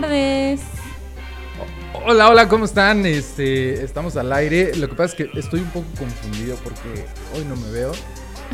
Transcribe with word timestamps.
tardes. 0.00 0.60
Hola, 2.06 2.30
hola, 2.30 2.48
¿cómo 2.48 2.64
están? 2.64 3.04
Este, 3.04 3.84
estamos 3.84 4.16
al 4.16 4.32
aire. 4.32 4.74
Lo 4.76 4.88
que 4.88 4.94
pasa 4.94 5.14
es 5.14 5.14
que 5.14 5.38
estoy 5.38 5.60
un 5.60 5.70
poco 5.70 5.86
confundido 5.98 6.56
porque 6.64 7.04
hoy 7.36 7.44
no 7.44 7.56
me 7.56 7.70
veo. 7.70 7.92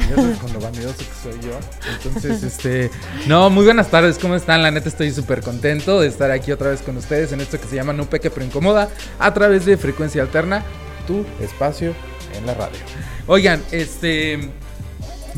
Sabes 0.08 0.38
con 0.40 0.52
lo 0.52 0.60
vanidoso 0.60 0.98
que 0.98 1.30
soy 1.30 1.40
yo. 1.40 1.58
Entonces, 1.96 2.42
este. 2.42 2.90
No, 3.26 3.48
muy 3.50 3.64
buenas 3.64 3.90
tardes, 3.90 4.18
¿cómo 4.18 4.34
están? 4.34 4.62
La 4.62 4.70
neta 4.70 4.88
estoy 4.88 5.10
súper 5.12 5.42
contento 5.42 6.00
de 6.00 6.08
estar 6.08 6.30
aquí 6.30 6.50
otra 6.50 6.70
vez 6.70 6.82
con 6.82 6.96
ustedes 6.96 7.32
en 7.32 7.40
esto 7.40 7.60
que 7.60 7.66
se 7.66 7.76
llama 7.76 7.92
No 7.92 8.10
Peque 8.10 8.30
Pero 8.30 8.44
Incomoda 8.44 8.88
a 9.18 9.32
través 9.32 9.64
de 9.66 9.76
Frecuencia 9.76 10.22
Alterna, 10.22 10.64
tu 11.06 11.24
espacio 11.40 11.94
en 12.36 12.46
la 12.46 12.54
radio. 12.54 12.78
Oigan, 13.26 13.62
este. 13.70 14.50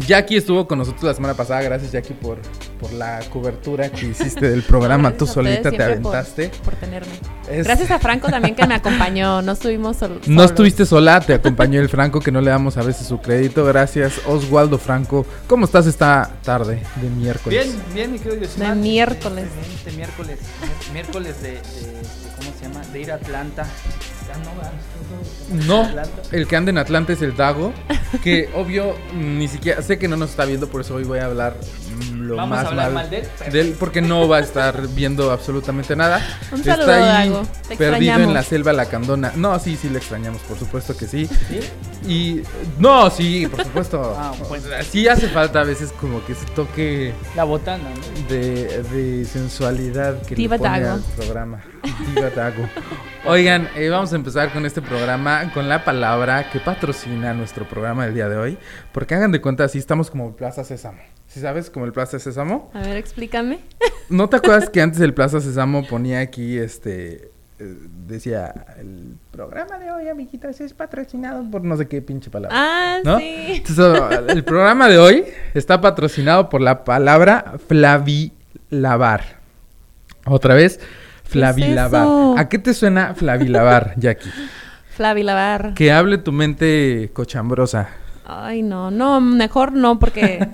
Jackie 0.07 0.37
estuvo 0.37 0.67
con 0.67 0.79
nosotros 0.79 1.03
la 1.05 1.15
semana 1.15 1.35
pasada. 1.35 1.61
Gracias, 1.63 1.93
Jackie, 1.93 2.15
por, 2.15 2.39
por 2.81 2.93
la 2.93 3.21
cobertura 3.31 3.91
que 3.91 4.07
hiciste 4.07 4.49
del 4.51 4.63
programa. 4.63 5.13
Tú 5.13 5.27
solita 5.27 5.71
te 5.71 5.77
siempre 5.77 5.97
por- 5.99 6.15
aventaste. 6.15 6.51
Por, 6.65 6.75
tenerme. 6.77 7.13
Es- 7.51 7.67
Gracias 7.67 7.91
a 7.91 7.99
Franco 7.99 8.29
también 8.29 8.55
que 8.55 8.67
me 8.67 8.75
acompañó. 8.75 9.43
No 9.43 9.53
estuvimos 9.53 9.97
sol- 9.97 10.21
No 10.27 10.35
solos. 10.43 10.51
estuviste 10.51 10.87
sola, 10.87 11.21
te 11.21 11.35
acompañó 11.35 11.81
el 11.81 11.89
Franco, 11.89 12.21
que 12.21 12.31
no 12.31 12.41
le 12.41 12.51
damos 12.51 12.77
a 12.77 12.83
veces 12.83 13.07
su 13.07 13.21
crédito. 13.21 13.65
Gracias, 13.65 14.21
Oswaldo 14.27 14.79
Franco. 14.79 15.27
¿Cómo 15.47 15.65
estás 15.65 15.87
esta 15.87 16.31
tarde 16.43 16.83
de 16.97 17.11
miércoles? 17.11 17.65
Bien, 17.67 17.83
bien, 17.95 18.13
mi 18.13 18.19
querido. 18.19 18.47
De 18.57 18.75
miércoles. 18.75 19.47
Excelente, 19.47 19.93
miércoles. 19.97 20.39
miércoles 20.93 21.43
de, 21.43 21.49
de- 21.53 21.57
de- 21.57 21.99
¿Cómo 22.39 22.51
se 22.59 22.69
llama? 22.69 22.87
De 22.93 23.01
ir 23.01 23.11
a 23.11 23.15
Atlanta. 23.17 23.65
No, 24.45 24.51
No, 25.67 25.89
el 26.33 26.47
que 26.47 26.57
anda 26.57 26.71
en 26.71 26.79
Atlanta 26.79 27.13
es 27.13 27.23
el 27.23 27.37
Dago, 27.37 27.73
que 28.23 28.49
obvio 28.55 28.95
ni 29.15 29.49
siquiera, 29.49 29.83
sé 29.83 29.99
que 29.99 30.09
no 30.09 30.17
nos 30.17 30.31
está 30.31 30.45
viendo, 30.45 30.69
por 30.69 30.81
eso 30.83 30.95
hoy 30.95 31.05
voy 31.05 31.19
a 31.19 31.27
hablar 31.27 31.57
mm, 32.13 32.18
lo 32.29 32.37
Vamos 32.37 32.57
más 32.57 32.65
a 32.67 32.69
hablar 32.69 32.87
mal 32.93 32.95
mal 33.05 33.11
de 33.11 33.19
él. 33.19 33.53
de 33.53 33.61
él, 33.61 33.77
porque 33.79 34.01
no 34.01 34.29
va 34.29 34.37
a 34.37 34.41
estar 34.41 34.87
viendo 34.89 35.33
absolutamente 35.33 35.97
nada. 35.97 36.21
Un 36.53 36.61
está 36.61 36.77
saludo, 36.77 36.93
ahí 36.93 37.29
Dago. 37.31 37.43
Te 37.69 37.77
perdido 37.77 38.15
en 38.21 38.35
la 38.35 38.43
selva 38.43 38.73
lacandona. 38.73 39.33
No, 39.35 39.59
sí, 39.59 39.77
sí 39.77 39.89
lo 39.89 39.99
extrañamos, 39.99 40.41
por 40.43 40.59
supuesto 40.59 40.97
que 40.97 41.07
sí. 41.07 41.27
¿Sí? 41.27 41.61
Y 42.07 42.43
no, 42.79 43.11
sí, 43.11 43.47
por 43.47 43.65
supuesto. 43.65 44.17
Ah, 44.21 44.33
bueno. 44.49 44.65
Sí 44.89 45.09
hace 45.09 45.29
falta 45.29 45.61
a 45.61 45.65
veces 45.65 45.93
como 46.01 46.25
que 46.25 46.35
se 46.35 46.45
toque 46.47 47.13
La 47.35 47.45
botana, 47.45 47.85
¿no? 47.89 48.29
de, 48.29 48.83
de 48.85 49.25
sensualidad 49.25 50.21
que 50.23 50.35
Diva 50.35 50.57
le 50.57 50.63
pone 50.63 50.81
Dago. 50.81 50.95
al 50.95 51.03
programa. 51.17 51.61
Diva 52.15 52.31
Dago. 52.31 52.69
Oigan, 53.25 53.69
eh, 53.77 53.89
vamos 53.89 54.13
a 54.13 54.17
empezar 54.17 54.53
con 54.53 54.65
este 54.67 54.81
programa, 54.83 55.51
con 55.53 55.69
la 55.69 55.85
palabra 55.85 56.51
que 56.51 56.61
patrocina 56.61 57.33
nuestro 57.35 57.69
programa 57.69 58.05
del 58.07 58.15
día 58.15 58.29
de 58.29 58.37
hoy. 58.37 58.59
Porque 58.93 59.15
hagan 59.15 59.33
de 59.33 59.41
cuenta, 59.41 59.65
así 59.65 59.79
estamos 59.79 60.11
como 60.11 60.35
Plaza 60.37 60.65
Sésamo. 60.65 60.99
¿Sí 61.29 61.41
sabes? 61.41 61.71
Como 61.71 61.85
el 61.85 61.93
Plaza 61.93 62.19
Sésamo. 62.19 62.71
A 62.75 62.81
ver, 62.81 62.97
explícame. 62.97 63.61
¿No 64.09 64.29
te 64.29 64.37
acuerdas 64.37 64.71
que 64.71 64.81
antes 64.83 65.01
el 65.01 65.15
Plaza 65.15 65.41
Sésamo 65.41 65.87
ponía 65.87 66.21
aquí, 66.21 66.57
este, 66.59 67.31
eh, 67.59 67.77
decía, 68.07 68.53
el 68.79 69.17
programa 69.31 69.79
de 69.79 69.91
hoy, 69.91 70.09
amiguitas, 70.09 70.61
es 70.61 70.73
patrocinado 70.73 71.49
por 71.51 71.63
no 71.63 71.77
sé 71.77 71.87
qué 71.87 72.01
pinche 72.01 72.31
palabra? 72.31 72.57
Ah, 72.59 72.99
¿No? 73.05 73.19
sí. 73.19 73.63
Entonces, 73.67 74.29
el 74.29 74.43
programa 74.43 74.89
de 74.89 74.99
hoy 74.99 75.25
está 75.53 75.81
patrocinado 75.81 76.49
por 76.49 76.63
la 76.63 76.83
palabra 76.85 77.57
flavilavar. 77.69 79.39
Otra 80.25 80.55
vez, 80.55 80.81
flavilavar. 81.25 82.39
¿A 82.39 82.49
qué 82.49 82.59
te 82.59 82.73
suena 82.73 83.15
flavilavar, 83.15 83.95
Jackie? 83.99 84.31
Flavi 84.99 85.23
Lavar. 85.23 85.75
Que 85.75 85.93
hable 85.93 86.19
tu 86.19 86.33
mente 86.33 87.11
cochambrosa. 87.13 87.89
Ay, 88.31 88.61
no, 88.63 88.91
no, 88.91 89.23
mejor 89.23 89.73
no, 89.73 89.99
porque 89.99 90.47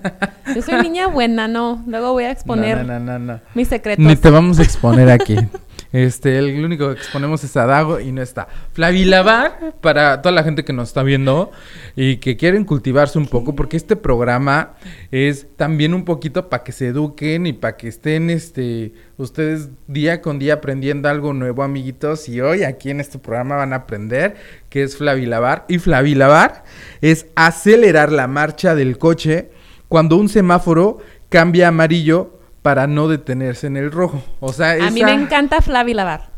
yo 0.54 0.62
soy 0.62 0.80
niña 0.80 1.08
buena, 1.08 1.48
no. 1.48 1.82
Luego 1.88 2.12
voy 2.12 2.22
a 2.22 2.30
exponer 2.30 2.86
No, 2.86 3.00
no, 3.00 3.18
no, 3.18 3.18
no. 3.18 3.40
mis 3.54 3.66
secretos. 3.66 4.04
Ni 4.04 4.14
te 4.14 4.30
vamos 4.30 4.60
a 4.60 4.62
exponer 4.62 5.10
aquí. 5.10 5.36
Este, 5.94 6.40
el 6.40 6.64
único 6.64 6.88
que 6.88 6.94
exponemos 6.94 7.44
es 7.44 7.56
a 7.56 7.66
Dago 7.66 8.00
y 8.00 8.10
no 8.10 8.20
está. 8.20 8.48
Flavilavar, 8.72 9.76
para 9.80 10.22
toda 10.22 10.34
la 10.34 10.42
gente 10.42 10.64
que 10.64 10.72
nos 10.72 10.88
está 10.88 11.04
viendo 11.04 11.52
y 11.94 12.16
que 12.16 12.36
quieren 12.36 12.64
cultivarse 12.64 13.16
un 13.16 13.28
poco, 13.28 13.54
porque 13.54 13.76
este 13.76 13.94
programa 13.94 14.74
es 15.12 15.46
también 15.54 15.94
un 15.94 16.04
poquito 16.04 16.48
para 16.48 16.64
que 16.64 16.72
se 16.72 16.88
eduquen 16.88 17.46
y 17.46 17.52
para 17.52 17.76
que 17.76 17.86
estén 17.86 18.28
este, 18.28 18.92
ustedes 19.18 19.68
día 19.86 20.20
con 20.20 20.40
día 20.40 20.54
aprendiendo 20.54 21.08
algo 21.08 21.32
nuevo, 21.32 21.62
amiguitos. 21.62 22.28
Y 22.28 22.40
hoy 22.40 22.64
aquí 22.64 22.90
en 22.90 22.98
este 22.98 23.20
programa 23.20 23.54
van 23.54 23.72
a 23.72 23.76
aprender 23.76 24.34
qué 24.70 24.82
es 24.82 24.96
Flavilavar. 24.96 25.64
Y 25.68 25.78
Flavilavar 25.78 26.64
es 27.02 27.26
acelerar 27.36 28.10
la 28.10 28.26
marcha 28.26 28.74
del 28.74 28.98
coche 28.98 29.52
cuando 29.86 30.16
un 30.16 30.28
semáforo 30.28 30.98
cambia 31.28 31.66
a 31.66 31.68
amarillo 31.68 32.40
para 32.64 32.86
no 32.86 33.08
detenerse 33.08 33.66
en 33.66 33.76
el 33.76 33.92
rojo. 33.92 34.22
O 34.40 34.50
sea, 34.54 34.86
A 34.86 34.90
mí 34.90 35.04
me 35.04 35.12
encanta 35.12 35.60
Flavi 35.60 35.92
Lavar. 35.92 36.30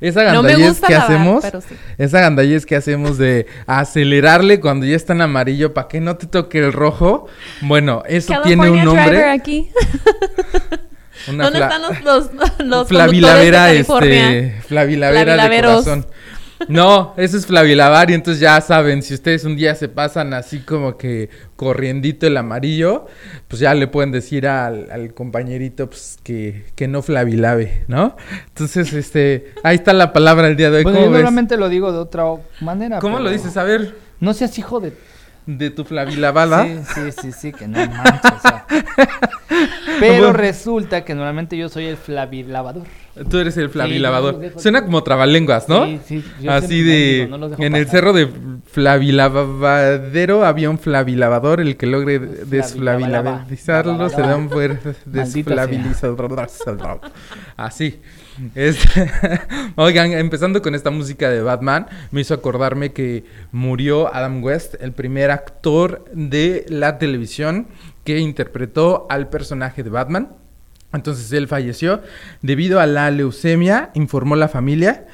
esa 0.00 0.32
No 0.32 0.40
gandallez 0.40 0.68
gusta 0.68 0.86
que 0.86 0.94
lavar, 0.94 1.10
hacemos, 1.10 1.44
sí. 1.68 1.74
esa 1.98 2.20
gandallez 2.20 2.64
que 2.64 2.74
hacemos 2.74 3.18
de 3.18 3.46
acelerarle 3.66 4.60
cuando 4.60 4.86
ya 4.86 4.96
está 4.96 5.12
en 5.12 5.20
amarillo 5.20 5.74
para 5.74 5.88
que 5.88 6.00
no 6.00 6.16
te 6.16 6.26
toque 6.26 6.60
el 6.60 6.72
rojo. 6.72 7.26
Bueno, 7.60 8.02
eso 8.06 8.32
tiene 8.42 8.70
un 8.70 8.82
nombre. 8.82 9.08
Driver 9.10 9.28
aquí. 9.28 9.70
una 11.28 11.44
¿Dónde 11.44 11.58
están 11.58 11.82
los, 11.82 12.32
los, 12.32 12.60
los 12.60 12.88
Flavilavera, 12.88 13.66
de 13.66 13.72
California? 13.74 14.30
este, 14.30 14.62
Flavilavera 14.62 15.36
de 15.36 15.60
corazón. 15.60 16.06
No, 16.68 17.14
eso 17.16 17.36
es 17.36 17.46
Flavilavar 17.46 18.10
y 18.10 18.14
entonces 18.14 18.40
ya 18.40 18.60
saben, 18.60 19.02
si 19.02 19.14
ustedes 19.14 19.44
un 19.44 19.56
día 19.56 19.74
se 19.74 19.88
pasan 19.88 20.32
así 20.34 20.60
como 20.60 20.96
que 20.96 21.28
corriendito 21.56 22.26
el 22.26 22.36
amarillo, 22.36 23.06
pues 23.48 23.60
ya 23.60 23.74
le 23.74 23.86
pueden 23.86 24.12
decir 24.12 24.46
al, 24.46 24.90
al 24.90 25.14
compañerito 25.14 25.88
pues 25.88 26.18
que, 26.22 26.64
que 26.74 26.88
no 26.88 27.02
Flavilave, 27.02 27.84
¿no? 27.88 28.16
Entonces, 28.48 28.92
este, 28.92 29.52
ahí 29.62 29.76
está 29.76 29.92
la 29.92 30.12
palabra 30.12 30.46
del 30.46 30.56
día 30.56 30.70
de 30.70 30.78
hoy. 30.78 30.82
Bueno, 30.84 30.98
¿Cómo 30.98 31.06
yo 31.08 31.12
ves? 31.12 31.22
normalmente 31.22 31.56
lo 31.56 31.68
digo 31.68 31.92
de 31.92 31.98
otra 31.98 32.24
manera. 32.60 32.98
¿Cómo 32.98 33.18
lo 33.20 33.30
dices? 33.30 33.56
A 33.56 33.62
ver, 33.64 33.94
No 34.20 34.32
seas 34.34 34.58
hijo 34.58 34.80
de... 34.80 34.92
de 35.46 35.70
tu 35.70 35.84
Flavilavada. 35.84 36.64
Sí, 36.64 36.78
sí, 36.94 37.12
sí, 37.22 37.32
sí, 37.32 37.52
que 37.52 37.68
no 37.68 37.78
manches. 37.78 38.32
o 38.32 38.40
sea. 38.40 38.66
Pero 40.08 40.32
resulta 40.32 41.04
que 41.04 41.14
normalmente 41.14 41.56
yo 41.56 41.68
soy 41.68 41.86
el 41.86 41.96
flavilavador. 41.96 42.84
Tú 43.30 43.38
eres 43.38 43.56
el 43.56 43.66
Sí, 43.66 43.72
flavilavador. 43.72 44.38
no 44.54 44.60
Suena 44.60 44.84
como 44.84 45.02
trabalenguas, 45.04 45.68
¿no? 45.68 45.84
Sí, 45.86 46.00
sí, 46.04 46.24
yo 46.40 46.50
Así 46.50 46.82
de... 46.82 47.26
digo, 47.26 47.38
no 47.38 47.50
en 47.58 47.76
el 47.76 47.86
cerro 47.86 48.12
de 48.12 48.28
Flavilavadero 48.66 50.44
había 50.44 50.68
un 50.68 50.78
flavilavador. 50.78 51.60
El 51.60 51.76
que 51.76 51.86
logre 51.86 52.18
desflavilavizarlo 52.18 54.08
se 54.08 54.20
da 54.20 54.36
un 54.36 54.48
buen 54.48 54.80
desflavilizador. 55.04 57.00
Así. 57.56 58.00
Oigan, 59.76 60.12
empezando 60.12 60.60
con 60.60 60.74
esta 60.74 60.90
música 60.90 61.30
de 61.30 61.40
Batman, 61.40 61.86
me 62.10 62.20
hizo 62.20 62.34
acordarme 62.34 62.92
que 62.92 63.24
murió 63.52 64.12
Adam 64.12 64.42
West, 64.42 64.74
el 64.80 64.92
primer 64.92 65.30
actor 65.30 66.04
de 66.12 66.66
la 66.68 66.98
televisión 66.98 67.68
que 68.04 68.18
interpretó 68.18 69.06
al 69.10 69.28
personaje 69.28 69.82
de 69.82 69.90
Batman. 69.90 70.28
Entonces 70.92 71.32
él 71.32 71.48
falleció 71.48 72.02
debido 72.42 72.78
a 72.80 72.86
la 72.86 73.10
leucemia, 73.10 73.90
informó 73.94 74.36
la 74.36 74.48
familia. 74.48 75.06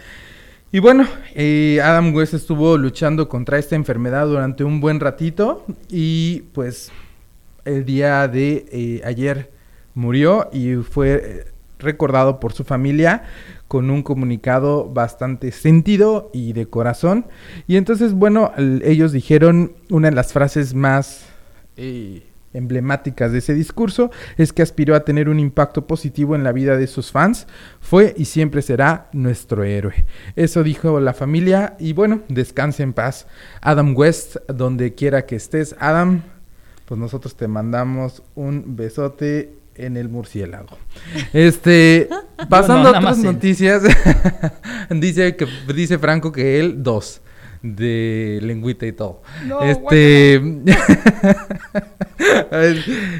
Y 0.72 0.78
bueno, 0.78 1.06
eh, 1.34 1.80
Adam 1.82 2.14
West 2.14 2.34
estuvo 2.34 2.76
luchando 2.76 3.28
contra 3.28 3.58
esta 3.58 3.74
enfermedad 3.76 4.26
durante 4.26 4.62
un 4.62 4.80
buen 4.80 5.00
ratito 5.00 5.64
y 5.88 6.42
pues 6.52 6.92
el 7.64 7.84
día 7.84 8.28
de 8.28 8.66
eh, 8.70 9.00
ayer 9.04 9.50
murió 9.94 10.48
y 10.52 10.74
fue 10.76 11.12
eh, 11.24 11.44
recordado 11.78 12.38
por 12.38 12.52
su 12.52 12.62
familia 12.64 13.24
con 13.66 13.90
un 13.90 14.02
comunicado 14.02 14.88
bastante 14.88 15.50
sentido 15.50 16.30
y 16.32 16.52
de 16.52 16.66
corazón. 16.66 17.26
Y 17.66 17.76
entonces, 17.76 18.12
bueno, 18.12 18.52
el- 18.56 18.82
ellos 18.84 19.12
dijeron 19.12 19.72
una 19.90 20.10
de 20.10 20.14
las 20.14 20.32
frases 20.32 20.74
más 20.74 21.26
emblemáticas 22.52 23.32
de 23.32 23.38
ese 23.38 23.54
discurso 23.54 24.10
es 24.36 24.52
que 24.52 24.62
aspiró 24.62 24.94
a 24.94 25.04
tener 25.04 25.28
un 25.28 25.38
impacto 25.38 25.86
positivo 25.86 26.34
en 26.34 26.44
la 26.44 26.52
vida 26.52 26.76
de 26.76 26.86
sus 26.86 27.10
fans. 27.10 27.46
Fue 27.80 28.14
y 28.16 28.24
siempre 28.24 28.62
será 28.62 29.08
nuestro 29.12 29.64
héroe. 29.64 30.04
Eso 30.36 30.62
dijo 30.62 31.00
la 31.00 31.14
familia 31.14 31.76
y 31.78 31.92
bueno, 31.92 32.22
descanse 32.28 32.82
en 32.82 32.92
paz. 32.92 33.26
Adam 33.60 33.94
West, 33.96 34.36
donde 34.48 34.94
quiera 34.94 35.26
que 35.26 35.36
estés, 35.36 35.76
Adam, 35.78 36.22
pues 36.86 36.98
nosotros 36.98 37.36
te 37.36 37.48
mandamos 37.48 38.22
un 38.34 38.76
besote 38.76 39.54
en 39.76 39.96
el 39.96 40.08
murciélago. 40.08 40.76
Este, 41.32 42.08
pasando 42.48 42.88
a 42.88 42.98
otras 42.98 43.18
noticias, 43.18 43.82
dice 44.90 45.36
que 45.36 45.46
dice 45.74 45.98
Franco 45.98 46.32
que 46.32 46.58
él 46.58 46.82
dos 46.82 47.22
de 47.62 48.38
lengüita 48.42 48.86
y 48.86 48.92
todo. 48.92 49.22
No, 49.46 49.60
este 49.62 50.40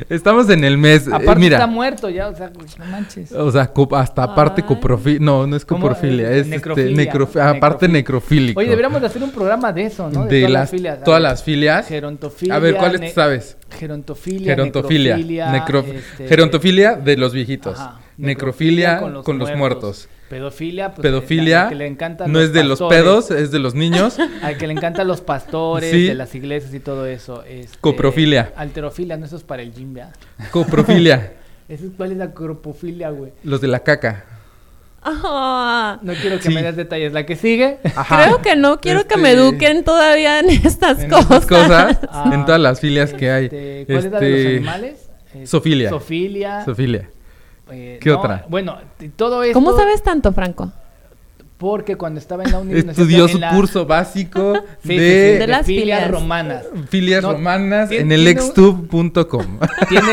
estamos 0.09 0.49
en 0.51 0.65
el 0.65 0.79
mes, 0.79 1.07
eh, 1.07 1.11
Aparte 1.13 1.41
mira, 1.41 1.57
está 1.59 1.67
muerto 1.67 2.09
ya, 2.11 2.29
o 2.29 2.35
sea, 2.35 2.53
pues, 2.53 2.79
no 2.79 2.85
manches. 2.87 3.33
o 3.33 3.51
sea, 3.53 3.71
hasta 3.93 4.23
aparte 4.23 4.63
coprofilia, 4.63 5.21
no, 5.21 5.47
no 5.47 5.57
es 5.57 5.65
coprofilia, 5.65 6.31
es 6.31 6.39
este, 6.39 6.51
necrofilia, 6.57 7.13
necrof- 7.13 7.35
¿no? 7.35 7.43
aparte 7.43 7.89
Necrofilia. 7.89 7.93
necrofílico. 7.99 8.61
Oye, 8.61 8.69
deberíamos 8.71 9.01
de 9.01 9.07
hacer 9.07 9.23
un 9.23 9.31
programa 9.31 9.73
de 9.73 9.83
eso, 9.85 10.11
¿no? 10.11 10.25
de 10.25 10.41
todas 10.41 10.53
las, 10.53 10.71
filias. 10.71 10.99
A 11.01 11.05
todas 11.05 11.21
ver, 11.21 11.31
las 11.31 11.43
filias. 11.45 11.87
Gerontofilia. 11.89 12.55
A 12.55 12.59
ver, 12.59 12.77
¿cuáles 12.77 13.01
ne- 13.01 13.11
sabes? 13.11 13.57
Gerontofilia. 13.79 14.55
Gerontofilia. 14.55 15.17
necrofilia, 15.17 15.53
necro- 15.53 15.85
este, 15.87 16.29
Gerontofilia 16.29 16.95
de 16.95 17.17
los 17.17 17.33
viejitos. 17.33 17.79
Ajá. 17.79 18.01
Necrofilia, 18.17 18.95
Necrofilia 19.01 19.23
con 19.25 19.39
los, 19.39 19.57
muertos. 19.57 20.09
Pedofilia, 20.31 20.93
pues, 20.95 21.03
Pedofilia 21.03 21.65
al 21.65 21.69
que 21.71 21.75
le 21.75 21.87
encantan 21.89 22.33
no 22.33 22.41
es 22.41 22.53
de 22.53 22.65
los 22.65 22.81
pedos, 22.81 23.31
es 23.33 23.51
de 23.51 23.59
los 23.59 23.75
niños. 23.75 24.17
Al 24.43 24.57
que 24.57 24.67
le 24.69 24.73
encantan 24.73 25.07
los 25.09 25.21
pastores, 25.21 25.91
Sí. 25.91 26.07
de 26.07 26.15
las 26.15 26.35
iglesias 26.35 26.73
y 26.73 26.81
todo 26.81 27.05
eso. 27.05 27.43
este, 27.45 27.77
Coprofilia. 27.81 28.53
Alterofilia, 28.57 29.17
no, 29.17 29.27
eso 29.27 29.37
es 29.37 29.43
para 29.43 29.61
el 29.63 29.75
gym, 29.75 29.93
¿verdad? 29.93 30.15
Coprofilia, 30.53 31.33
Eso 31.69 31.85
es- 31.87 31.91
¿Cuál 31.97 32.13
es 32.13 32.19
la 32.19 32.31
coprofilia, 32.33 33.11
güey? 33.11 33.33
los 33.45 33.61
de 33.61 33.69
la 33.69 33.81
caca. 33.81 34.25
Ah, 35.03 35.99
No 36.03 36.13
quiero 36.15 36.37
que 36.37 36.43
Sí. 36.49 36.55
me 36.55 36.63
des 36.63 36.77
detalles. 36.77 37.13
La 37.13 37.25
que 37.27 37.35
sigue. 37.37 37.79
Ajá. 37.97 38.25
Creo 38.27 38.43
que 38.43 38.55
no, 38.57 38.81
quiero 38.81 39.07
que 39.07 39.17
me 39.17 39.31
Este, 39.31 39.41
eduquen 39.43 39.83
todavía 39.85 40.41
en 40.41 40.51
estas 40.51 41.01
en 41.01 41.11
cosas. 41.11 41.47
cosas, 41.47 41.99
Ah, 42.11 42.31
en 42.33 42.45
todas 42.45 42.61
las 42.61 42.81
filias 42.81 43.13
que 43.15 43.31
hay. 43.31 43.45
Este, 43.47 43.85
¿Cuál 43.87 43.99
es 43.99 44.05
la 44.13 44.21
de 44.21 44.31
los 44.31 44.39
Este, 44.39 44.57
animales? 44.57 45.11
Eh, 45.35 45.47
Sofilia. 45.47 45.89
Sofilia. 45.91 46.65
Sofilia. 46.65 47.09
Eh, 47.71 47.99
¿Qué 48.01 48.11
no, 48.11 48.19
otra? 48.19 48.47
Bueno, 48.49 48.79
todo 49.17 49.43
esto. 49.43 49.55
¿Cómo 49.55 49.77
sabes 49.77 50.03
tanto, 50.03 50.33
Franco? 50.33 50.73
Porque 51.59 51.97
cuando 51.97 52.21
estaba 52.21 52.45
en 52.45 52.53
la 52.53 52.59
universidad. 52.61 52.93
Estudió 52.93 53.25
en 53.27 53.33
su 53.33 53.39
la- 53.39 53.51
curso 53.51 53.85
básico 53.85 54.55
Sí, 54.83 54.83
sí, 54.83 54.89
sí, 54.89 54.97
de, 54.99 55.39
De 55.39 55.47
las 55.47 55.67
filias 55.67 56.01
filias. 56.05 56.11
romanas. 56.11 56.65
filias 56.89 57.23
No, 57.23 57.33
romanas 57.33 57.91
en 57.91 58.13
el. 58.13 58.25
Tiene. 59.89 60.09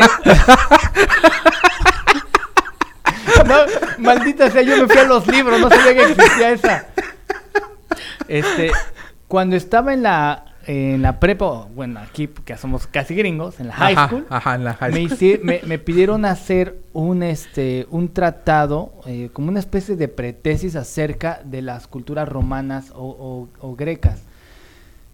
No, 3.46 3.54
maldita 3.98 4.50
sea, 4.50 4.62
yo 4.62 4.76
me 4.76 4.86
fui 4.86 4.98
a 4.98 5.04
los 5.04 5.26
libros, 5.26 5.58
no 5.60 5.68
sabía 5.70 5.94
que 5.94 6.12
existía 6.12 6.50
esa. 6.50 6.86
Este, 8.26 8.72
cuando 9.26 9.56
estaba 9.56 9.94
en 9.94 10.02
la 10.02 10.44
en 10.70 11.00
la 11.00 11.18
prepa, 11.18 11.66
bueno, 11.74 11.98
aquí 11.98 12.28
que 12.44 12.56
somos 12.58 12.86
casi 12.86 13.14
gringos, 13.14 13.58
en 13.58 13.68
la 13.68 13.72
high 13.72 13.94
ajá, 13.94 14.06
school, 14.08 14.26
Ajá, 14.28 14.54
en 14.54 14.64
la 14.64 14.74
high 14.74 14.92
me, 14.92 15.08
school. 15.08 15.40
me, 15.42 15.60
me 15.66 15.78
pidieron 15.78 16.24
hacer 16.26 16.76
un 16.92 17.22
este 17.22 17.86
un 17.90 18.12
tratado, 18.12 18.92
eh, 19.06 19.30
como 19.32 19.48
una 19.48 19.60
especie 19.60 19.96
de 19.96 20.08
pretesis 20.08 20.76
acerca 20.76 21.40
de 21.42 21.62
las 21.62 21.86
culturas 21.88 22.28
romanas 22.28 22.90
o, 22.94 23.06
o- 23.60 23.66
o 23.66 23.76
grecas. 23.76 24.20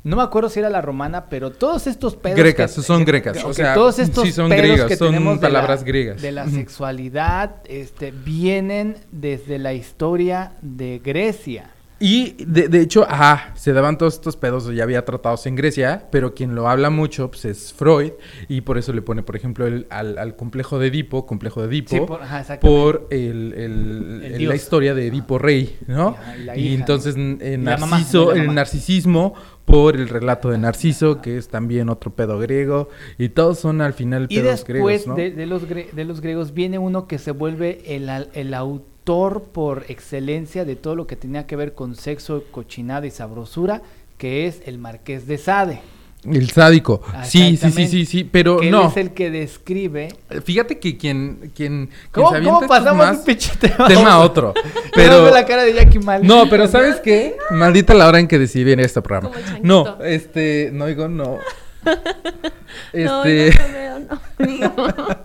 No 0.02 0.16
me 0.16 0.22
acuerdo 0.22 0.50
si 0.50 0.58
era 0.58 0.68
la 0.68 0.82
romana, 0.82 1.26
pero 1.30 1.50
todos 1.52 1.86
estos 1.86 2.14
pedos. 2.16 2.36
Grecas, 2.36 2.74
que- 2.74 2.82
son 2.82 3.04
que- 3.06 3.22
que- 3.22 3.30
o 3.30 3.54
sea, 3.54 3.72
todos 3.74 3.98
estos 3.98 4.24
sí 4.24 4.32
son 4.32 4.50
pedos 4.50 4.62
griegas, 4.62 4.86
que 4.88 4.96
son 4.96 5.12
tenemos 5.12 5.40
de 5.40 5.48
la- 5.48 5.60
palabras 5.60 5.84
griegas. 5.84 6.20
De 6.20 6.30
la 6.32 6.46
sexualidad, 6.48 7.52
este, 7.66 8.10
vienen 8.10 8.96
desde 9.12 9.58
la 9.58 9.72
historia 9.72 10.52
de 10.60 11.00
Grecia. 11.02 11.70
Y 12.06 12.34
de, 12.44 12.68
de 12.68 12.80
hecho, 12.82 13.06
ajá, 13.08 13.54
se 13.56 13.72
daban 13.72 13.96
todos 13.96 14.12
estos 14.14 14.36
pedos, 14.36 14.70
ya 14.74 14.82
había 14.82 15.06
tratados 15.06 15.46
en 15.46 15.56
Grecia, 15.56 16.06
pero 16.12 16.34
quien 16.34 16.54
lo 16.54 16.68
habla 16.68 16.90
mucho 16.90 17.30
pues, 17.30 17.46
es 17.46 17.72
Freud, 17.72 18.12
y 18.46 18.60
por 18.60 18.76
eso 18.76 18.92
le 18.92 19.00
pone, 19.00 19.22
por 19.22 19.36
ejemplo, 19.36 19.66
el- 19.66 19.86
al, 19.88 20.18
al 20.18 20.36
complejo 20.36 20.78
de 20.78 20.88
Edipo, 20.88 21.24
complejo 21.24 21.62
de 21.62 21.68
Edipo, 21.68 21.88
Sí, 21.96 22.00
por- 22.06 22.22
ajá, 22.22 22.40
exactamente. 22.40 22.82
por 22.82 23.06
el, 23.10 24.46
la 24.48 24.54
historia 24.54 24.92
de 24.94 25.06
Edipo 25.06 25.38
Rey, 25.38 25.78
¿no? 25.86 26.08
Ajá, 26.08 26.56
y 26.58 26.68
y 26.68 26.74
entonces 26.74 27.16
Y 27.16 27.56
mamá, 27.56 27.86
Narciso, 27.86 28.32
el 28.34 28.54
narcisismo 28.54 29.32
por 29.64 29.96
el 29.96 30.08
relato 30.10 30.50
de 30.50 30.58
Narciso, 30.58 31.22
que 31.22 31.38
es 31.38 31.48
también 31.48 31.88
otro 31.88 32.14
pedo 32.14 32.38
griego, 32.38 32.90
y 33.16 33.30
todos 33.30 33.58
son 33.60 33.80
al 33.80 33.94
final 33.94 34.26
Y 34.28 34.36
pedos 34.40 34.50
después 34.64 34.66
griegos, 34.68 35.06
¿no? 35.06 35.14
de, 35.14 35.30
de 35.30 35.46
los 35.46 35.66
gre- 35.66 35.90
de 35.90 36.04
los 36.04 36.20
griegos 36.20 36.52
viene 36.52 36.78
uno 36.78 37.06
que 37.08 37.18
se 37.18 37.30
vuelve 37.30 37.80
el, 37.96 38.10
el 38.34 38.52
autor 38.52 38.92
por 39.04 39.84
excelencia 39.88 40.64
de 40.64 40.76
todo 40.76 40.96
lo 40.96 41.06
que 41.06 41.16
tenía 41.16 41.46
que 41.46 41.56
ver 41.56 41.74
con 41.74 41.94
sexo, 41.94 42.44
cochinada 42.50 43.06
y 43.06 43.10
sabrosura, 43.10 43.82
que 44.18 44.46
es 44.46 44.62
el 44.66 44.78
Marqués 44.78 45.26
de 45.26 45.36
Sade. 45.38 45.80
El 46.24 46.48
sádico. 46.48 47.02
Sí, 47.24 47.58
sí, 47.58 47.70
sí, 47.70 47.86
sí, 47.86 48.06
sí, 48.06 48.24
pero 48.24 48.56
que 48.56 48.66
él 48.68 48.72
no. 48.72 48.88
es 48.88 48.96
el 48.96 49.12
que 49.12 49.30
describe. 49.30 50.08
Fíjate 50.42 50.78
que 50.78 50.96
quien, 50.96 51.52
quien, 51.54 51.90
quien 52.10 52.44
¿Cómo, 52.44 52.60
se 52.60 52.66
pasamos 52.66 53.06
más- 53.06 53.18
un 53.18 53.24
pinche 53.24 53.52
tema? 53.60 53.86
tema 53.86 54.12
a 54.14 54.20
otro. 54.20 54.54
Pero... 54.94 55.30
La 55.30 55.44
cara 55.44 55.64
de 55.64 55.74
Jackie 55.74 55.98
Mal. 55.98 56.26
no, 56.26 56.48
pero 56.48 56.66
¿sabes 56.66 56.96
qué? 57.00 57.36
Maldita 57.50 57.92
la 57.92 58.08
hora 58.08 58.20
en 58.20 58.26
que 58.28 58.38
decidí 58.38 58.64
venir 58.64 58.84
a 58.84 58.86
este 58.86 59.02
programa. 59.02 59.36
No, 59.62 60.02
este, 60.02 60.70
no 60.72 60.86
digo 60.86 61.08
no. 61.08 61.38
No, 62.94 63.24
Este, 63.24 63.52
no, 63.98 63.98
no, 63.98 64.68
no, 64.76 64.86
no. 64.96 65.18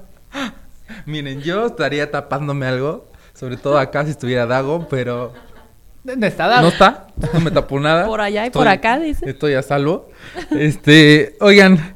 miren, 1.06 1.42
yo 1.42 1.68
estaría 1.68 2.12
tapándome 2.12 2.66
algo, 2.66 3.08
sobre 3.40 3.58
todo 3.58 3.78
acá 3.78 4.04
si 4.06 4.12
estuviera 4.12 4.46
Dago, 4.46 4.88
pero 4.90 5.34
No 6.04 6.26
está 6.28 6.48
dado. 6.48 6.64
no 6.64 6.68
está, 6.70 7.08
no 7.34 7.40
me 7.40 7.52
tapó 7.52 7.80
nada. 7.80 8.06
Por 8.06 8.22
allá 8.22 8.46
y 8.46 8.50
por 8.50 8.68
acá, 8.68 9.00
dice. 9.00 9.30
Estoy 9.30 9.54
a 9.54 9.62
salvo. 9.62 10.10
Este, 10.52 11.36
oigan, 11.40 11.96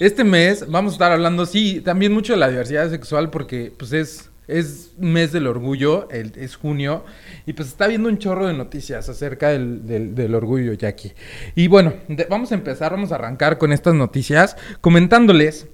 este 0.00 0.24
mes 0.24 0.66
vamos 0.68 0.92
a 0.92 0.94
estar 0.96 1.12
hablando, 1.12 1.46
sí, 1.46 1.80
también 1.80 2.12
mucho 2.12 2.32
de 2.34 2.38
la 2.38 2.48
diversidad 2.48 2.90
sexual 2.90 3.30
porque 3.30 3.72
pues 3.76 3.92
es, 3.92 4.30
es 4.46 4.92
mes 4.98 5.32
del 5.32 5.46
orgullo, 5.46 6.08
el- 6.10 6.32
es 6.36 6.56
junio, 6.56 7.04
y 7.46 7.54
pues 7.54 7.68
está 7.68 7.86
viendo 7.86 8.08
un 8.08 8.18
chorro 8.18 8.46
de 8.46 8.52
noticias 8.54 9.08
acerca 9.08 9.48
del, 9.48 9.86
del- 9.86 10.14
del 10.14 10.34
orgullo, 10.34 10.72
Jackie. 10.74 11.12
Y 11.54 11.68
bueno, 11.68 11.94
de- 12.08 12.26
vamos 12.28 12.52
a 12.52 12.54
empezar, 12.56 12.92
vamos 12.92 13.10
a 13.12 13.14
arrancar 13.16 13.56
con 13.58 13.72
estas 13.72 13.94
noticias 13.94 14.56
comentándoles 14.80 15.66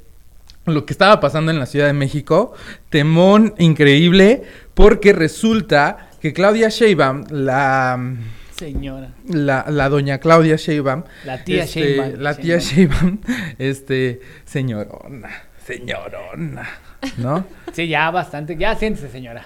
lo 0.67 0.85
que 0.85 0.93
estaba 0.93 1.19
pasando 1.21 1.51
en 1.51 1.59
la 1.59 1.67
Ciudad 1.67 1.87
de 1.87 1.95
México. 1.95 2.53
Temón 2.91 3.55
increíble 3.59 4.43
porque 4.81 5.13
resulta 5.13 6.09
que 6.21 6.33
Claudia 6.33 6.71
Sheinbaum, 6.71 7.25
la 7.31 8.17
Señora. 8.57 9.11
la, 9.29 9.67
la 9.69 9.89
doña 9.91 10.19
Claudia 10.19 10.57
Sheinbaum. 10.57 11.05
La 11.27 11.45
tía 11.45 11.65
este, 11.65 11.81
Sheinbaum, 11.81 12.23
La 12.23 12.35
tía 12.35 12.59
Sheinbaum, 12.59 13.19
este, 13.59 14.21
señorona, 14.47 15.29
señorona, 15.67 16.69
¿no? 17.19 17.45
Sí, 17.75 17.89
ya 17.89 18.11
bastante. 18.11 18.57
Ya 18.57 18.75
siéntese, 18.75 19.11
señora. 19.11 19.43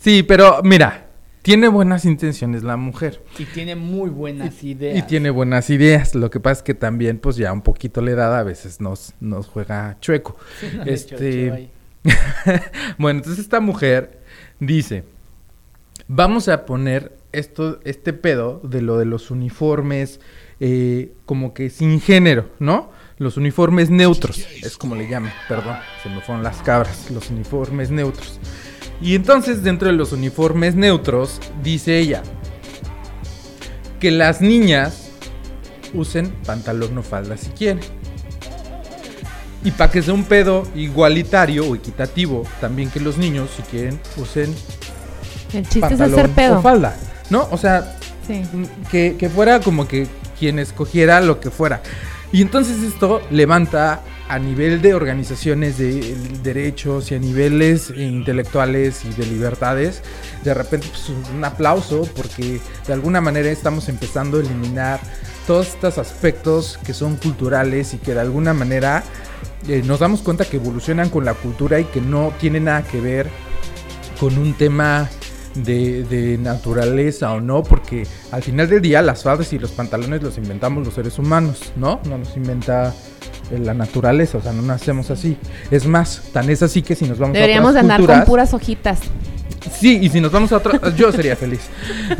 Sí, 0.00 0.22
pero 0.22 0.62
mira, 0.62 1.06
tiene 1.40 1.68
buenas 1.68 2.04
intenciones 2.04 2.62
la 2.62 2.76
mujer. 2.76 3.22
Y 3.38 3.46
tiene 3.46 3.76
muy 3.76 4.10
buenas 4.10 4.62
ideas. 4.62 4.98
Y 4.98 5.02
tiene 5.02 5.30
buenas 5.30 5.70
ideas. 5.70 6.14
Lo 6.14 6.28
que 6.30 6.38
pasa 6.38 6.58
es 6.58 6.62
que 6.62 6.74
también, 6.74 7.18
pues 7.18 7.36
ya 7.36 7.50
un 7.50 7.62
poquito 7.62 8.02
la 8.02 8.10
edad 8.10 8.38
a 8.38 8.42
veces 8.42 8.78
nos, 8.80 9.14
nos 9.20 9.46
juega 9.46 9.96
chueco. 10.00 10.36
No 10.76 10.84
le 10.84 10.92
este. 10.92 11.70
bueno, 12.98 13.18
entonces 13.18 13.44
esta 13.44 13.60
mujer 13.60 14.20
dice, 14.60 15.04
vamos 16.08 16.48
a 16.48 16.66
poner 16.66 17.16
esto, 17.32 17.80
este 17.84 18.12
pedo 18.12 18.60
de 18.62 18.82
lo 18.82 18.98
de 18.98 19.04
los 19.04 19.30
uniformes 19.30 20.20
eh, 20.60 21.12
como 21.26 21.54
que 21.54 21.70
sin 21.70 22.00
género, 22.00 22.50
¿no? 22.58 22.90
Los 23.18 23.36
uniformes 23.36 23.90
neutros, 23.90 24.38
es 24.62 24.76
como 24.76 24.94
le 24.94 25.08
llaman, 25.08 25.32
perdón, 25.48 25.76
se 26.02 26.08
me 26.08 26.20
fueron 26.20 26.42
las 26.42 26.62
cabras, 26.62 27.10
los 27.10 27.30
uniformes 27.30 27.90
neutros. 27.90 28.38
Y 29.00 29.14
entonces 29.14 29.62
dentro 29.62 29.88
de 29.88 29.94
los 29.94 30.12
uniformes 30.12 30.74
neutros, 30.74 31.40
dice 31.62 31.98
ella, 31.98 32.22
que 33.98 34.10
las 34.10 34.40
niñas 34.40 35.10
usen 35.94 36.32
pantalón 36.44 36.96
o 36.98 37.02
falda 37.02 37.36
si 37.36 37.50
quieren. 37.50 38.01
Y 39.64 39.70
para 39.70 39.90
que 39.90 40.02
sea 40.02 40.14
un 40.14 40.24
pedo 40.24 40.66
igualitario 40.74 41.66
o 41.68 41.74
equitativo, 41.76 42.44
también 42.60 42.90
que 42.90 43.00
los 43.00 43.16
niños, 43.18 43.50
si 43.56 43.62
quieren, 43.62 44.00
usen 44.16 44.54
El 45.52 45.62
chiste 45.64 45.78
es 45.78 45.80
pantalón 45.82 46.14
hacer 46.18 46.30
pedo. 46.30 46.58
o 46.58 46.62
falda. 46.62 46.96
¿No? 47.30 47.48
O 47.50 47.56
sea, 47.58 47.96
Sí. 48.26 48.42
que, 48.90 49.16
que 49.18 49.28
fuera 49.28 49.60
como 49.60 49.88
que 49.88 50.06
quien 50.38 50.58
escogiera 50.60 51.20
lo 51.20 51.40
que 51.40 51.50
fuera. 51.50 51.82
Y 52.32 52.40
entonces 52.40 52.82
esto 52.82 53.20
levanta 53.30 54.00
a 54.28 54.38
nivel 54.38 54.80
de 54.80 54.94
organizaciones 54.94 55.76
de 55.76 56.14
derechos 56.42 57.10
y 57.10 57.16
a 57.16 57.18
niveles 57.18 57.90
intelectuales 57.94 59.04
y 59.04 59.10
de 59.12 59.26
libertades, 59.26 60.02
de 60.42 60.54
repente 60.54 60.86
pues, 60.88 61.10
un 61.34 61.44
aplauso 61.44 62.08
porque 62.16 62.60
de 62.86 62.92
alguna 62.92 63.20
manera 63.20 63.50
estamos 63.50 63.88
empezando 63.88 64.38
a 64.38 64.40
eliminar 64.40 65.00
todos 65.46 65.68
estos 65.68 65.98
aspectos 65.98 66.78
que 66.86 66.94
son 66.94 67.16
culturales 67.16 67.92
y 67.92 67.98
que 67.98 68.14
de 68.14 68.20
alguna 68.20 68.54
manera 68.54 69.02
eh, 69.68 69.82
nos 69.84 70.00
damos 70.00 70.22
cuenta 70.22 70.44
que 70.44 70.56
evolucionan 70.56 71.10
con 71.10 71.24
la 71.24 71.34
cultura 71.34 71.78
y 71.80 71.84
que 71.84 72.00
no 72.00 72.32
tienen 72.40 72.64
nada 72.64 72.82
que 72.82 73.00
ver 73.00 73.28
con 74.18 74.38
un 74.38 74.54
tema 74.54 75.08
de, 75.54 76.04
de 76.04 76.38
naturaleza 76.38 77.32
o 77.32 77.40
no, 77.40 77.62
porque 77.62 78.06
al 78.30 78.42
final 78.42 78.68
del 78.68 78.80
día 78.80 79.02
las 79.02 79.22
faldas 79.22 79.52
y 79.52 79.58
los 79.58 79.72
pantalones 79.72 80.22
los 80.22 80.38
inventamos 80.38 80.84
los 80.84 80.94
seres 80.94 81.18
humanos, 81.18 81.72
¿no? 81.76 82.00
No 82.04 82.18
nos 82.18 82.36
inventa 82.36 82.94
eh, 83.50 83.58
la 83.58 83.74
naturaleza, 83.74 84.38
o 84.38 84.42
sea, 84.42 84.52
no 84.52 84.62
nacemos 84.62 85.10
así. 85.10 85.36
Es 85.70 85.86
más, 85.86 86.22
tan 86.32 86.48
es 86.50 86.62
así 86.62 86.82
que 86.82 86.94
si 86.94 87.06
nos 87.06 87.18
vamos 87.18 87.34
Deberíamos 87.34 87.70
a 87.70 87.72
de 87.74 87.78
otras 87.80 88.00
andar 88.00 88.18
con 88.18 88.26
puras 88.26 88.54
hojitas. 88.54 89.00
Sí, 89.70 89.98
y 90.02 90.08
si 90.08 90.20
nos 90.20 90.32
vamos 90.32 90.52
a 90.52 90.56
otras, 90.56 90.94
yo 90.96 91.12
sería 91.12 91.36
feliz. 91.36 91.60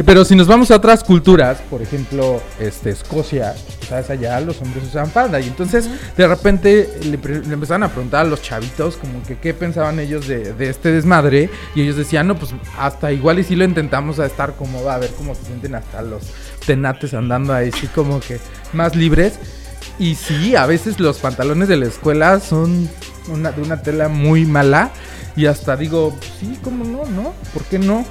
Pero 0.04 0.25
si 0.25 0.37
nos 0.37 0.46
vamos 0.46 0.70
a 0.70 0.76
otras 0.76 1.02
culturas, 1.02 1.58
por 1.68 1.82
ejemplo, 1.82 2.40
este 2.61 2.90
Escocia, 2.90 3.54
sabes 3.88 4.11
allá 4.11 4.40
los 4.40 4.61
hombres 4.61 4.84
usan 4.84 5.11
falda 5.11 5.40
y 5.40 5.49
entonces 5.49 5.88
de 6.16 6.26
repente 6.28 6.88
le, 7.04 7.16
le 7.16 7.75
a 7.75 7.88
preguntar 7.88 8.26
a 8.26 8.28
los 8.28 8.42
chavitos 8.42 8.96
como 8.96 9.22
que 9.22 9.38
qué 9.38 9.54
pensaban 9.54 9.99
ellos 9.99 10.28
de, 10.28 10.52
de 10.52 10.68
este 10.68 10.92
desmadre 10.92 11.50
y 11.75 11.82
ellos 11.82 11.96
decían, 11.96 12.26
no, 12.28 12.37
pues 12.37 12.54
hasta 12.78 13.12
igual 13.12 13.38
y 13.38 13.44
si 13.44 13.56
lo 13.56 13.64
intentamos 13.64 14.18
a 14.18 14.26
estar 14.26 14.54
cómodo, 14.56 14.90
a 14.90 14.99
ver 14.99 15.11
cómo 15.16 15.34
se 15.34 15.44
sienten 15.44 15.75
hasta 15.75 16.02
los 16.02 16.22
tenates 16.66 17.14
andando 17.14 17.54
ahí, 17.54 17.72
sí 17.72 17.88
como 17.88 18.20
que 18.20 18.38
más 18.72 18.94
libres. 18.94 19.38
Y 19.99 20.14
sí, 20.14 20.56
a 20.56 20.66
veces 20.66 21.00
los 21.00 21.18
pantalones 21.18 21.68
de 21.68 21.76
la 21.76 21.87
escuela 21.87 22.40
son 22.40 22.88
una, 23.28 23.52
de 23.52 23.62
una 23.62 23.82
tela 23.82 24.08
muy 24.08 24.46
mala. 24.46 24.90
Y 25.36 25.46
hasta 25.46 25.76
digo, 25.76 26.14
sí, 26.38 26.58
¿cómo 26.62 26.84
no? 26.84 27.04
¿No? 27.06 27.32
¿Por 27.52 27.64
qué 27.64 27.78
no? 27.78 28.04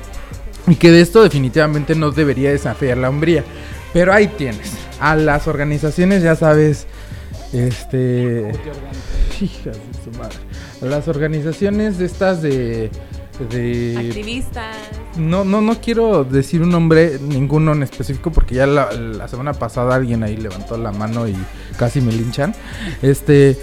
Y 0.68 0.76
que 0.76 0.92
de 0.92 1.02
esto 1.02 1.24
definitivamente 1.24 1.96
no 1.96 2.12
debería 2.12 2.52
desafiar 2.52 2.98
la 2.98 3.10
hombría. 3.10 3.44
Pero 3.94 4.14
ahí 4.14 4.28
tienes. 4.28 4.72
A 5.00 5.16
las 5.16 5.48
organizaciones, 5.48 6.24
ya 6.24 6.36
sabes, 6.36 6.88
este... 7.54 8.52
Hijas 9.42 9.78
de 9.78 10.04
su 10.04 10.18
madre. 10.18 10.38
A 10.82 10.86
las 10.86 11.08
organizaciones 11.08 11.98
de 11.98 12.06
estas 12.06 12.42
de... 12.42 12.92
de 13.50 14.08
Activistas. 14.10 14.76
no, 15.18 15.44
no, 15.44 15.62
no 15.62 15.82
quiero 15.82 16.24
decir 16.24 16.62
un 16.62 16.70
nombre, 16.70 17.18
ninguno 17.20 17.74
en 17.74 17.84
específico, 17.84 18.32
porque 18.32 18.56
ya 18.56 18.68
la, 18.68 18.92
la 18.92 19.28
semana 19.28 19.54
pasada 19.54 19.96
alguien 19.96 20.24
ahí 20.24 20.38
levantó 20.38 20.78
la 20.78 20.92
mano 20.92 21.28
y 21.28 21.36
casi 21.78 22.02
me 22.02 22.12
linchan. 22.12 22.54
Este, 23.02 23.58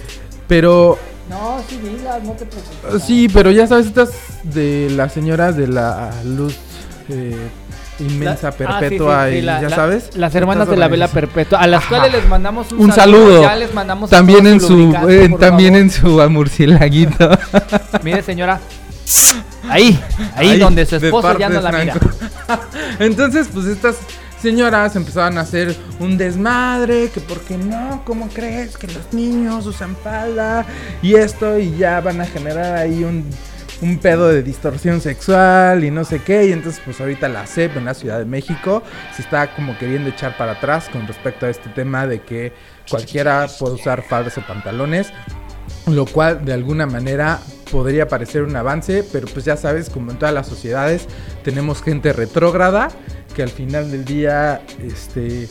pero 0.47 0.97
No, 1.29 1.61
sí, 1.69 1.77
digas, 1.77 2.23
no 2.23 2.31
te 2.33 2.45
preocupes. 2.45 3.03
sí, 3.05 3.27
pero 3.31 3.51
ya 3.51 3.67
sabes, 3.67 3.85
estas 3.87 4.09
de 4.43 4.89
las 4.95 5.13
señoras 5.13 5.55
de 5.55 5.67
la 5.67 6.11
luz 6.25 6.55
eh, 7.09 7.35
inmensa, 7.99 8.47
La- 8.47 8.49
ah, 8.49 8.51
sí, 8.51 8.57
perpetua, 8.57 9.25
sí, 9.27 9.31
sí, 9.33 9.37
y 9.37 9.41
la- 9.41 9.61
ya 9.61 9.69
la- 9.69 9.75
sabes. 9.75 10.09
Las 10.15 10.33
hermanas 10.35 10.67
de 10.69 10.77
la 10.77 10.87
vela 10.87 11.07
perpetua, 11.07 11.59
a 11.59 11.67
las 11.67 11.81
Ajá. 11.83 11.89
cuales 11.97 12.13
les 12.13 12.27
mandamos 12.27 12.71
un, 12.71 12.79
Un 12.81 12.91
saludo. 12.91 13.41
Ya 13.43 13.55
les 13.55 13.73
mandamos 13.73 14.09
También 14.09 14.47
en 14.47 14.59
su, 14.59 14.95
eh, 15.07 15.29
también 15.39 15.73
favor. 15.73 15.81
en 15.81 15.91
su 16.25 16.29
murcielaguito. 16.31 17.29
Mire, 18.03 18.23
señora. 18.23 18.59
Ahí, 19.69 19.99
ahí, 20.35 20.57
donde 20.57 20.83
su 20.85 20.95
esposo 20.95 21.37
ya 21.37 21.47
no 21.49 21.61
la 21.61 21.71
mira. 21.71 21.93
Entonces, 22.99 23.47
pues 23.53 23.67
estas 23.67 23.97
señoras 24.41 24.95
empezaban 24.95 25.37
a 25.37 25.41
hacer 25.41 25.75
un 25.99 26.17
desmadre, 26.17 27.09
que 27.09 27.21
porque 27.21 27.57
no, 27.57 28.03
¿cómo 28.05 28.29
crees 28.29 28.77
que 28.77 28.87
los 28.87 29.13
niños 29.13 29.65
usan 29.65 29.95
falda 29.97 30.65
y 31.01 31.15
esto 31.15 31.59
y 31.59 31.77
ya 31.77 31.99
van 32.01 32.21
a 32.21 32.25
generar 32.25 32.75
ahí 32.77 33.03
un, 33.03 33.25
un 33.81 33.97
pedo 33.99 34.29
de 34.29 34.43
distorsión 34.43 35.01
sexual 35.01 35.83
y 35.83 35.91
no 35.91 36.05
sé 36.05 36.19
qué? 36.19 36.45
Y 36.45 36.51
entonces, 36.51 36.81
pues 36.83 36.99
ahorita 37.01 37.27
la 37.29 37.45
CEP 37.45 37.77
en 37.77 37.85
la 37.85 37.93
Ciudad 37.93 38.19
de 38.19 38.25
México 38.25 38.83
se 39.15 39.21
está 39.21 39.53
como 39.53 39.77
queriendo 39.77 40.09
echar 40.09 40.37
para 40.37 40.53
atrás 40.53 40.89
con 40.89 41.05
respecto 41.07 41.45
a 41.45 41.49
este 41.49 41.69
tema 41.69 42.07
de 42.07 42.21
que 42.21 42.53
cualquiera 42.89 43.47
puede 43.59 43.75
usar 43.75 44.03
faldas 44.03 44.37
o 44.37 44.41
pantalones. 44.41 45.11
Lo 45.85 46.05
cual 46.05 46.45
de 46.45 46.53
alguna 46.53 46.85
manera 46.85 47.39
podría 47.71 48.07
parecer 48.07 48.43
un 48.43 48.55
avance, 48.55 49.03
pero 49.11 49.27
pues 49.27 49.45
ya 49.45 49.55
sabes, 49.55 49.89
como 49.89 50.11
en 50.11 50.17
todas 50.17 50.33
las 50.33 50.47
sociedades, 50.47 51.07
tenemos 51.43 51.81
gente 51.81 52.11
retrógrada 52.13 52.89
que 53.35 53.43
al 53.43 53.49
final 53.49 53.91
del 53.91 54.05
día, 54.05 54.61
este, 54.81 55.47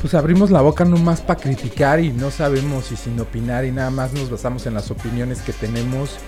pues 0.00 0.14
abrimos 0.14 0.50
la 0.50 0.60
boca 0.60 0.84
nomás 0.84 1.20
para 1.20 1.40
criticar 1.40 2.00
y 2.00 2.12
no 2.12 2.30
sabemos 2.30 2.92
y 2.92 2.96
sin 2.96 3.18
opinar 3.20 3.64
y 3.64 3.72
nada 3.72 3.90
más 3.90 4.12
nos 4.12 4.30
basamos 4.30 4.66
en 4.66 4.74
las 4.74 4.90
opiniones 4.90 5.40
que 5.40 5.52
tenemos 5.52 6.18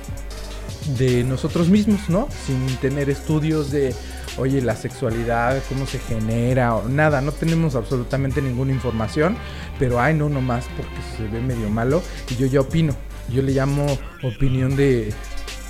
de 0.99 1.25
nosotros 1.25 1.69
mismos, 1.69 2.09
¿no? 2.09 2.29
Sin 2.47 2.67
tener 2.77 3.11
estudios 3.11 3.71
de, 3.71 3.95
oye, 4.39 4.61
la 4.63 4.77
sexualidad, 4.77 5.63
cómo 5.69 5.87
se 5.87 5.99
genera, 5.99 6.75
o 6.75 6.89
nada, 6.89 7.21
no 7.21 7.33
tenemos 7.33 7.75
absolutamente 7.75 8.43
ninguna 8.43 8.73
información, 8.73 9.37
pero 9.79 10.01
ay, 10.01 10.15
no, 10.15 10.29
nomás 10.29 10.67
porque 10.77 10.97
se 11.17 11.29
ve 11.29 11.41
medio 11.41 11.69
malo 11.69 12.03
y 12.31 12.37
yo 12.37 12.47
ya 12.47 12.61
opino, 12.61 12.95
yo 13.33 13.43
le 13.43 13.53
llamo 13.53 13.87
opinión 14.23 14.77
de... 14.77 15.13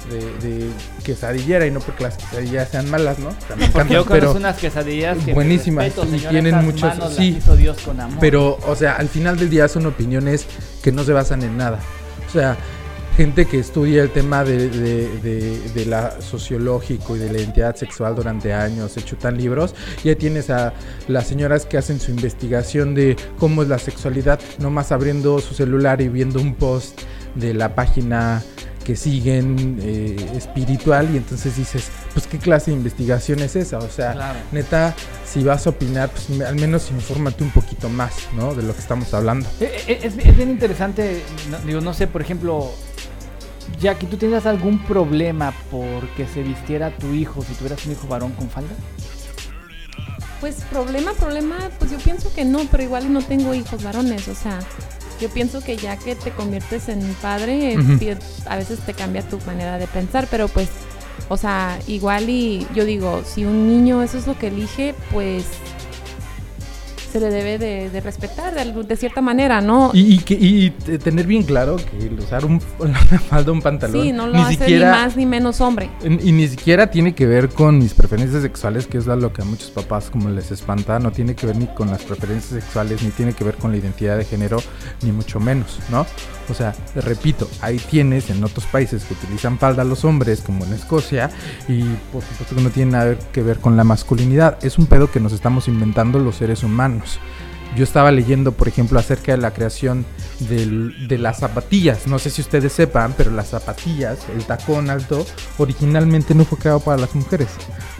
De, 0.08 0.48
de 0.48 0.66
quesadillera 1.04 1.66
y 1.66 1.70
no 1.70 1.80
porque 1.80 2.04
las 2.04 2.16
quesadillas 2.16 2.70
sean 2.70 2.90
malas, 2.90 3.18
¿no? 3.18 3.28
También 3.46 3.70
encantan, 3.70 3.94
yo 3.96 4.04
pero, 4.06 4.32
unas 4.32 4.56
quesadillas 4.56 5.18
que 5.24 5.34
buenísimas, 5.34 5.84
respeto, 5.84 6.06
y 6.06 6.10
señora, 6.12 6.30
tienen 6.30 6.54
muchos- 6.64 6.82
manos 6.82 6.98
las 7.10 7.16
sí. 7.16 7.36
hizo 7.38 7.54
Dios 7.54 7.76
con 7.84 8.00
amor. 8.00 8.16
pero, 8.18 8.58
o 8.66 8.74
sea, 8.74 8.94
al 8.94 9.08
final 9.08 9.38
del 9.38 9.50
día 9.50 9.68
son 9.68 9.84
opiniones 9.86 10.46
que 10.82 10.90
no 10.90 11.04
se 11.04 11.12
basan 11.12 11.42
en 11.42 11.56
nada. 11.58 11.78
O 12.28 12.32
sea, 12.32 12.56
gente 13.16 13.44
que 13.44 13.58
estudia 13.58 14.02
el 14.02 14.10
tema 14.10 14.42
de, 14.42 14.70
de, 14.70 15.08
de- 15.18 15.60
de 15.74 15.84
la 15.86 16.20
sociológico 16.22 17.14
y 17.16 17.18
de 17.18 17.30
la 17.30 17.38
identidad 17.38 17.76
sexual 17.76 18.14
durante 18.16 18.54
años, 18.54 18.92
se 18.92 19.04
chutan 19.04 19.36
libros. 19.36 19.74
Ya 20.02 20.14
tienes 20.16 20.48
a 20.48 20.72
las 21.08 21.26
señoras 21.26 21.66
que 21.66 21.76
hacen 21.76 22.00
su 22.00 22.10
investigación 22.10 22.94
de 22.94 23.16
cómo 23.38 23.62
es 23.62 23.68
la 23.68 23.78
sexualidad, 23.78 24.40
nomás 24.58 24.92
abriendo 24.92 25.38
su 25.40 25.54
celular 25.54 26.00
y 26.00 26.08
viendo 26.08 26.40
un 26.40 26.54
post 26.54 27.02
de 27.34 27.52
la 27.54 27.74
página 27.74 28.42
que 28.84 28.96
siguen 28.96 29.78
eh, 29.82 30.16
espiritual 30.36 31.08
y 31.12 31.16
entonces 31.18 31.56
dices, 31.56 31.88
pues 32.14 32.26
qué 32.26 32.38
clase 32.38 32.70
de 32.70 32.76
investigación 32.78 33.40
es 33.40 33.54
esa, 33.56 33.78
o 33.78 33.88
sea, 33.90 34.12
Claro. 34.14 34.38
neta, 34.52 34.94
si 35.30 35.42
vas 35.44 35.66
a 35.66 35.70
opinar, 35.70 36.08
pues 36.10 36.30
me- 36.30 36.44
al 36.44 36.56
menos 36.56 36.90
infórmate 36.90 37.44
un 37.44 37.50
poquito 37.50 37.88
más, 37.88 38.12
¿no? 38.34 38.54
De 38.54 38.62
lo 38.62 38.72
que 38.74 38.80
estamos 38.80 39.12
hablando. 39.14 39.48
Eh, 39.60 39.70
eh, 39.86 40.00
Es, 40.02 40.14
es 40.18 40.36
bien 40.36 40.50
interesante, 40.50 41.22
no- 41.50 41.58
digo, 41.58 41.80
no 41.80 41.92
sé, 41.94 42.06
por 42.06 42.22
ejemplo, 42.22 42.72
Jackie, 43.80 44.06
¿tú 44.06 44.16
tendrías 44.16 44.46
algún 44.46 44.82
problema 44.84 45.54
porque 45.70 46.26
se 46.26 46.42
vistiera 46.42 46.90
tu 46.96 47.12
hijo 47.14 47.42
si 47.44 47.52
tuvieras 47.54 47.84
un 47.86 47.92
hijo 47.92 48.08
varón 48.08 48.32
con 48.32 48.48
falda? 48.50 48.70
Pues 50.40 50.56
problema, 50.70 51.12
problema, 51.12 51.56
pues 51.78 51.90
yo 51.90 51.98
pienso 51.98 52.32
que 52.34 52.44
no, 52.46 52.60
pero 52.70 52.82
igual 52.82 53.12
no 53.12 53.20
tengo 53.22 53.52
hijos 53.54 53.82
varones, 53.82 54.26
o 54.26 54.34
sea, 54.34 54.58
yo 55.20 55.28
pienso 55.28 55.60
que 55.60 55.76
ya 55.76 55.96
que 55.96 56.16
te 56.16 56.30
conviertes 56.30 56.88
en 56.88 57.00
padre, 57.14 57.76
a 58.46 58.56
veces 58.56 58.80
te 58.80 58.94
cambia 58.94 59.22
tu 59.22 59.38
manera 59.46 59.78
de 59.78 59.86
pensar, 59.86 60.26
pero 60.30 60.48
pues, 60.48 60.68
o 61.28 61.36
sea, 61.36 61.78
igual 61.86 62.28
y 62.30 62.66
yo 62.74 62.84
digo, 62.84 63.22
si 63.24 63.44
un 63.44 63.68
niño 63.68 64.02
eso 64.02 64.18
es 64.18 64.26
lo 64.26 64.38
que 64.38 64.48
elige, 64.48 64.94
pues 65.12 65.44
se 67.10 67.20
le 67.20 67.30
debe 67.30 67.58
de, 67.58 67.90
de 67.90 68.00
respetar 68.00 68.54
de, 68.54 68.96
cierta 68.96 69.20
manera, 69.20 69.60
¿no? 69.60 69.90
Y, 69.92 70.14
y 70.14 70.18
que, 70.18 70.34
y 70.34 70.70
te- 70.70 70.98
tener 70.98 71.26
bien 71.26 71.42
claro 71.42 71.76
que 71.76 72.06
el 72.06 72.18
usar 72.18 72.44
un, 72.44 72.60
una 72.78 72.98
falda, 72.98 73.52
un 73.52 73.60
pantalón, 73.62 74.02
sí, 74.02 74.12
no 74.12 74.26
lo 74.26 74.34
ni 74.34 74.42
hace 74.42 74.56
siquiera... 74.56 74.92
ni 74.96 75.02
más 75.02 75.16
ni 75.16 75.26
menos 75.26 75.60
hombre. 75.60 75.90
Y 76.02 76.32
ni 76.32 76.46
siquiera 76.48 76.90
tiene 76.90 77.14
que 77.14 77.26
ver 77.26 77.48
con 77.48 77.78
mis 77.78 77.94
preferencias 77.94 78.42
sexuales, 78.42 78.86
que 78.86 78.98
es 78.98 79.06
lo 79.06 79.32
que 79.32 79.42
a 79.42 79.44
muchos 79.44 79.70
papás 79.70 80.10
como 80.10 80.28
les 80.30 80.50
espanta, 80.50 80.98
no 80.98 81.10
tiene 81.10 81.34
que 81.34 81.46
ver 81.46 81.56
ni 81.56 81.66
con 81.66 81.90
las 81.90 82.02
preferencias 82.02 82.62
sexuales, 82.62 83.02
ni 83.02 83.10
tiene 83.10 83.32
que 83.32 83.44
ver 83.44 83.56
con 83.56 83.70
la 83.72 83.78
identidad 83.78 84.16
de 84.16 84.24
género, 84.24 84.62
ni 85.02 85.12
mucho 85.12 85.40
menos, 85.40 85.78
¿no? 85.90 86.06
O 86.50 86.54
sea, 86.54 86.74
repito, 86.96 87.48
ahí 87.60 87.78
tienes 87.78 88.28
en 88.30 88.42
otros 88.42 88.66
países 88.66 89.04
que 89.04 89.14
utilizan 89.14 89.58
falda 89.58 89.84
los 89.84 90.04
hombres, 90.04 90.40
como 90.40 90.64
en 90.64 90.72
Escocia, 90.72 91.30
y 91.68 91.82
por 92.12 92.22
supuesto 92.22 92.56
que 92.56 92.62
no 92.62 92.70
tiene 92.70 92.92
nada 92.92 93.16
que 93.32 93.42
ver 93.42 93.58
con 93.60 93.76
la 93.76 93.84
masculinidad, 93.84 94.58
es 94.62 94.78
un 94.78 94.86
pedo 94.86 95.10
que 95.10 95.20
nos 95.20 95.32
estamos 95.32 95.68
inventando 95.68 96.18
los 96.18 96.36
seres 96.36 96.62
humanos. 96.62 97.18
Yo 97.76 97.84
estaba 97.84 98.10
leyendo, 98.10 98.50
por 98.50 98.66
ejemplo, 98.66 98.98
acerca 98.98 99.30
de 99.30 99.38
la 99.38 99.52
creación 99.52 100.04
del- 100.40 101.06
de 101.06 101.18
las 101.18 101.38
zapatillas. 101.38 102.08
No 102.08 102.18
sé 102.18 102.28
si 102.30 102.40
ustedes 102.40 102.72
sepan, 102.72 103.14
pero 103.16 103.30
las 103.30 103.50
zapatillas, 103.50 104.18
el 104.34 104.44
tacón 104.44 104.90
alto, 104.90 105.24
originalmente 105.56 106.34
no 106.34 106.44
fue 106.44 106.58
creado 106.58 106.80
para 106.80 106.98
las 106.98 107.14
mujeres. 107.14 107.46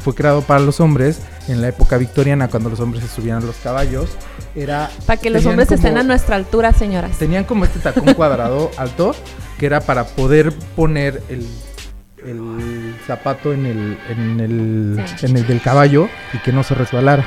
Fue 0.02 0.12
creado 0.12 0.42
para 0.42 0.59
los 0.59 0.80
hombres 0.80 1.21
en 1.47 1.61
la 1.61 1.69
época 1.69 1.99
victoriana, 1.99 2.49
cuando 2.49 2.69
los 2.69 2.80
hombres 2.80 3.04
se 3.04 3.14
subían 3.14 3.38
a 3.45 3.47
los 3.47 3.57
caballos. 3.57 4.11
Era 4.54 4.90
Para 5.07 5.21
que 5.21 5.30
los 5.30 5.47
hombres 5.47 5.69
como- 5.69 5.76
estén 5.76 5.97
a 5.99 6.02
nuestra 6.02 6.37
altura, 6.37 6.73
señoras. 6.73 7.16
Tenían 7.19 7.45
como 7.45 7.64
este 7.64 7.78
tacón 7.78 8.12
cuadrado 8.14 8.71
alto, 8.76 9.14
que 9.59 9.66
era 9.66 9.80
para 9.80 10.04
poder 10.04 10.52
poner 10.75 11.23
el, 11.28 11.47
el 12.26 12.95
zapato 13.07 13.52
en 13.52 13.66
el, 13.66 13.99
en, 14.09 14.40
el, 14.40 15.04
Sí. 15.19 15.26
en 15.26 15.37
el 15.37 15.47
del 15.47 15.61
caballo 15.61 16.09
y 16.33 16.38
que 16.38 16.52
no 16.52 16.62
se 16.64 16.75
resbalara. 16.75 17.25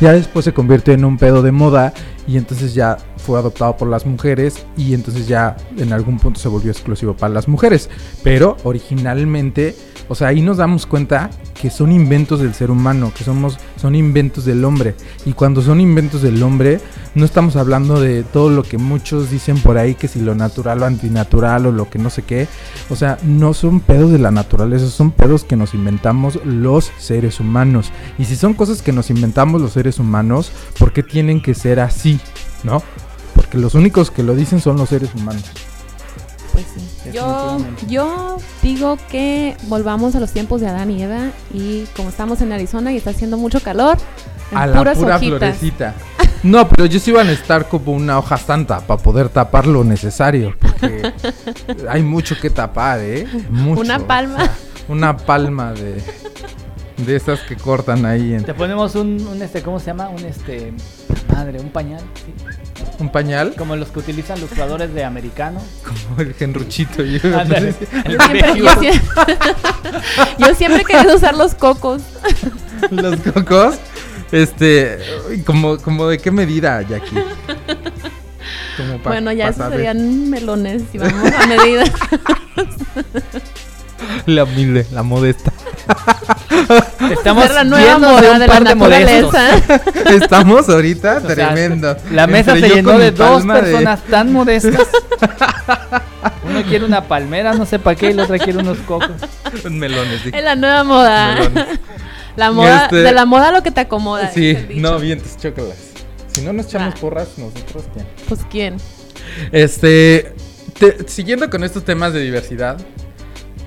Ya 0.00 0.12
después 0.12 0.44
se 0.46 0.52
convirtió 0.54 0.94
en 0.94 1.04
un 1.04 1.18
pedo 1.18 1.42
de 1.42 1.52
moda 1.52 1.92
y 2.26 2.38
entonces 2.38 2.74
ya 2.74 2.96
fue 3.18 3.38
adoptado 3.38 3.76
por 3.76 3.88
las 3.88 4.06
mujeres 4.06 4.64
y 4.76 4.94
entonces 4.94 5.28
ya 5.28 5.56
en 5.76 5.92
algún 5.92 6.18
punto 6.18 6.40
se 6.40 6.48
volvió 6.48 6.70
exclusivo 6.70 7.14
para 7.14 7.34
las 7.34 7.48
mujeres. 7.48 7.90
Pero 8.22 8.56
originalmente, 8.64 9.76
o 10.10 10.16
sea, 10.16 10.26
ahí 10.26 10.42
nos 10.42 10.56
damos 10.56 10.86
cuenta 10.86 11.30
que 11.54 11.70
son 11.70 11.92
inventos 11.92 12.40
del 12.40 12.52
ser 12.52 12.72
humano, 12.72 13.12
que 13.16 13.22
somos, 13.22 13.60
son 13.80 13.94
inventos 13.94 14.44
del 14.44 14.64
hombre. 14.64 14.96
Y 15.24 15.34
cuando 15.34 15.62
son 15.62 15.80
inventos 15.80 16.20
del 16.22 16.42
hombre, 16.42 16.80
no 17.14 17.24
estamos 17.24 17.54
hablando 17.54 18.00
de 18.00 18.24
todo 18.24 18.50
lo 18.50 18.64
que 18.64 18.76
muchos 18.76 19.30
dicen 19.30 19.60
por 19.60 19.78
ahí, 19.78 19.94
que 19.94 20.08
si 20.08 20.20
lo 20.20 20.34
natural 20.34 20.82
o 20.82 20.86
antinatural 20.86 21.66
o 21.66 21.70
lo 21.70 21.88
que 21.88 22.00
no 22.00 22.10
sé 22.10 22.22
qué. 22.22 22.48
O 22.88 22.96
sea, 22.96 23.18
no 23.22 23.54
son 23.54 23.78
pedos 23.78 24.10
de 24.10 24.18
la 24.18 24.32
naturaleza, 24.32 24.88
son 24.88 25.12
pedos 25.12 25.44
que 25.44 25.54
nos 25.54 25.74
inventamos 25.74 26.44
los 26.44 26.90
seres 26.98 27.38
humanos. 27.38 27.92
Y 28.18 28.24
si 28.24 28.34
son 28.34 28.54
cosas 28.54 28.82
que 28.82 28.92
nos 28.92 29.10
inventamos 29.10 29.60
los 29.60 29.74
seres 29.74 30.00
humanos, 30.00 30.50
¿por 30.76 30.92
qué 30.92 31.04
tienen 31.04 31.40
que 31.40 31.54
ser 31.54 31.78
así? 31.78 32.18
¿No? 32.64 32.82
Porque 33.36 33.58
los 33.58 33.76
únicos 33.76 34.10
que 34.10 34.24
lo 34.24 34.34
dicen 34.34 34.60
son 34.60 34.76
los 34.76 34.88
seres 34.88 35.14
humanos. 35.14 35.44
Pues 36.52 36.66
sí. 36.74 37.10
Yo, 37.12 37.58
yo 37.88 38.38
digo 38.62 38.98
que 39.10 39.56
volvamos 39.68 40.14
a 40.16 40.20
los 40.20 40.32
tiempos 40.32 40.60
de 40.60 40.68
Adán 40.68 40.90
y 40.90 41.02
Eva 41.02 41.30
y 41.54 41.84
como 41.96 42.08
estamos 42.08 42.40
en 42.42 42.52
Arizona 42.52 42.92
y 42.92 42.96
está 42.96 43.10
haciendo 43.10 43.36
mucho 43.36 43.60
calor, 43.60 43.96
en 44.50 44.58
A 44.58 44.66
la 44.66 44.78
pura 44.78 44.92
hojitas. 44.92 45.20
florecita. 45.20 45.94
No, 46.42 46.66
pero 46.70 46.86
ellos 46.86 47.06
iban 47.06 47.28
a 47.28 47.32
estar 47.32 47.68
como 47.68 47.92
una 47.92 48.18
hoja 48.18 48.38
santa 48.38 48.80
para 48.80 49.02
poder 49.02 49.28
tapar 49.28 49.66
lo 49.66 49.84
necesario. 49.84 50.56
Porque 50.58 51.12
hay 51.86 52.02
mucho 52.02 52.34
que 52.40 52.48
tapar, 52.48 52.98
¿eh? 53.00 53.26
Mucho. 53.50 53.82
Una 53.82 53.98
palma. 53.98 54.36
O 54.36 54.38
sea, 54.46 54.50
una 54.88 55.18
palma 55.18 55.74
de, 55.74 56.02
de 56.96 57.16
esas 57.16 57.40
que 57.40 57.56
cortan 57.56 58.06
ahí 58.06 58.32
en 58.32 58.44
Te 58.44 58.54
ponemos 58.54 58.94
un, 58.94 59.20
un, 59.26 59.42
este, 59.42 59.60
¿cómo 59.60 59.78
se 59.80 59.88
llama? 59.88 60.08
Un 60.08 60.24
este, 60.24 60.72
madre, 61.30 61.60
un 61.60 61.68
pañal, 61.68 62.00
sí. 62.14 62.32
Un 63.00 63.10
pañal, 63.10 63.54
como 63.56 63.76
los 63.76 63.88
que 63.88 63.98
utilizan 64.00 64.40
los 64.40 64.50
jugadores 64.50 64.92
de 64.94 65.04
americano. 65.04 65.60
como 65.84 66.20
el 66.20 66.34
genruchito. 66.34 67.02
El 67.02 67.20
Yo 67.20 67.30
siempre, 67.40 68.54
yo, 68.56 68.64
sie- 68.66 69.00
yo 70.38 70.54
siempre 70.54 70.82
he 70.82 70.84
querido 70.84 71.16
usar 71.16 71.34
los 71.36 71.54
cocos. 71.54 72.02
los 72.90 73.16
cocos. 73.20 73.76
Este, 74.32 74.98
como, 75.44 75.78
como 75.78 76.06
de 76.06 76.18
qué 76.18 76.30
medida, 76.30 76.82
Jackie. 76.82 77.16
Como 78.76 78.98
pa- 79.02 79.10
bueno, 79.10 79.32
ya 79.32 79.48
esos 79.48 79.68
serían 79.70 80.30
melones 80.30 80.82
y 80.92 80.98
vamos 80.98 81.32
a 81.32 81.46
medida. 81.46 81.84
La 84.26 84.44
humilde, 84.44 84.86
la 84.92 85.02
modesta. 85.02 85.52
Estamos 87.10 87.44
Ser 87.44 87.54
la 87.54 87.64
nueva 87.64 87.98
moda 87.98 88.20
de 88.20 88.30
un 88.30 88.38
de, 88.38 88.46
par 88.46 88.62
la 88.62 88.68
de 88.70 88.74
modestos. 88.76 89.32
naturaleza. 89.32 90.10
Estamos 90.24 90.68
ahorita 90.68 91.16
O 91.16 91.20
sea, 91.20 91.28
tremendo. 91.34 91.96
La 92.12 92.26
mesa 92.26 92.52
Entre 92.54 92.68
se 92.68 92.74
llenó 92.76 92.98
de 92.98 93.10
dos 93.10 93.46
de- 93.46 93.52
personas 93.52 94.02
tan 94.04 94.32
modestas. 94.32 94.86
Uno 96.48 96.62
quiere 96.68 96.84
una 96.84 97.04
palmera, 97.04 97.54
no 97.54 97.64
sé 97.66 97.78
para 97.78 97.96
qué, 97.96 98.08
y 98.08 98.10
el 98.10 98.20
otro 98.20 98.36
quiere 98.38 98.58
unos 98.58 98.78
cocos. 98.78 99.10
Melones, 99.70 100.20
sí. 100.22 100.30
es 100.32 100.44
la 100.44 100.56
nueva 100.56 100.84
moda. 100.84 101.34
Melones. 101.34 101.78
La 102.36 102.50
moda, 102.52 102.84
Este- 102.84 102.96
de 102.96 103.12
la 103.12 103.24
moda 103.26 103.50
lo 103.52 103.62
que 103.62 103.70
te 103.70 103.80
acomoda. 103.80 104.30
Sí, 104.32 104.56
no, 104.74 104.98
vientos, 104.98 105.36
chócalas. 105.36 105.76
Si 106.28 106.42
no 106.42 106.52
nos 106.52 106.66
echamos 106.66 106.94
Ah. 106.96 106.98
porras, 107.00 107.28
nosotros 107.38 107.84
quién. 107.92 108.06
Pues 108.28 108.40
quién. 108.50 108.76
Este, 109.52 110.32
te- 110.78 111.08
siguiendo 111.08 111.50
con 111.50 111.64
estos 111.64 111.84
temas 111.84 112.12
de 112.12 112.20
diversidad, 112.20 112.76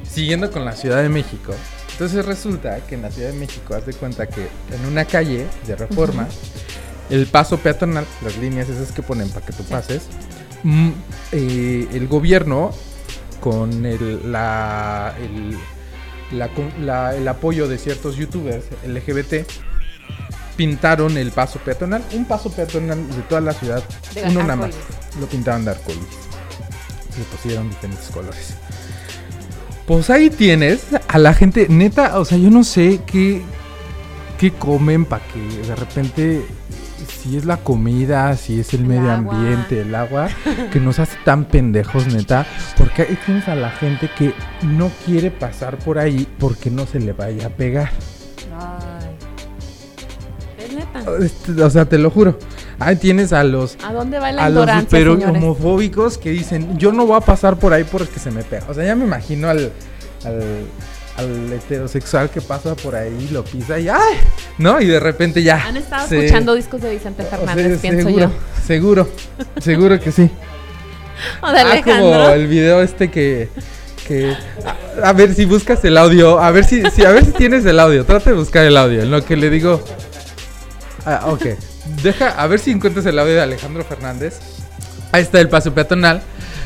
siguiendo 0.09 0.49
con 0.51 0.63
la 0.65 0.73
Ciudad 0.73 1.01
de 1.01 1.09
México. 1.09 1.53
Entonces 1.93 2.25
resulta 2.25 2.77
que 2.85 2.95
en 2.95 3.03
la 3.03 3.11
Ciudad 3.11 3.29
de 3.31 3.37
México, 3.39 3.75
haz 3.75 3.85
de 3.85 3.93
cuenta 3.93 4.27
que 4.27 4.41
en 4.71 4.85
una 4.91 5.05
calle 5.05 5.47
de 5.67 5.75
reforma, 5.75 6.27
el 7.09 7.27
paso 7.27 7.57
peatonal, 7.59 8.05
las 8.23 8.37
líneas 8.37 8.67
esas 8.69 8.91
que 8.91 9.01
ponen 9.03 9.29
para 9.29 9.45
que 9.45 9.53
tú 9.53 9.63
pases, 9.63 10.03
mm, 10.63 10.89
eh, 11.33 11.87
el 11.93 12.07
gobierno 12.07 12.71
con 13.39 13.85
el, 13.85 14.31
la, 14.31 15.13
el, 15.21 15.57
la 16.37 16.47
con- 16.49 16.73
la- 16.85 17.15
el 17.15 17.27
apoyo 17.27 17.67
de 17.67 17.77
ciertos 17.77 18.15
youtubers 18.15 18.63
LGBT 18.87 19.45
pintaron 20.55 21.17
el 21.17 21.31
paso 21.31 21.59
peatonal, 21.59 22.03
un 22.13 22.25
paso 22.25 22.51
peatonal 22.51 23.07
de 23.09 23.21
toda 23.23 23.41
la 23.41 23.53
ciudad, 23.53 23.83
De 24.13 24.23
uno 24.23 24.41
nada 24.41 24.55
más, 24.55 24.71
lo 25.19 25.27
pintaban 25.27 25.65
de 25.65 25.71
arcoíris. 25.71 26.03
Le 27.17 27.23
pusieron 27.25 27.69
diferentes 27.69 28.07
colores. 28.09 28.53
Pues 29.87 30.09
ahí 30.09 30.29
tienes 30.29 30.85
a 31.07 31.17
la 31.17 31.33
gente, 31.33 31.67
neta, 31.69 32.17
o 32.19 32.25
sea, 32.25 32.37
yo 32.37 32.49
no 32.49 32.63
sé 32.63 33.01
qué, 33.05 33.41
qué 34.39 34.51
comen 34.51 35.03
para 35.05 35.23
que 35.27 35.67
de 35.67 35.75
repente, 35.75 36.45
si 37.21 37.35
es 37.35 37.43
la 37.43 37.57
comida, 37.57 38.35
si 38.37 38.61
es 38.61 38.73
el, 38.73 38.81
El 38.81 38.87
medio 38.87 39.11
agua. 39.11 39.35
ambiente, 39.35 39.81
el 39.81 39.93
agua, 39.93 40.29
que 40.71 40.79
nos 40.79 40.99
hace 40.99 41.17
tan 41.25 41.43
pendejos, 41.45 42.07
neta. 42.07 42.45
Porque 42.77 43.01
ahí 43.01 43.17
tienes 43.25 43.47
a 43.49 43.55
la 43.55 43.71
gente 43.71 44.09
que 44.17 44.33
no 44.61 44.89
quiere 45.05 45.31
pasar 45.31 45.77
por 45.79 45.99
ahí 45.99 46.27
porque 46.39 46.69
no 46.69 46.85
se 46.85 47.01
le 47.01 47.11
vaya 47.11 47.47
a 47.47 47.49
pegar. 47.49 47.91
Ay. 48.57 49.09
Es 50.65 50.73
neta. 50.73 51.03
Este, 51.21 51.61
O 51.61 51.69
sea, 51.69 51.83
te 51.83 51.97
lo 51.97 52.09
juro. 52.09 52.39
Ahí 52.85 52.95
tienes 52.97 53.33
a 53.33 53.43
los 53.43 53.77
¿A 53.83 53.93
dónde 53.93 54.19
va 54.19 54.31
la 54.31 54.45
a 54.45 54.49
los 54.49 54.65
señores? 54.89 55.25
homofóbicos 55.27 56.17
que 56.17 56.31
dicen, 56.31 56.77
yo 56.77 56.91
no 56.91 57.05
voy 57.05 57.17
a 57.17 57.21
pasar 57.21 57.57
por 57.57 57.73
ahí 57.73 57.83
porque 57.83 58.19
se 58.19 58.31
me 58.31 58.43
pega. 58.43 58.65
O 58.69 58.73
sea, 58.73 58.83
ya 58.85 58.95
me 58.95 59.05
imagino 59.05 59.49
al, 59.49 59.71
al, 60.25 60.41
al 61.17 61.53
heterosexual 61.53 62.29
que 62.29 62.41
pasa 62.41 62.75
por 62.75 62.95
ahí, 62.95 63.29
lo 63.31 63.43
pisa 63.43 63.79
y 63.79 63.89
¡ay! 63.89 64.17
¿No? 64.57 64.79
Y 64.81 64.87
de 64.87 64.99
repente 64.99 65.41
ya. 65.43 65.63
Han 65.65 65.77
estado 65.77 66.07
se- 66.07 66.17
escuchando 66.25 66.53
discos 66.55 66.81
de 66.81 66.91
Vicente 66.91 67.23
o 67.23 67.29
sea, 67.29 67.37
Fernández, 67.37 67.79
pienso 67.81 68.07
seguro, 68.07 68.25
yo. 68.25 68.63
Seguro, 68.65 69.09
seguro 69.59 69.99
que 69.99 70.11
sí. 70.11 70.29
O 71.41 71.51
de 71.51 71.59
Ah, 71.61 71.81
como 71.83 72.29
el 72.29 72.47
video 72.47 72.81
este 72.81 73.09
que... 73.11 73.47
que 74.07 74.35
a, 75.01 75.09
a 75.09 75.13
ver 75.13 75.33
si 75.33 75.45
buscas 75.45 75.83
el 75.85 75.97
audio, 75.97 76.39
a 76.39 76.51
ver 76.51 76.65
si, 76.65 76.81
si- 76.91 77.05
a 77.05 77.11
ver 77.11 77.23
si 77.23 77.31
tienes 77.31 77.65
el 77.65 77.79
audio, 77.79 78.03
trata 78.05 78.31
de 78.31 78.35
buscar 78.35 78.65
el 78.65 78.75
audio, 78.75 79.03
en 79.03 79.11
lo 79.11 79.23
que 79.23 79.37
le 79.37 79.49
digo. 79.49 79.81
Ah, 81.05 81.25
ok. 81.27 81.45
Deja, 82.03 82.29
a 82.31 82.47
ver 82.47 82.59
si 82.59 82.71
encuentras 82.71 83.05
el 83.05 83.17
audio 83.17 83.33
de 83.33 83.41
Alejandro 83.41 83.83
Fernández. 83.83 84.39
Ahí 85.11 85.23
está 85.23 85.39
el 85.39 85.49
paso 85.49 85.73
peatonal. 85.73 86.21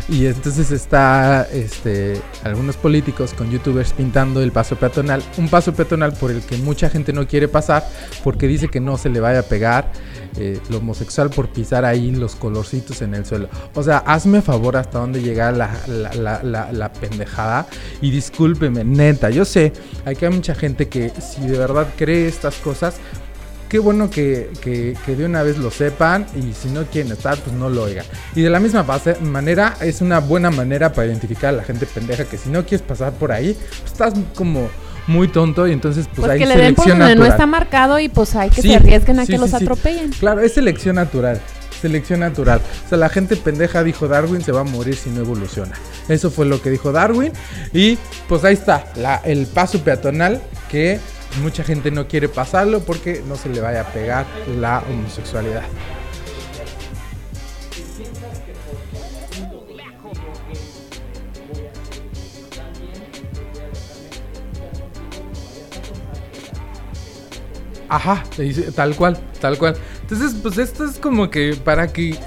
Y 0.09 0.25
entonces 0.25 0.71
está 0.71 1.45
este, 1.51 2.21
algunos 2.45 2.77
políticos 2.77 3.33
con 3.33 3.51
youtubers 3.51 3.91
pintando 3.91 4.41
el 4.41 4.53
paso 4.53 4.77
peatonal. 4.77 5.21
Un 5.37 5.49
paso 5.49 5.73
peatonal 5.73 6.13
por 6.13 6.31
el 6.31 6.41
que 6.41 6.55
mucha 6.57 6.89
gente 6.89 7.11
no 7.11 7.27
quiere 7.27 7.49
pasar 7.49 7.85
porque 8.23 8.47
dice 8.47 8.69
que 8.69 8.79
no 8.79 8.97
se 8.97 9.09
le 9.09 9.19
vaya 9.19 9.39
a 9.39 9.43
pegar 9.43 9.91
eh, 10.37 10.61
lo 10.69 10.77
homosexual 10.77 11.29
por 11.29 11.49
pisar 11.49 11.83
ahí 11.83 12.11
los 12.11 12.35
colorcitos 12.37 13.01
en 13.01 13.15
el 13.15 13.25
suelo. 13.25 13.49
O 13.75 13.83
sea, 13.83 13.97
hazme 13.97 14.41
favor 14.41 14.77
hasta 14.77 14.97
dónde 14.99 15.21
llega 15.21 15.51
la, 15.51 15.71
la, 15.87 16.41
la, 16.41 16.71
la- 16.71 16.93
pendejada. 16.93 17.67
Y 18.01 18.09
discúlpeme, 18.09 18.85
neta, 18.85 19.29
yo 19.29 19.43
sé, 19.43 19.73
aquí 20.05 20.23
hay 20.23 20.31
mucha 20.31 20.55
gente 20.55 20.87
que 20.87 21.11
si 21.19 21.41
de 21.41 21.57
verdad 21.57 21.85
cree 21.97 22.29
estas 22.29 22.55
cosas, 22.55 22.95
qué 23.69 23.79
bueno 23.79 24.09
que, 24.09 24.49
que- 24.61 24.95
que 25.05 25.15
de 25.15 25.25
una 25.25 25.43
vez 25.43 25.57
lo 25.57 25.71
sepan 25.71 26.25
y 26.35 26.53
si 26.53 26.69
no 26.69 26.85
quieren 26.85 27.11
estar, 27.11 27.37
pues 27.37 27.55
no 27.55 27.69
lo 27.69 27.83
oigan. 27.83 28.05
Y 28.35 28.41
de 28.41 28.49
la 28.49 28.59
misma 28.59 28.83
base- 28.83 29.17
manera, 29.21 29.75
es 29.81 30.01
una 30.01 30.19
buena 30.19 30.49
manera 30.51 30.93
para 30.93 31.07
identificar 31.07 31.53
a 31.53 31.57
la 31.57 31.63
gente 31.63 31.85
pendeja 31.85 32.25
que 32.25 32.37
si 32.37 32.49
no 32.49 32.65
quieres 32.65 32.81
pasar 32.85 33.13
por 33.13 33.31
ahí, 33.31 33.53
pues 33.81 33.91
estás 33.91 34.13
como 34.35 34.69
muy 35.07 35.27
tonto 35.29 35.67
y 35.67 35.71
entonces 35.71 36.05
pues 36.07 36.19
Pues 36.19 36.31
hay 36.31 36.39
que 36.39 36.45
le 36.45 36.57
den 36.57 36.75
por 36.75 36.83
selección 36.85 36.99
donde 36.99 37.15
no 37.15 37.25
está 37.25 37.45
marcado 37.45 37.97
y 37.99 38.09
pues 38.09 38.35
hay 38.35 38.49
que 38.49 38.61
Sí, 38.61 38.69
se 38.69 38.75
arriesguen 38.75 39.19
a 39.19 39.25
sí, 39.25 39.31
que 39.31 39.37
sí, 39.37 39.41
los 39.41 39.53
atropellen. 39.53 40.09
Claro, 40.11 40.41
es 40.41 40.53
selección 40.53 40.95
natural. 40.97 41.39
Selección 41.81 42.21
natural. 42.21 42.59
O 42.85 42.89
sea, 42.89 42.97
la 42.97 43.07
gente 43.07 43.35
pendeja 43.37 43.83
dijo 43.83 44.07
Darwin 44.07 44.41
se 44.41 44.51
va 44.51 44.61
a 44.61 44.63
morir 44.63 44.95
si 44.95 45.09
no 45.11 45.21
evoluciona. 45.21 45.73
Eso 46.09 46.31
fue 46.31 46.45
lo 46.47 46.61
que 46.61 46.71
dijo 46.71 46.91
Darwin. 46.91 47.31
Y 47.71 47.97
pues 48.27 48.43
ahí 48.43 48.55
está, 48.55 48.85
la- 48.95 49.21
el 49.23 49.45
paso 49.45 49.79
peatonal 49.81 50.41
que 50.69 50.99
mucha 51.41 51.63
gente 51.63 51.91
no 51.91 52.07
quiere 52.07 52.29
pasarlo 52.29 52.81
porque 52.81 53.23
no 53.27 53.35
se 53.35 53.49
le 53.49 53.61
vaya 53.61 53.81
a 53.81 53.85
pegar 53.85 54.25
la 54.59 54.83
homosexualidad. 54.89 55.63
Ajá, 67.89 68.23
tal 68.75 68.95
cual, 68.95 69.17
tal 69.39 69.57
cual. 69.57 69.77
Entonces, 70.01 70.35
pues 70.41 70.57
esto 70.57 70.85
es 70.85 70.97
como 70.99 71.29
que 71.29 71.55
para 71.55 71.91
que 71.91 72.17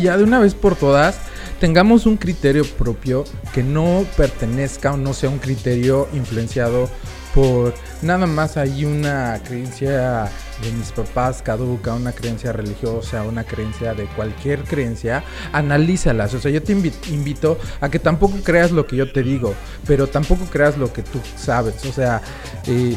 ya 0.00 0.16
de 0.16 0.24
una 0.24 0.38
vez 0.38 0.54
por 0.54 0.76
todas 0.76 1.18
tengamos 1.60 2.06
un 2.06 2.16
criterio 2.16 2.64
propio 2.64 3.24
que 3.52 3.62
no 3.62 4.04
pertenezca 4.16 4.92
o 4.92 4.96
no 4.96 5.12
sea 5.12 5.28
un 5.28 5.38
criterio 5.38 6.08
influenciado 6.14 6.88
por 7.34 7.74
nada 8.02 8.26
más 8.26 8.56
hay 8.56 8.84
una 8.84 9.40
creencia 9.44 10.24
de 10.62 10.72
mis 10.72 10.90
papás 10.92 11.42
caduca, 11.42 11.94
una 11.94 12.12
creencia 12.12 12.52
religiosa, 12.52 13.22
una 13.22 13.44
creencia 13.44 13.94
de 13.94 14.06
cualquier 14.06 14.64
creencia, 14.64 15.22
analízalas. 15.52 16.34
O 16.34 16.40
sea, 16.40 16.50
yo 16.50 16.62
te 16.62 16.74
invi- 16.76 16.92
invito 17.10 17.58
a 17.80 17.88
que 17.90 17.98
tampoco 17.98 18.36
creas 18.42 18.70
lo 18.72 18.86
que 18.86 18.96
yo 18.96 19.12
te 19.12 19.22
digo, 19.22 19.54
pero 19.86 20.06
tampoco 20.06 20.44
creas 20.46 20.76
lo 20.78 20.92
que 20.92 21.02
tú 21.02 21.20
sabes. 21.36 21.84
O 21.84 21.92
sea, 21.92 22.20
eh, 22.66 22.96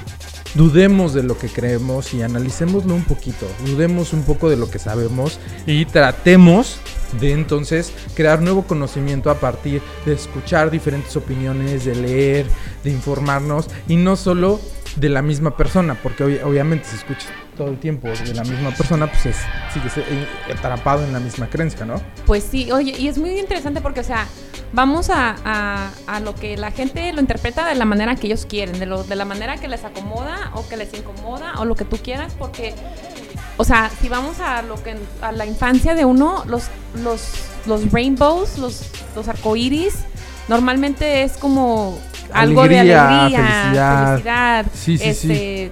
dudemos 0.55 1.13
de 1.13 1.23
lo 1.23 1.37
que 1.37 1.47
creemos 1.47 2.13
y 2.13 2.21
analicémoslo 2.21 2.93
un 2.93 3.03
poquito. 3.03 3.47
Dudemos 3.65 4.13
un 4.13 4.23
poco 4.23 4.49
de 4.49 4.57
lo 4.57 4.69
que 4.69 4.79
sabemos 4.79 5.39
y 5.65 5.85
tratemos 5.85 6.77
de 7.19 7.33
entonces 7.33 7.91
crear 8.15 8.41
nuevo 8.41 8.63
conocimiento 8.63 9.29
a 9.29 9.35
partir 9.35 9.81
de 10.05 10.13
escuchar 10.13 10.71
diferentes 10.71 11.15
opiniones, 11.17 11.85
de 11.85 11.95
leer, 11.95 12.45
de 12.83 12.91
informarnos 12.91 13.67
y 13.87 13.95
no 13.97 14.15
solo 14.15 14.59
de 14.95 15.09
la 15.09 15.21
misma 15.21 15.55
persona, 15.55 15.97
porque 16.01 16.25
obvi- 16.25 16.43
obviamente 16.43 16.85
si 16.89 16.95
escuchas 16.97 17.27
todo 17.61 17.69
el 17.69 17.77
tiempo 17.77 18.07
de 18.07 18.33
la 18.33 18.43
misma 18.43 18.71
persona, 18.71 19.05
pues 19.05 19.27
es, 19.27 19.35
sigues 19.71 19.95
eh, 19.97 20.27
atrapado 20.51 21.03
en 21.03 21.13
la 21.13 21.19
misma 21.19 21.47
creencia, 21.47 21.85
¿no? 21.85 22.01
Pues 22.25 22.43
sí, 22.43 22.71
oye, 22.71 22.95
y 22.97 23.07
es 23.07 23.19
muy 23.19 23.37
interesante 23.39 23.81
porque, 23.81 23.99
o 23.99 24.03
sea, 24.03 24.25
vamos 24.73 25.11
a, 25.11 25.35
a- 25.45 25.91
a 26.07 26.19
lo 26.21 26.33
que 26.33 26.57
la 26.57 26.71
gente 26.71 27.13
lo 27.13 27.21
interpreta 27.21 27.67
de 27.67 27.75
la 27.75 27.85
manera 27.85 28.15
que 28.15 28.25
ellos 28.25 28.47
quieren, 28.47 28.79
de, 28.79 28.87
lo, 28.87 29.03
de 29.03 29.15
la 29.15 29.25
manera 29.25 29.57
que 29.57 29.67
les 29.67 29.83
acomoda 29.83 30.49
o 30.55 30.67
que 30.67 30.75
les 30.75 30.91
incomoda 30.95 31.53
o 31.59 31.65
lo 31.65 31.75
que 31.75 31.85
tú 31.85 31.97
quieras, 31.97 32.33
porque, 32.39 32.73
o 33.57 33.63
sea, 33.63 33.91
si 34.01 34.09
vamos 34.09 34.39
a 34.39 34.63
lo 34.63 34.81
que 34.81 34.95
a 35.21 35.31
la 35.31 35.45
infancia 35.45 35.93
de 35.93 36.03
uno, 36.03 36.43
los, 36.47 36.63
los, 37.03 37.21
los 37.67 37.91
rainbows, 37.91 38.57
los, 38.57 38.89
los 39.15 39.27
arcoíris, 39.27 39.93
normalmente 40.47 41.21
es 41.21 41.33
como 41.33 41.99
algo 42.33 42.67
de 42.67 42.79
Alegría, 42.79 43.19
alegría, 43.19 43.45
felicidad. 43.45 44.07
felicidad. 44.09 44.65
Sí, 44.73 44.97
sí, 44.97 45.03
sí. 45.13 45.31
este, 45.31 45.63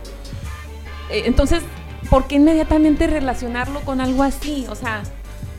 eh, 1.09 1.23
Entonces, 1.25 1.63
¿por 2.09 2.27
qué 2.27 2.35
inmediatamente 2.35 3.07
relacionarlo 3.07 3.81
con 3.81 4.01
algo 4.01 4.23
así? 4.23 4.65
O 4.69 4.75
sea, 4.75 5.03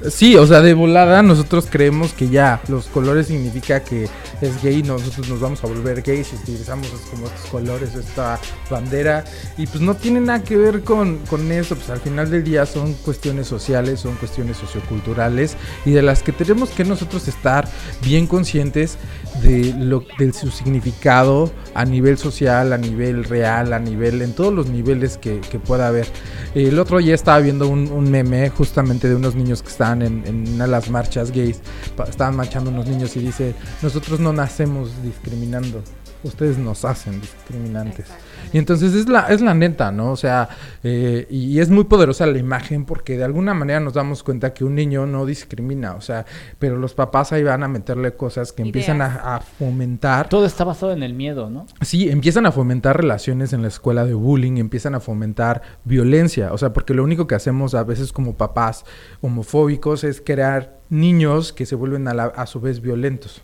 Sí, 0.09 0.35
o 0.37 0.47
sea, 0.47 0.63
de 0.63 0.73
volada 0.73 1.23
nosotros 1.23 1.67
creemos 1.69 2.15
que 2.15 2.31
ya 2.31 2.63
los 2.69 2.87
colores 2.87 3.27
significa 3.27 3.81
que 3.81 4.09
es 4.41 4.63
gay, 4.63 4.83
nosotros 4.83 5.29
nos 5.29 5.41
vamos 5.41 5.63
a 5.63 5.67
volver 5.67 6.01
gays 6.01 6.29
si 6.29 6.37
utilizamos 6.37 6.89
como 7.11 7.27
estos 7.27 7.51
colores, 7.51 7.95
esta 7.95 8.41
bandera, 8.71 9.25
y 9.59 9.67
pues 9.67 9.83
no 9.83 9.95
tiene 9.95 10.23
nada 10.23 10.43
que 10.43 10.57
ver 10.57 10.85
con, 10.85 11.19
con 11.29 11.53
eso, 11.53 11.77
pues 11.77 11.91
al 11.91 12.01
final 12.01 12.31
del 12.31 12.45
día 12.45 12.65
son 12.65 12.95
cuestiones 12.95 13.47
sociales, 13.47 14.01
son 14.01 14.15
cuestiones 14.15 14.57
socioculturales 14.57 15.59
y 15.85 15.91
de 15.91 16.01
las 16.01 16.23
que 16.23 16.33
tenemos 16.33 16.71
que 16.71 16.85
nosotros 16.85 17.29
estar 17.29 17.69
bien 18.03 18.27
conscientes 18.27 18.97
de, 19.43 19.75
lo, 19.79 20.03
de 20.19 20.33
su 20.33 20.51
significado 20.51 21.53
a 21.75 21.85
nivel 21.85 22.17
social, 22.17 22.73
a 22.73 22.79
nivel 22.79 23.25
real, 23.25 23.75
a 23.75 23.79
nivel, 23.79 24.23
en 24.23 24.33
todos 24.33 24.55
los 24.55 24.69
niveles 24.71 25.19
que, 25.19 25.41
que 25.41 25.59
pueda 25.59 25.89
haber. 25.89 26.09
El 26.55 26.79
otro 26.79 26.99
día 26.99 27.15
estaba 27.15 27.39
viendo 27.41 27.69
un, 27.69 27.93
un 27.93 28.11
meme 28.11 28.49
justamente 28.49 29.07
de 29.07 29.15
unos 29.15 29.35
niños 29.35 29.63
que 29.63 29.69
están 29.69 29.90
en, 29.93 30.59
las 30.59 30.91
marchas 30.91 31.31
gays, 31.31 31.61
estaban 32.09 32.37
marchando 32.37 32.71
unos 32.71 32.87
niños 32.87 33.17
y 33.17 33.21
dice, 33.21 33.55
nosotros 33.83 34.21
no 34.21 34.33
nacemos 34.33 34.91
discriminando, 35.03 35.83
ustedes 36.23 36.59
nos 36.59 36.85
hacen 36.85 37.21
discriminantes. 37.21 38.07
Y 38.53 38.59
entonces 38.59 38.95
es 38.95 39.09
la, 39.09 39.29
es 39.29 39.41
la 39.41 39.55
neta, 39.55 39.93
¿no? 39.93 40.11
O 40.11 40.17
sea, 40.17 40.49
eh, 40.83 41.27
y 41.31 41.59
es 41.61 41.71
muy 41.71 41.85
poderosa 41.85 42.27
la 42.27 42.39
imagen 42.39 42.85
porque 42.85 43.17
de 43.17 43.25
alguna 43.25 43.55
manera 43.55 43.81
nos 43.81 43.95
damos 43.95 44.23
cuenta 44.23 44.53
que 44.53 44.65
un 44.65 44.75
niño 44.75 45.07
no 45.07 45.25
discrimina, 45.25 45.95
o 45.95 46.01
sea, 46.01 46.27
pero 46.59 46.77
los 46.77 46.95
papás 46.95 47.33
ahí 47.33 47.43
van 47.43 47.63
a 47.63 47.69
meterle 47.69 48.13
cosas 48.15 48.53
que 48.53 48.63
empiezan 48.63 49.03
a, 49.03 49.37
a, 49.37 49.41
fomentar. 49.41 50.29
Todo 50.29 50.47
está 50.47 50.65
basado 50.65 50.93
en 50.93 51.03
el 51.03 51.15
miedo, 51.15 51.49
¿no? 51.49 51.67
Sí, 51.83 52.09
empiezan 52.09 52.47
a 52.47 52.53
fomentar 52.53 52.97
relaciones 52.97 53.53
en 53.53 53.63
la 53.63 53.69
escuela 53.69 54.05
de 54.05 54.15
bullying, 54.15 54.57
empiezan 54.57 54.95
a 54.95 55.01
fomentar 55.01 55.63
violencia, 55.85 56.53
o 56.53 56.59
sea, 56.59 56.73
porque 56.73 56.95
lo 56.95 57.05
único 57.05 57.27
que 57.27 57.35
hacemos 57.35 57.75
a 57.75 57.85
veces 57.85 58.13
como 58.13 58.35
papás 58.35 58.85
homofóbicos 59.21 60.05
es 60.05 60.21
crear 60.21 60.81
niños 60.89 61.53
que 61.53 61.67
se 61.67 61.77
vuelven 61.77 62.09
a, 62.09 62.15
la, 62.15 62.25
a 62.25 62.47
su 62.47 62.61
vez 62.61 62.81
violentos, 62.81 63.43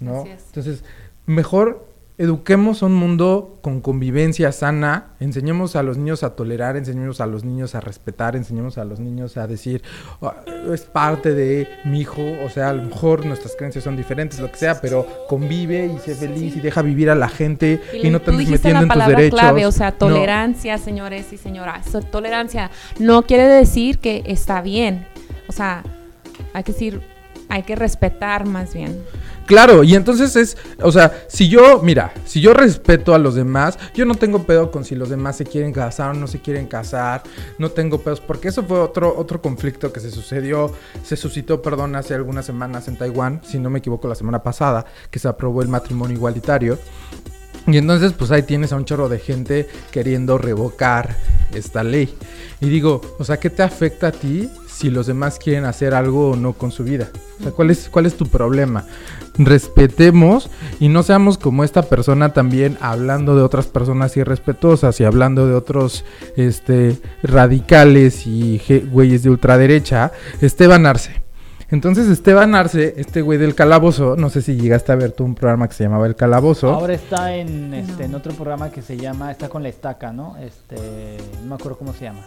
¿no? 0.00 0.24
Entonces, 0.26 0.82
mejor 1.26 1.86
eduquemos 2.18 2.82
un 2.82 2.94
mundo 2.94 3.58
con 3.60 3.80
convivencia 3.80 4.50
sana, 4.50 5.08
enseñemos 5.20 5.76
a 5.76 5.82
los 5.82 5.98
niños 5.98 6.22
a 6.22 6.34
tolerar, 6.34 6.76
enseñemos 6.76 7.20
a 7.20 7.26
los 7.26 7.44
niños 7.44 7.74
a 7.74 7.80
respetar, 7.80 8.36
enseñemos 8.36 8.78
a 8.78 8.84
los 8.84 9.00
niños 9.00 9.36
a 9.36 9.46
decir, 9.46 9.82
oh, 10.20 10.32
es 10.72 10.82
parte 10.82 11.34
de 11.34 11.68
mi 11.84 12.00
hijo, 12.00 12.22
o 12.44 12.48
sea, 12.48 12.70
a 12.70 12.72
lo 12.72 12.84
mejor 12.84 13.26
nuestras 13.26 13.54
creencias 13.54 13.84
son 13.84 13.96
diferentes, 13.96 14.40
lo 14.40 14.50
que 14.50 14.56
sea, 14.56 14.80
pero 14.80 15.06
convive 15.28 15.92
y 15.94 15.98
sé 15.98 16.14
feliz 16.14 16.54
sí. 16.54 16.58
y 16.58 16.62
deja 16.62 16.80
vivir 16.80 17.10
a 17.10 17.14
la 17.14 17.28
gente 17.28 17.82
y, 17.92 18.06
y 18.06 18.10
no 18.10 18.20
te 18.20 18.30
andes 18.30 18.48
metiendo 18.48 18.82
en 18.82 18.88
tus 18.88 19.06
derechos. 19.06 19.38
clave, 19.38 19.66
o 19.66 19.72
sea, 19.72 19.92
tolerancia, 19.92 20.76
no. 20.78 20.82
señores 20.82 21.32
y 21.32 21.36
señoras. 21.36 21.86
Tolerancia 22.10 22.70
no 22.98 23.22
quiere 23.22 23.46
decir 23.46 23.98
que 23.98 24.22
está 24.26 24.62
bien. 24.62 25.06
O 25.48 25.52
sea, 25.52 25.82
hay 26.54 26.64
que 26.64 26.72
decir, 26.72 27.00
hay 27.48 27.62
que 27.62 27.76
respetar 27.76 28.46
más 28.46 28.74
bien. 28.74 29.02
Claro, 29.46 29.84
y 29.84 29.94
entonces 29.94 30.34
es, 30.34 30.56
o 30.82 30.90
sea, 30.90 31.24
si 31.28 31.48
yo, 31.48 31.80
mira, 31.80 32.12
si 32.24 32.40
yo 32.40 32.52
respeto 32.52 33.14
a 33.14 33.18
los 33.18 33.36
demás, 33.36 33.78
yo 33.94 34.04
no 34.04 34.16
tengo 34.16 34.42
pedo 34.42 34.72
con 34.72 34.84
si 34.84 34.96
los 34.96 35.08
demás 35.08 35.36
se 35.36 35.44
quieren 35.44 35.72
casar 35.72 36.10
o 36.10 36.14
no 36.14 36.26
se 36.26 36.40
quieren 36.40 36.66
casar, 36.66 37.22
no 37.58 37.70
tengo 37.70 38.00
pedos, 38.00 38.20
porque 38.20 38.48
eso 38.48 38.64
fue 38.64 38.80
otro, 38.80 39.16
otro 39.16 39.40
conflicto 39.40 39.92
que 39.92 40.00
se 40.00 40.10
sucedió, 40.10 40.72
se 41.04 41.16
suscitó, 41.16 41.62
perdón, 41.62 41.94
hace 41.94 42.14
algunas 42.14 42.44
semanas 42.44 42.88
en 42.88 42.96
Taiwán, 42.96 43.40
si 43.44 43.60
no 43.60 43.70
me 43.70 43.78
equivoco, 43.78 44.08
la 44.08 44.16
semana 44.16 44.42
pasada, 44.42 44.84
que 45.10 45.20
se 45.20 45.28
aprobó 45.28 45.62
el 45.62 45.68
matrimonio 45.68 46.16
igualitario. 46.16 46.78
Y 47.68 47.78
entonces, 47.78 48.12
pues 48.12 48.30
ahí 48.30 48.42
tienes 48.42 48.72
a 48.72 48.76
un 48.76 48.84
chorro 48.84 49.08
de 49.08 49.18
gente 49.18 49.68
queriendo 49.90 50.38
revocar 50.38 51.16
esta 51.52 51.82
ley. 51.82 52.16
Y 52.60 52.68
digo, 52.68 53.00
o 53.18 53.24
sea, 53.24 53.38
¿qué 53.38 53.50
te 53.50 53.62
afecta 53.62 54.08
a 54.08 54.12
ti 54.12 54.48
si 54.76 54.90
los 54.90 55.06
demás 55.06 55.38
quieren 55.38 55.64
hacer 55.64 55.94
algo 55.94 56.30
o 56.30 56.36
no 56.36 56.52
con 56.52 56.70
su 56.70 56.84
vida? 56.84 57.08
¿cuál 57.54 57.70
es, 57.70 57.88
cuál 57.88 58.06
es 58.06 58.16
tu 58.16 58.26
problema? 58.26 58.84
Respetemos 59.38 60.50
y 60.80 60.88
no 60.88 61.02
seamos 61.02 61.38
como 61.38 61.64
esta 61.64 61.82
persona 61.82 62.32
también 62.32 62.76
hablando 62.80 63.36
de 63.36 63.42
otras 63.42 63.66
personas 63.66 64.16
irrespetuosas 64.16 65.00
y 65.00 65.04
hablando 65.04 65.46
de 65.46 65.54
otros 65.54 66.04
este, 66.36 66.98
radicales 67.22 68.26
y 68.26 68.60
güeyes 68.90 69.22
de 69.22 69.30
ultraderecha. 69.30 70.12
Esteban 70.40 70.86
Arce. 70.86 71.22
Entonces 71.68 72.08
Esteban 72.08 72.54
Arce, 72.54 72.94
este 72.96 73.22
güey 73.22 73.38
del 73.38 73.54
calabozo, 73.54 74.14
no 74.16 74.30
sé 74.30 74.40
si 74.40 74.56
llegaste 74.56 74.92
a 74.92 74.94
ver 74.94 75.12
tú 75.12 75.24
un 75.24 75.34
programa 75.34 75.66
que 75.66 75.74
se 75.74 75.84
llamaba 75.84 76.06
El 76.06 76.14
Calabozo. 76.14 76.72
Ahora 76.72 76.94
está 76.94 77.34
en, 77.34 77.74
este, 77.74 78.04
en 78.04 78.14
otro 78.14 78.32
programa 78.34 78.70
que 78.70 78.82
se 78.82 78.96
llama, 78.96 79.32
está 79.32 79.48
con 79.48 79.64
la 79.64 79.68
estaca, 79.68 80.12
¿no? 80.12 80.36
Este, 80.36 80.76
no 81.42 81.48
me 81.48 81.54
acuerdo 81.56 81.78
cómo 81.78 81.92
se 81.92 82.04
llama. 82.04 82.24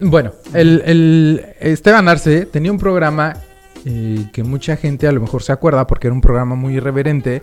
Bueno, 0.00 0.32
el, 0.52 1.44
Esteban 1.60 2.08
Arce 2.08 2.46
tenía 2.46 2.72
un 2.72 2.78
programa 2.78 3.34
eh, 3.84 4.26
que 4.32 4.42
mucha 4.42 4.76
gente 4.76 5.06
a 5.06 5.12
lo 5.12 5.20
mejor 5.20 5.42
se 5.42 5.52
acuerda 5.52 5.86
porque 5.86 6.08
era 6.08 6.14
un 6.14 6.20
programa 6.20 6.56
muy 6.56 6.76
irreverente. 6.76 7.42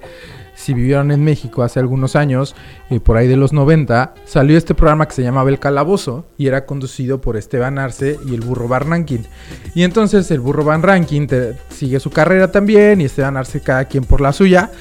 Si 0.53 0.73
vivieron 0.73 1.11
en 1.11 1.23
México 1.23 1.63
hace 1.63 1.79
algunos 1.79 2.15
años, 2.15 2.55
eh, 2.89 2.99
por 2.99 3.15
ahí 3.15 3.27
de 3.27 3.37
los 3.37 3.53
90, 3.53 4.13
salió 4.25 4.57
este 4.57 4.75
programa 4.75 5.07
que 5.07 5.15
se 5.15 5.23
llamaba 5.23 5.49
El 5.49 5.59
Calabozo 5.59 6.25
y 6.37 6.47
era 6.47 6.65
conducido 6.65 7.21
por 7.21 7.37
Esteban 7.37 7.79
Arce 7.79 8.19
y 8.27 8.35
el 8.35 8.41
Burro 8.41 8.67
Van 8.67 8.89
Rankin. 8.89 9.25
Y 9.73 9.83
entonces 9.83 10.29
el 10.29 10.41
Burro 10.41 10.65
Van 10.65 10.83
Rankin 10.83 11.27
sigue 11.69 11.99
su 11.99 12.11
carrera 12.11 12.51
también 12.51 12.99
y 12.99 13.05
Esteban 13.05 13.37
Arce 13.37 13.61
cada 13.61 13.85
quien 13.85 14.03
por 14.03 14.19
la 14.19 14.33
suya. 14.33 14.71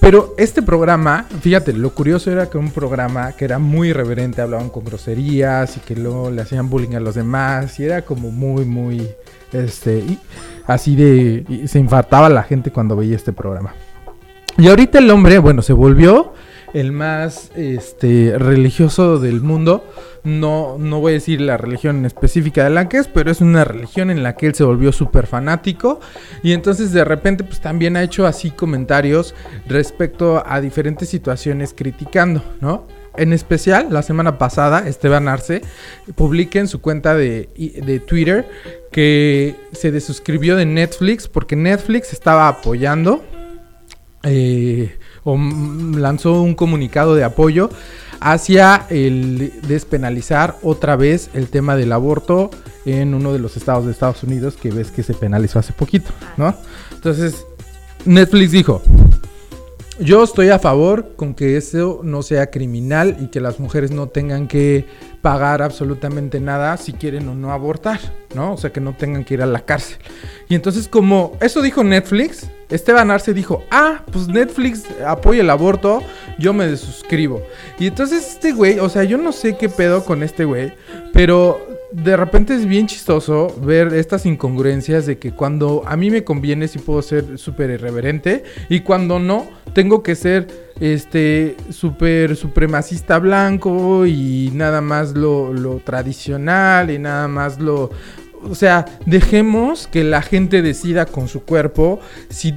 Pero 0.00 0.34
este 0.38 0.62
programa, 0.62 1.26
fíjate, 1.42 1.74
lo 1.74 1.94
curioso 1.94 2.30
era 2.30 2.48
que 2.48 2.56
un 2.56 2.70
programa 2.70 3.32
que 3.32 3.44
era 3.44 3.58
muy 3.58 3.90
irreverente, 3.90 4.40
hablaban 4.40 4.70
con 4.70 4.82
groserías 4.82 5.76
y 5.76 5.80
que 5.80 5.94
luego 5.94 6.30
le 6.30 6.40
hacían 6.40 6.70
bullying 6.70 6.94
a 6.94 7.00
los 7.00 7.14
demás 7.14 7.78
y 7.78 7.84
era 7.84 8.02
como 8.02 8.30
muy, 8.30 8.64
muy, 8.64 9.10
este, 9.52 9.98
y 9.98 10.18
así 10.66 10.96
de, 10.96 11.44
y 11.46 11.68
se 11.68 11.78
infartaba 11.78 12.30
la 12.30 12.42
gente 12.42 12.70
cuando 12.70 12.96
veía 12.96 13.14
este 13.14 13.34
programa. 13.34 13.74
Y 14.60 14.68
ahorita 14.68 14.98
el 14.98 15.10
hombre, 15.10 15.38
bueno, 15.38 15.62
se 15.62 15.72
volvió 15.72 16.34
el 16.74 16.92
más 16.92 17.50
este, 17.56 18.34
religioso 18.36 19.18
del 19.18 19.40
mundo. 19.40 19.82
No, 20.22 20.76
no 20.78 21.00
voy 21.00 21.12
a 21.12 21.14
decir 21.14 21.40
la 21.40 21.56
religión 21.56 22.04
específica 22.04 22.64
de 22.64 22.68
la 22.68 22.86
que 22.86 22.98
es, 22.98 23.08
pero 23.08 23.30
es 23.30 23.40
una 23.40 23.64
religión 23.64 24.10
en 24.10 24.22
la 24.22 24.36
que 24.36 24.44
él 24.44 24.54
se 24.54 24.64
volvió 24.64 24.92
súper 24.92 25.26
fanático. 25.26 26.00
Y 26.42 26.52
entonces 26.52 26.92
de 26.92 27.04
repente 27.04 27.42
pues 27.42 27.62
también 27.62 27.96
ha 27.96 28.02
hecho 28.02 28.26
así 28.26 28.50
comentarios 28.50 29.34
respecto 29.66 30.42
a 30.46 30.60
diferentes 30.60 31.08
situaciones 31.08 31.72
criticando, 31.74 32.42
¿no? 32.60 32.86
En 33.16 33.32
especial, 33.32 33.86
la 33.88 34.02
semana 34.02 34.36
pasada, 34.36 34.86
Esteban 34.86 35.26
Arce 35.26 35.62
publica 36.16 36.58
en 36.58 36.68
su 36.68 36.82
cuenta 36.82 37.14
de, 37.14 37.48
de 37.82 37.98
Twitter 37.98 38.46
que 38.92 39.56
se 39.72 39.90
desuscribió 39.90 40.54
de 40.54 40.66
Netflix 40.66 41.28
porque 41.28 41.56
Netflix 41.56 42.12
estaba 42.12 42.46
apoyando 42.46 43.24
eh, 44.22 44.98
o 45.24 45.36
lanzó 45.36 46.42
un 46.42 46.54
comunicado 46.54 47.14
de 47.14 47.24
apoyo 47.24 47.70
hacia 48.20 48.86
el 48.90 49.52
despenalizar 49.66 50.56
otra 50.62 50.96
vez 50.96 51.30
el 51.32 51.48
tema 51.48 51.76
del 51.76 51.92
aborto 51.92 52.50
en 52.84 53.14
uno 53.14 53.32
de 53.32 53.38
los 53.38 53.56
estados 53.56 53.86
de 53.86 53.92
Estados 53.92 54.22
Unidos 54.22 54.56
que 54.60 54.70
ves 54.70 54.90
que 54.90 55.02
se 55.02 55.14
penalizó 55.14 55.58
hace 55.58 55.72
poquito, 55.72 56.10
¿no? 56.36 56.54
Entonces, 56.92 57.46
Netflix 58.04 58.52
dijo, 58.52 58.82
yo 59.98 60.22
estoy 60.22 60.48
a 60.48 60.58
favor 60.58 61.12
con 61.16 61.34
que 61.34 61.56
eso 61.56 62.00
no 62.02 62.22
sea 62.22 62.50
criminal 62.50 63.16
y 63.20 63.26
que 63.28 63.40
las 63.40 63.60
mujeres 63.60 63.90
no 63.90 64.08
tengan 64.08 64.48
que 64.48 64.86
pagar 65.20 65.60
absolutamente 65.62 66.40
nada 66.40 66.76
si 66.76 66.92
quieren 66.92 67.28
o 67.28 67.34
no 67.34 67.52
abortar, 67.52 68.00
¿no? 68.34 68.54
O 68.54 68.56
sea, 68.56 68.72
que 68.72 68.80
no 68.80 68.94
tengan 68.94 69.24
que 69.24 69.34
ir 69.34 69.42
a 69.42 69.46
la 69.46 69.60
cárcel. 69.60 69.98
Y 70.48 70.54
entonces 70.54 70.88
como 70.88 71.36
eso 71.40 71.60
dijo 71.60 71.84
Netflix, 71.84 72.50
Esteban 72.70 73.10
Arce 73.10 73.34
dijo, 73.34 73.64
ah, 73.70 74.02
pues 74.12 74.28
Netflix 74.28 74.84
apoya 75.06 75.42
el 75.42 75.50
aborto, 75.50 76.02
yo 76.38 76.52
me 76.52 76.66
desuscribo. 76.66 77.42
Y 77.78 77.88
entonces 77.88 78.26
este 78.28 78.52
güey, 78.52 78.78
o 78.78 78.88
sea, 78.88 79.04
yo 79.04 79.18
no 79.18 79.32
sé 79.32 79.56
qué 79.56 79.68
pedo 79.68 80.04
con 80.04 80.22
este 80.22 80.44
güey, 80.44 80.72
pero 81.12 81.60
de 81.92 82.16
repente 82.16 82.54
es 82.54 82.66
bien 82.66 82.86
chistoso 82.86 83.54
ver 83.60 83.92
estas 83.94 84.24
incongruencias 84.24 85.06
de 85.06 85.18
que 85.18 85.32
cuando 85.32 85.82
a 85.86 85.96
mí 85.96 86.10
me 86.10 86.22
conviene 86.22 86.68
sí 86.68 86.78
puedo 86.78 87.02
ser 87.02 87.36
súper 87.36 87.70
irreverente 87.70 88.44
y 88.68 88.80
cuando 88.80 89.18
no 89.18 89.46
tengo 89.72 90.02
que 90.02 90.14
ser 90.14 90.46
este 90.78 91.56
súper 91.70 92.36
supremacista 92.36 93.18
blanco 93.18 94.06
y 94.06 94.50
nada 94.54 94.80
más 94.80 95.14
lo 95.14 95.80
tradicional 95.84 96.90
y 96.90 96.98
nada 96.98 97.26
más 97.26 97.58
lo 97.58 97.90
o 98.48 98.54
sea, 98.54 98.86
dejemos 99.06 99.86
que 99.86 100.04
la 100.04 100.22
gente 100.22 100.62
decida 100.62 101.06
con 101.06 101.28
su 101.28 101.42
cuerpo. 101.42 102.00
Si 102.28 102.52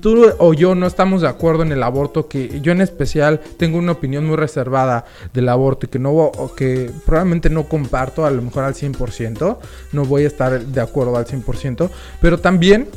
tú 0.00 0.26
o 0.38 0.54
yo 0.54 0.74
no 0.74 0.86
estamos 0.86 1.22
de 1.22 1.28
acuerdo 1.28 1.62
en 1.62 1.72
el 1.72 1.82
aborto, 1.82 2.28
que 2.28 2.60
yo 2.60 2.72
en 2.72 2.80
especial 2.80 3.40
tengo 3.56 3.78
una 3.78 3.92
opinión 3.92 4.26
muy 4.26 4.36
reservada 4.36 5.04
del 5.32 5.48
aborto 5.48 5.86
y 5.86 5.88
que 5.88 5.98
no 5.98 6.10
o 6.12 6.54
que 6.54 6.90
probablemente 7.06 7.50
no 7.50 7.64
comparto 7.64 8.24
a 8.26 8.30
lo 8.30 8.42
mejor 8.42 8.64
al 8.64 8.74
100%, 8.74 9.58
no 9.92 10.04
voy 10.04 10.24
a 10.24 10.26
estar 10.26 10.60
de 10.60 10.80
acuerdo 10.80 11.16
al 11.16 11.26
100%, 11.26 11.90
pero 12.20 12.38
también 12.38 12.88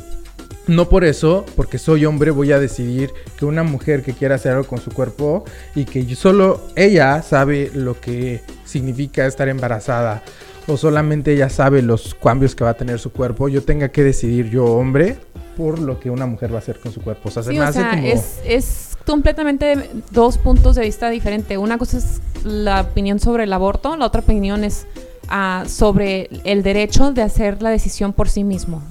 no 0.66 0.88
por 0.88 1.04
eso, 1.04 1.44
porque 1.56 1.78
soy 1.78 2.06
hombre, 2.06 2.30
voy 2.30 2.52
a 2.52 2.58
decidir 2.58 3.10
que 3.38 3.44
una 3.44 3.62
mujer 3.62 4.02
que 4.02 4.14
quiera 4.14 4.36
hacer 4.36 4.52
algo 4.52 4.66
con 4.66 4.80
su 4.80 4.90
cuerpo 4.90 5.44
y 5.74 5.84
que 5.84 6.14
solo 6.16 6.68
ella 6.74 7.20
sabe 7.22 7.70
lo 7.74 8.00
que 8.00 8.40
significa 8.64 9.26
estar 9.26 9.48
embarazada 9.48 10.22
o 10.66 10.76
solamente 10.76 11.32
ella 11.34 11.48
sabe 11.48 11.82
los 11.82 12.14
cambios 12.14 12.54
que 12.54 12.64
va 12.64 12.70
a 12.70 12.74
tener 12.74 12.98
su 12.98 13.12
cuerpo, 13.12 13.48
yo 13.48 13.62
tenga 13.62 13.88
que 13.90 14.02
decidir 14.02 14.50
yo, 14.50 14.64
hombre, 14.66 15.16
por 15.56 15.78
lo 15.78 16.00
que 16.00 16.10
una 16.10 16.26
mujer 16.26 16.52
va 16.52 16.56
a 16.56 16.58
hacer 16.60 16.78
con 16.80 16.92
su 16.92 17.00
cuerpo. 17.02 17.28
O 17.28 17.32
sea, 17.32 17.42
se 17.42 17.50
Sí, 17.50 17.56
me 17.58 17.62
o 17.64 17.68
hace 17.68 17.80
sea, 17.80 17.90
como... 17.90 18.02
es, 18.06 18.40
es 18.44 18.96
completamente 19.06 19.90
dos 20.10 20.38
puntos 20.38 20.74
de 20.76 20.82
vista 20.82 21.10
diferentes. 21.10 21.56
Una 21.58 21.78
cosa 21.78 21.98
es 21.98 22.20
la 22.44 22.80
opinión 22.82 23.20
sobre 23.20 23.44
el 23.44 23.52
aborto, 23.52 23.96
la 23.96 24.06
otra 24.06 24.20
opinión 24.22 24.64
es 24.64 24.86
ah, 25.28 25.64
sobre 25.66 26.28
el 26.44 26.62
derecho 26.62 27.12
de 27.12 27.22
hacer 27.22 27.62
la 27.62 27.70
decisión 27.70 28.12
por 28.12 28.28
sí 28.28 28.42
mismo. 28.44 28.82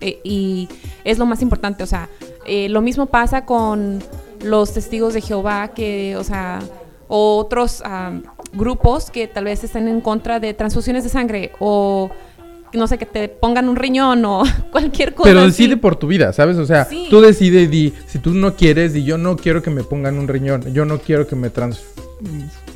E- 0.00 0.20
y 0.24 0.68
es 1.04 1.18
lo 1.18 1.26
más 1.26 1.42
importante, 1.42 1.82
o 1.84 1.86
sea, 1.86 2.08
eh, 2.46 2.68
lo 2.68 2.80
mismo 2.80 3.06
pasa 3.06 3.44
con 3.44 4.02
los 4.42 4.72
testigos 4.72 5.12
de 5.14 5.20
Jehová, 5.20 5.68
que, 5.74 6.16
o 6.16 6.24
sea, 6.24 6.60
otros 7.08 7.82
ah, 7.84 8.12
grupos 8.52 9.10
que 9.10 9.26
tal 9.28 9.44
vez 9.44 9.62
estén 9.64 9.88
en 9.88 10.00
contra 10.00 10.40
de 10.40 10.54
transfusiones 10.54 11.04
de 11.04 11.10
sangre 11.10 11.52
o 11.58 12.10
no 12.72 12.86
sé, 12.86 12.98
que 12.98 13.06
te 13.06 13.28
pongan 13.28 13.68
un 13.68 13.74
riñón 13.74 14.24
o 14.24 14.42
cualquier 14.70 15.12
cosa. 15.14 15.28
Pero 15.28 15.40
así. 15.40 15.48
decide 15.48 15.76
por 15.76 15.96
tu 15.96 16.06
vida, 16.06 16.32
¿sabes? 16.32 16.56
O 16.56 16.64
sea, 16.66 16.84
Sí. 16.84 17.08
tú 17.10 17.20
decides, 17.20 17.68
di, 17.70 17.92
si 18.06 18.20
tú 18.20 18.30
no 18.32 18.54
quieres, 18.54 18.92
di, 18.92 19.02
yo 19.02 19.18
no 19.18 19.36
quiero 19.36 19.60
que 19.62 19.70
me 19.70 19.82
pongan 19.82 20.18
un 20.18 20.28
riñón, 20.28 20.72
yo 20.72 20.84
no 20.84 20.98
quiero 20.98 21.26
que 21.26 21.34
me 21.34 21.50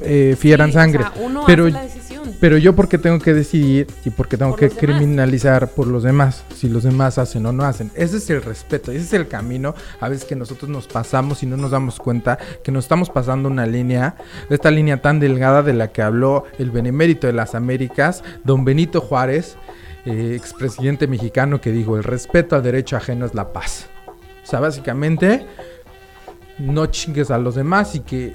Sí, 0.04 0.70
o 0.70 0.72
sangre. 0.72 1.02
sea, 1.04 1.12
uno 1.24 1.42
pero, 1.46 1.64
hace 1.64 1.72
la 1.72 1.82
decisión. 1.82 2.34
pero 2.40 2.58
yo 2.58 2.74
porque 2.74 2.98
tengo 2.98 3.18
que 3.18 3.34
decidir 3.34 3.86
y 4.04 4.10
porque 4.10 4.36
tengo 4.36 4.52
Por 4.52 4.60
que 4.60 4.68
demás. 4.68 4.80
criminalizar 4.80 5.68
por 5.68 5.86
los 5.86 6.02
demás, 6.02 6.44
si 6.54 6.68
los 6.68 6.82
demás 6.84 7.18
hacen 7.18 7.44
o 7.46 7.52
no 7.52 7.64
hacen. 7.64 7.90
Ese 7.94 8.18
es 8.18 8.28
el 8.30 8.42
respeto, 8.42 8.90
ese 8.92 9.02
es 9.02 9.12
el 9.12 9.28
camino 9.28 9.74
a 10.00 10.08
veces 10.08 10.24
que 10.24 10.36
nosotros 10.36 10.68
nos 10.70 10.86
pasamos 10.86 11.42
y 11.42 11.46
no 11.46 11.56
nos 11.56 11.70
damos 11.70 11.98
cuenta 11.98 12.38
que 12.62 12.72
nos 12.72 12.84
estamos 12.84 13.10
pasando 13.10 13.48
una 13.48 13.66
línea, 13.66 14.16
esta 14.50 14.70
línea 14.70 15.00
tan 15.02 15.20
delgada 15.20 15.62
de 15.62 15.72
la 15.74 15.92
que 15.92 16.02
habló 16.02 16.44
el 16.58 16.70
benemérito 16.70 17.26
de 17.26 17.32
las 17.32 17.54
Américas, 17.54 18.22
don 18.44 18.64
Benito 18.64 19.00
Juárez, 19.00 19.56
eh, 20.06 20.34
expresidente 20.36 21.06
mexicano, 21.06 21.60
que 21.60 21.72
dijo, 21.72 21.96
el 21.96 22.04
respeto 22.04 22.56
al 22.56 22.62
derecho 22.62 22.96
ajeno 22.96 23.24
es 23.26 23.34
la 23.34 23.52
paz. 23.52 23.86
O 24.42 24.46
sea, 24.46 24.60
básicamente, 24.60 25.46
no 26.58 26.86
chingues 26.86 27.30
a 27.30 27.38
los 27.38 27.54
demás 27.54 27.94
y 27.94 28.00
que... 28.00 28.34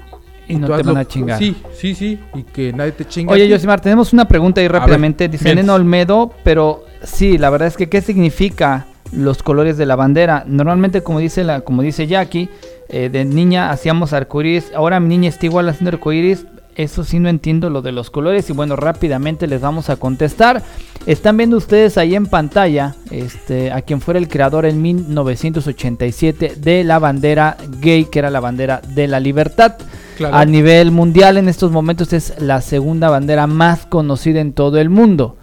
Y 0.50 0.56
no 0.56 0.66
te 0.76 0.82
van 0.82 0.96
a 0.96 1.04
chingar. 1.04 1.38
Sí, 1.38 1.56
sí, 1.72 1.94
sí, 1.94 2.18
y 2.34 2.42
que 2.42 2.72
nadie 2.72 2.92
te 2.92 3.04
chingue. 3.06 3.32
Oye. 3.32 3.48
Yosimar, 3.48 3.80
tenemos 3.80 4.12
una 4.12 4.26
pregunta 4.26 4.60
ahí 4.60 4.66
ver, 4.66 4.80
rápidamente. 4.80 5.28
Dice 5.28 5.52
Olmedo, 5.70 6.32
pero 6.42 6.84
sí, 7.02 7.38
la 7.38 7.50
verdad 7.50 7.68
es 7.68 7.76
que 7.76 7.88
¿qué 7.88 8.00
significa 8.00 8.86
los 9.12 9.42
colores 9.42 9.76
de 9.76 9.86
la 9.86 9.96
bandera? 9.96 10.44
Normalmente, 10.46 11.02
como 11.02 11.20
dice 11.20 11.44
la, 11.44 11.60
como 11.60 11.82
dice 11.82 12.06
Jackie, 12.06 12.48
eh, 12.88 13.08
de 13.08 13.24
niña 13.24 13.70
hacíamos 13.70 14.12
arcoíris, 14.12 14.72
ahora 14.74 14.98
mi 14.98 15.08
niña 15.08 15.28
está 15.28 15.46
igual 15.46 15.68
haciendo 15.68 15.90
arcoíris. 15.90 16.46
Eso 16.76 17.04
sí 17.04 17.18
no 17.18 17.28
entiendo 17.28 17.68
lo 17.68 17.82
de 17.82 17.92
los 17.92 18.10
colores 18.10 18.48
y 18.48 18.52
bueno, 18.52 18.74
rápidamente 18.74 19.46
les 19.46 19.60
vamos 19.60 19.90
a 19.90 19.96
contestar. 19.96 20.62
Están 21.04 21.36
viendo 21.36 21.56
ustedes 21.56 21.98
ahí 21.98 22.14
en 22.14 22.26
pantalla 22.26 22.94
este, 23.10 23.70
a 23.72 23.82
quien 23.82 24.00
fuera 24.00 24.18
el 24.18 24.28
creador 24.28 24.64
en 24.64 24.80
1987 24.80 26.54
de 26.56 26.84
la 26.84 26.98
bandera 26.98 27.56
gay, 27.80 28.04
que 28.04 28.20
era 28.20 28.30
la 28.30 28.40
bandera 28.40 28.80
de 28.94 29.08
la 29.08 29.20
libertad. 29.20 29.76
Claro. 30.20 30.36
A 30.36 30.44
nivel 30.44 30.90
mundial 30.90 31.38
en 31.38 31.48
estos 31.48 31.72
momentos 31.72 32.12
es 32.12 32.34
la 32.42 32.60
segunda 32.60 33.08
bandera 33.08 33.46
más 33.46 33.86
conocida 33.86 34.40
en 34.40 34.52
todo 34.52 34.76
el 34.78 34.90
mundo. 34.90 35.38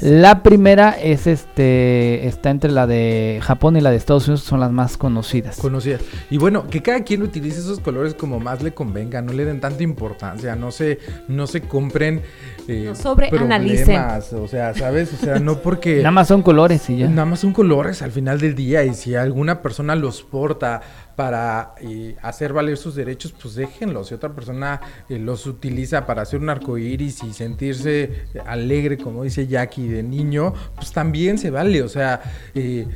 La 0.00 0.42
primera 0.42 0.90
es 0.98 1.26
este 1.26 2.26
está 2.26 2.48
entre 2.48 2.70
la 2.70 2.86
de 2.86 3.40
Japón 3.42 3.76
y 3.76 3.82
la 3.82 3.90
de 3.90 3.96
Estados 3.96 4.26
Unidos, 4.28 4.42
son 4.44 4.60
las 4.60 4.72
más 4.72 4.96
conocidas. 4.96 5.58
Conocidas. 5.58 6.00
Y 6.30 6.38
bueno, 6.38 6.66
que 6.68 6.80
cada 6.80 7.04
quien 7.04 7.20
utilice 7.22 7.60
esos 7.60 7.78
colores 7.80 8.14
como 8.14 8.40
más 8.40 8.62
le 8.62 8.72
convenga, 8.72 9.20
no 9.20 9.34
le 9.34 9.44
den 9.44 9.60
tanta 9.60 9.82
importancia, 9.82 10.56
no 10.56 10.70
se, 10.70 10.98
no 11.28 11.46
se 11.46 11.60
compren 11.60 12.22
eh, 12.68 12.84
No 12.86 12.94
sobreanalicen. 12.94 13.84
problemas, 13.84 14.32
O 14.32 14.48
sea, 14.48 14.72
¿sabes? 14.72 15.12
O 15.12 15.16
sea, 15.22 15.40
no 15.40 15.58
porque 15.58 15.98
Nada 15.98 16.10
más 16.10 16.28
son 16.28 16.40
colores 16.40 16.88
y 16.88 16.96
ya. 16.96 17.08
nada 17.08 17.26
más 17.26 17.40
son 17.40 17.52
colores 17.52 18.00
al 18.00 18.12
final 18.12 18.40
del 18.40 18.54
día 18.54 18.82
y 18.84 18.94
si 18.94 19.14
alguna 19.14 19.60
persona 19.60 19.94
los 19.94 20.22
porta 20.22 20.80
para 21.16 21.74
eh, 21.80 22.16
hacer 22.22 22.52
valer 22.52 22.76
sus 22.76 22.94
derechos, 22.94 23.34
pues 23.40 23.54
déjenlos. 23.54 24.08
Si 24.08 24.14
otra 24.14 24.32
persona 24.32 24.80
eh, 25.08 25.18
los 25.18 25.46
utiliza 25.46 26.06
para 26.06 26.22
hacer 26.22 26.40
un 26.40 26.50
arco 26.50 26.78
iris 26.78 27.22
y 27.22 27.32
sentirse 27.32 28.26
alegre, 28.46 28.98
como 28.98 29.24
dice 29.24 29.46
Jackie, 29.46 29.88
de 29.88 30.02
niño, 30.02 30.54
pues 30.74 30.92
también 30.92 31.38
se 31.38 31.50
vale. 31.50 31.82
O 31.82 31.88
sea, 31.88 32.20
eh, 32.54 32.86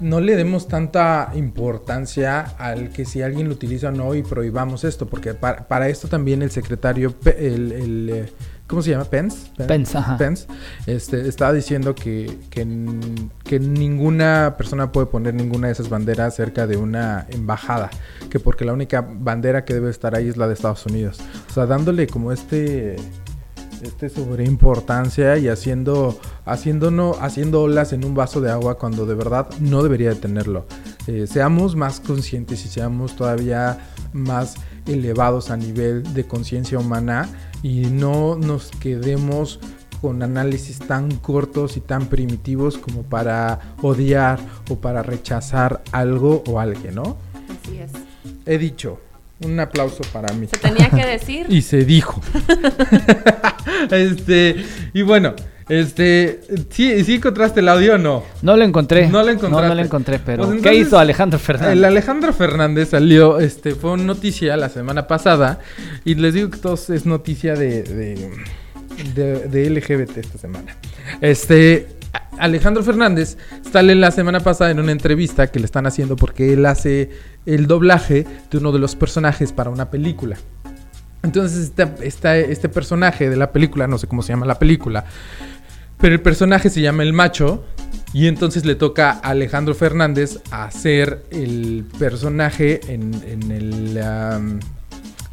no 0.00 0.20
le 0.20 0.36
demos 0.36 0.68
tanta 0.68 1.32
importancia 1.34 2.40
al 2.58 2.90
que 2.90 3.04
si 3.04 3.22
alguien 3.22 3.48
lo 3.48 3.54
utiliza 3.54 3.88
o 3.88 3.92
no 3.92 4.14
y 4.14 4.22
prohibamos 4.22 4.84
esto, 4.84 5.06
porque 5.06 5.34
para, 5.34 5.66
para 5.68 5.88
esto 5.88 6.08
también 6.08 6.42
el 6.42 6.50
secretario, 6.50 7.14
el, 7.24 8.30
¿cómo 8.66 8.82
se 8.82 8.90
llama? 8.90 9.04
Pence. 9.04 9.50
Pence, 9.66 9.96
ajá. 9.96 10.16
Pence, 10.18 10.46
este, 10.86 11.28
estaba 11.28 11.52
diciendo 11.52 11.94
que, 11.94 12.38
que, 12.50 13.58
ninguna 13.58 14.54
persona 14.56 14.92
puede 14.92 15.06
poner 15.06 15.34
ninguna 15.34 15.68
de 15.68 15.72
esas 15.72 15.88
banderas 15.88 16.34
cerca 16.34 16.66
de 16.66 16.76
una 16.76 17.26
embajada, 17.30 17.90
que 18.30 18.40
porque 18.40 18.64
la 18.64 18.72
única 18.72 19.00
bandera 19.00 19.64
que 19.64 19.74
debe 19.74 19.90
estar 19.90 20.14
ahí 20.14 20.28
es 20.28 20.36
la 20.36 20.46
de 20.48 20.54
Estados 20.54 20.84
Unidos. 20.86 21.18
O 21.48 21.52
sea, 21.52 21.66
dándole 21.66 22.06
como 22.06 22.32
este 22.32 22.96
este 23.82 24.08
sobre 24.08 24.44
importancia 24.44 25.36
y 25.36 25.48
haciendo 25.48 26.18
haciendo 26.46 26.90
no 26.90 27.14
haciendo 27.20 27.62
olas 27.62 27.92
en 27.92 28.06
un 28.06 28.14
vaso 28.14 28.40
de 28.40 28.50
agua 28.50 28.78
cuando 28.78 29.04
de 29.04 29.14
verdad 29.14 29.48
no 29.60 29.82
debería 29.82 30.08
de 30.08 30.16
tenerlo 30.16 30.64
Eh, 31.06 31.26
seamos 31.28 31.76
más 31.76 32.00
conscientes 32.00 32.64
y 32.64 32.68
seamos 32.68 33.14
todavía 33.14 33.78
más 34.12 34.54
elevados 34.86 35.50
a 35.50 35.56
nivel 35.56 36.02
de 36.14 36.26
conciencia 36.26 36.78
humana 36.78 37.28
y 37.66 37.86
no 37.90 38.36
nos 38.36 38.70
quedemos 38.70 39.58
con 40.00 40.22
análisis 40.22 40.78
tan 40.78 41.10
cortos 41.16 41.76
y 41.76 41.80
tan 41.80 42.06
primitivos 42.06 42.78
como 42.78 43.02
para 43.02 43.74
odiar 43.82 44.38
o 44.70 44.76
para 44.76 45.02
rechazar 45.02 45.82
algo 45.90 46.44
o 46.46 46.60
alguien, 46.60 46.94
¿no? 46.94 47.16
Así 47.50 47.78
es. 47.78 47.90
He 48.46 48.56
dicho, 48.58 49.00
un 49.40 49.58
aplauso 49.58 50.04
para 50.12 50.32
mí. 50.32 50.46
Se 50.46 50.58
tenía 50.58 50.90
que 50.90 51.04
decir. 51.04 51.46
Y 51.50 51.62
se 51.62 51.84
dijo. 51.84 52.20
este, 53.90 54.64
y 54.92 55.02
bueno, 55.02 55.34
este, 55.68 56.40
¿sí, 56.70 57.04
¿sí 57.04 57.14
encontraste 57.14 57.60
el 57.60 57.68
audio 57.68 57.94
o 57.94 57.98
no? 57.98 58.22
No 58.42 58.56
lo 58.56 58.64
encontré. 58.64 59.08
No 59.08 59.18
lo 59.20 59.26
No, 59.26 59.30
encontraste. 59.32 59.68
no 59.68 59.74
lo 59.74 59.82
encontré, 59.82 60.18
pero 60.18 60.44
Pues 60.46 60.62
¿qué 60.62 60.74
hizo 60.74 60.98
Alejandro 60.98 61.38
Fernández? 61.38 61.72
El 61.72 61.84
Alejandro 61.84 62.32
Fernández 62.32 62.90
salió, 62.90 63.40
este, 63.40 63.74
fue 63.74 63.96
noticia 63.98 64.56
la 64.56 64.68
semana 64.68 65.06
pasada. 65.06 65.58
Y 66.04 66.14
les 66.14 66.34
digo 66.34 66.50
que 66.50 66.58
todo 66.58 66.74
es 66.74 67.04
noticia 67.06 67.54
de, 67.54 67.82
de, 67.82 68.30
de- 69.14 69.48
de 69.48 69.70
LGBT 69.70 70.18
esta 70.18 70.38
semana. 70.38 70.76
Este, 71.20 71.88
Alejandro 72.38 72.82
Fernández 72.82 73.36
sale 73.72 73.94
la 73.94 74.10
semana 74.10 74.40
pasada 74.40 74.70
en 74.70 74.78
una 74.78 74.92
entrevista 74.92 75.48
que 75.48 75.58
le 75.58 75.66
están 75.66 75.86
haciendo 75.86 76.16
porque 76.16 76.52
él 76.52 76.64
hace 76.66 77.10
el 77.44 77.66
doblaje 77.66 78.24
de 78.50 78.58
uno 78.58 78.72
de 78.72 78.78
los 78.78 78.94
personajes 78.94 79.52
para 79.52 79.70
una 79.70 79.90
película. 79.90 80.36
Entonces, 81.22 81.64
esta- 81.64 81.94
esta- 82.02 82.36
este 82.36 82.68
personaje 82.68 83.28
de 83.28 83.36
la 83.36 83.50
película, 83.50 83.88
no 83.88 83.98
sé 83.98 84.06
cómo 84.06 84.22
se 84.22 84.32
llama 84.32 84.46
la 84.46 84.58
película, 84.60 85.04
pero 85.98 86.14
el 86.14 86.20
personaje 86.20 86.70
se 86.70 86.80
llama 86.80 87.02
El 87.02 87.12
Macho. 87.12 87.64
Y 88.12 88.28
entonces 88.28 88.64
le 88.64 88.76
toca 88.76 89.10
a 89.10 89.30
Alejandro 89.30 89.74
Fernández 89.74 90.38
hacer 90.50 91.24
el 91.30 91.84
personaje 91.98 92.80
en, 92.88 93.12
en 93.26 93.50
el, 93.50 94.02
am, 94.02 94.60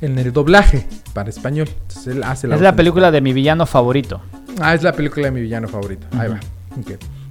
en 0.02 0.20
el 0.20 0.34
doblaje 0.34 0.86
para 1.14 1.30
español. 1.30 1.70
Entonces 1.70 2.08
él 2.08 2.24
hace 2.24 2.48
es 2.48 2.54
voz 2.54 2.62
la 2.62 2.76
película 2.76 3.10
de 3.10 3.22
mi 3.22 3.32
villano 3.32 3.66
favorito. 3.66 4.22
Ah, 4.60 4.74
es 4.74 4.84
la 4.84 4.92
película 4.92 5.28
de 5.28 5.32
mi 5.32 5.42
villano 5.42 5.70
favorito. 5.70 6.08
Ahí 6.12 6.30
va. 6.30 6.40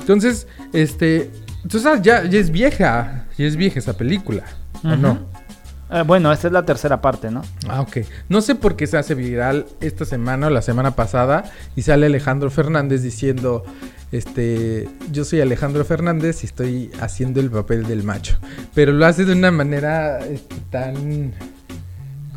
Entonces, 0.01 0.47
este. 0.73 1.31
Entonces 1.63 1.87
ah, 1.87 2.01
ya, 2.01 2.25
ya 2.25 2.39
es 2.39 2.51
vieja. 2.51 3.27
Ya 3.37 3.47
es 3.47 3.57
vieja 3.57 3.79
esa 3.79 3.97
película. 3.97 4.45
¿O 4.85 4.97
no? 4.97 5.19
Eh, 5.93 6.03
bueno, 6.07 6.33
esta 6.33 6.47
es 6.47 6.53
la 6.53 6.65
tercera 6.65 7.03
parte, 7.03 7.31
¿no? 7.31 7.43
Ah, 7.69 7.83
ok. 7.83 7.99
No 8.29 8.41
sé 8.41 8.55
por 8.55 8.77
qué 8.77 8.87
se 8.87 8.97
hace 8.97 9.15
viral 9.15 9.67
esta 9.81 10.05
semana 10.05 10.47
o 10.47 10.51
la 10.51 10.63
semana 10.63 10.97
pasada 10.97 11.45
y 11.77 11.83
sale 11.83 12.07
Alejandro 12.07 12.51
Fernández 12.51 13.03
diciendo, 13.03 13.63
este, 14.11 14.89
yo 15.11 15.25
soy 15.25 15.43
Alejandro 15.43 15.85
Fernández 15.85 16.45
y 16.45 16.47
estoy 16.47 16.91
haciendo 17.01 17.41
el 17.41 17.51
papel 17.51 17.85
del 17.85 18.05
macho. 18.05 18.39
Pero 18.75 18.93
lo 18.93 19.05
hace 19.05 19.27
de 19.27 19.33
una 19.33 19.51
manera 19.51 20.21
este, 20.21 20.57
tan 20.71 21.35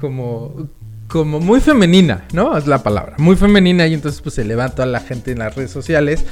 como 0.02 0.68
como 1.08 1.40
muy 1.40 1.62
femenina, 1.62 2.26
¿no? 2.34 2.58
Es 2.58 2.66
la 2.66 2.82
palabra, 2.82 3.16
muy 3.20 3.36
femenina 3.36 3.86
y 3.86 3.94
entonces 3.94 4.22
pues 4.22 4.36
se 4.36 4.44
levanta 4.44 4.84
a 4.84 4.86
la 4.88 5.00
gente 5.00 5.32
en 5.32 5.40
las 5.40 5.56
redes 5.56 5.70
sociales 5.70 6.26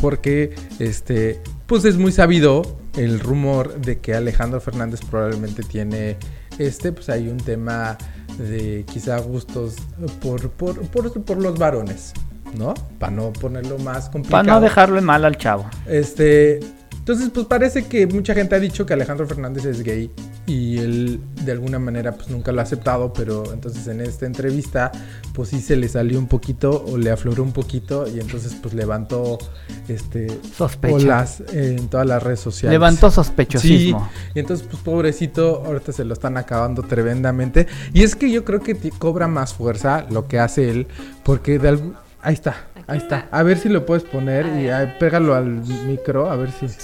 porque 0.00 0.54
este 0.80 1.40
pues 1.66 1.84
es 1.84 1.96
muy 1.96 2.12
sabido 2.12 2.76
el 2.96 3.20
rumor 3.20 3.80
de 3.80 3.98
que 3.98 4.14
Alejandro 4.14 4.60
Fernández 4.60 5.00
probablemente 5.08 5.62
tiene 5.62 6.16
este 6.58 6.92
pues 6.92 7.08
hay 7.08 7.28
un 7.28 7.38
tema 7.38 7.96
de 8.38 8.84
quizá 8.90 9.18
gustos 9.18 9.76
por 10.20 10.50
por, 10.50 10.80
por, 10.88 11.24
por 11.24 11.36
los 11.38 11.58
varones, 11.58 12.12
¿no? 12.56 12.74
Para 12.98 13.12
no 13.12 13.32
ponerlo 13.32 13.78
más 13.78 14.08
complicado. 14.08 14.44
Para 14.44 14.54
no 14.54 14.60
dejarlo 14.60 14.98
en 14.98 15.04
mal 15.04 15.24
al 15.24 15.36
chavo. 15.36 15.66
Este, 15.86 16.60
Entonces, 17.06 17.30
pues 17.32 17.46
parece 17.46 17.84
que 17.84 18.04
mucha 18.08 18.34
gente 18.34 18.56
ha 18.56 18.58
dicho 18.58 18.84
que 18.84 18.92
Alejandro 18.92 19.28
Fernández 19.28 19.64
es 19.64 19.84
gay 19.84 20.10
y 20.44 20.78
él 20.78 21.20
de 21.44 21.52
alguna 21.52 21.78
manera 21.78 22.10
pues 22.16 22.28
nunca 22.30 22.50
lo 22.50 22.58
ha 22.58 22.64
aceptado, 22.64 23.12
pero 23.12 23.52
entonces 23.52 23.86
en 23.86 24.00
esta 24.00 24.26
entrevista 24.26 24.90
pues 25.32 25.50
sí 25.50 25.60
se 25.60 25.76
le 25.76 25.88
salió 25.88 26.18
un 26.18 26.26
poquito 26.26 26.84
o 26.84 26.98
le 26.98 27.12
afloró 27.12 27.44
un 27.44 27.52
poquito 27.52 28.08
y 28.08 28.18
entonces 28.18 28.56
pues 28.60 28.74
levantó 28.74 29.38
este 29.86 30.36
Sospecha. 30.56 30.96
olas 30.96 31.44
en 31.52 31.86
todas 31.86 32.08
las 32.08 32.20
redes 32.24 32.40
sociales. 32.40 32.72
Levantó 32.72 33.08
Sí, 33.08 33.14
sospechosismo. 33.14 34.10
y 34.34 34.40
entonces, 34.40 34.66
pues 34.68 34.82
pobrecito, 34.82 35.62
ahorita 35.64 35.92
se 35.92 36.04
lo 36.04 36.12
están 36.12 36.36
acabando 36.36 36.82
tremendamente. 36.82 37.68
Y 37.92 38.02
es 38.02 38.16
que 38.16 38.32
yo 38.32 38.44
creo 38.44 38.58
que 38.58 38.74
cobra 38.98 39.28
más 39.28 39.54
fuerza 39.54 40.04
lo 40.10 40.26
que 40.26 40.40
hace 40.40 40.70
él, 40.70 40.88
porque 41.22 41.60
de 41.60 41.68
algún... 41.68 41.94
Ahí 42.20 42.34
está, 42.34 42.66
ahí 42.86 42.98
está. 42.98 43.28
A 43.30 43.42
ver 43.42 43.58
si 43.58 43.68
lo 43.68 43.84
puedes 43.86 44.04
poner 44.04 44.46
y 44.46 44.68
pégalo 44.98 45.34
al 45.34 45.46
micro, 45.46 46.30
a 46.30 46.36
ver 46.36 46.50
si... 46.50 46.66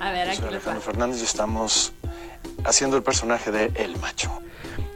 A 0.00 0.12
ver, 0.12 0.28
aquí 0.28 0.38
Soy 0.38 0.48
Alejandro. 0.48 0.80
Fernández 0.80 1.20
y 1.20 1.24
estamos 1.24 1.92
haciendo 2.64 2.96
el 2.96 3.02
personaje 3.02 3.50
de 3.50 3.72
El 3.74 3.98
Macho. 3.98 4.30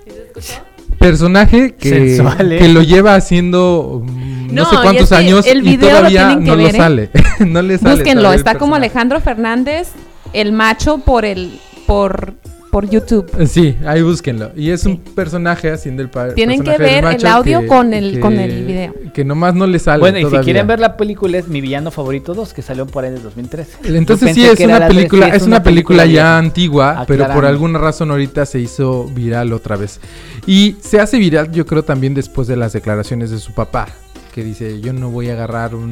¿Sí 0.04 0.10
se 0.10 0.22
escuchó? 0.22 0.62
Personaje 0.98 1.74
que, 1.74 1.88
Sensual, 1.88 2.52
¿eh? 2.52 2.58
que 2.58 2.68
lo 2.68 2.82
lleva 2.82 3.14
haciendo 3.14 4.02
mm, 4.04 4.54
no, 4.54 4.64
No, 4.64 4.70
sé 4.70 4.76
y 4.76 4.78
cuántos 4.78 5.02
es 5.04 5.08
que 5.08 5.14
años 5.14 5.46
el 5.46 5.58
y 5.58 5.62
video 5.62 5.90
lo 5.90 5.96
todavía 5.96 6.26
tienen 6.28 6.44
que 6.44 6.50
no 6.50 6.56
lo 6.56 6.62
ver, 6.62 6.74
¿eh? 6.74 6.78
sale. 6.78 7.10
no 7.46 7.62
le 7.62 7.78
sale. 7.78 7.94
Búsquenlo, 7.94 8.20
todavía 8.20 8.34
el 8.34 8.38
está 8.38 8.52
como 8.52 8.72
personaje. 8.72 8.84
Alejandro 8.84 9.20
Fernández, 9.20 9.88
el 10.32 10.52
macho 10.52 10.98
por 10.98 11.24
el 11.24 11.58
por 11.86 12.34
por 12.70 12.88
YouTube. 12.88 13.26
Sí, 13.46 13.76
ahí 13.84 14.00
búsquenlo. 14.02 14.50
Y 14.54 14.70
es 14.70 14.86
un 14.86 14.98
personaje 14.98 15.70
haciendo 15.70 16.02
el 16.02 16.08
pa- 16.10 16.34
Tienen 16.34 16.62
que 16.62 16.78
ver 16.78 17.04
el 17.04 17.26
audio 17.26 17.60
que- 17.62 17.66
con 17.66 17.92
el- 17.92 18.12
que- 18.14 18.20
con 18.20 18.38
el 18.38 18.64
video. 18.64 18.94
Que 19.12 19.24
nomás 19.24 19.54
no 19.54 19.66
le 19.66 19.78
sale 19.80 19.98
Bueno, 20.00 20.18
y 20.18 20.24
si 20.30 20.36
quieren 20.38 20.66
ver 20.66 20.78
la 20.78 20.96
película 20.96 21.38
es 21.38 21.48
Mi 21.48 21.60
Villano 21.60 21.90
Favorito 21.90 22.32
2, 22.32 22.52
que 22.54 22.62
salió 22.62 22.86
por 22.86 23.02
ahí 23.04 23.10
en 23.10 23.16
el 23.16 23.22
2013. 23.22 23.76
Yo 23.82 23.94
Entonces 23.96 24.34
sí 24.34 24.44
es 24.46 24.60
una 24.60 24.86
película, 24.86 25.28
es 25.28 25.42
una 25.42 25.62
película 25.62 26.06
ya 26.06 26.38
antigua, 26.38 27.04
pero 27.08 27.26
por 27.28 27.44
alguna 27.44 27.78
razón 27.78 28.10
ahorita 28.12 28.46
se 28.46 28.60
hizo 28.60 29.04
viral 29.06 29.52
otra 29.52 29.76
vez. 29.76 30.00
Y 30.46 30.76
se 30.80 31.00
hace 31.00 31.18
viral, 31.18 31.50
yo 31.50 31.66
creo 31.66 31.82
también 31.82 32.14
después 32.14 32.46
de 32.48 32.56
las 32.56 32.72
declaraciones 32.72 33.30
de 33.30 33.38
su 33.38 33.52
papá, 33.52 33.88
que 34.32 34.44
dice, 34.44 34.80
"Yo 34.80 34.92
no 34.92 35.10
voy 35.10 35.28
a 35.28 35.32
agarrar 35.32 35.74
un, 35.74 35.90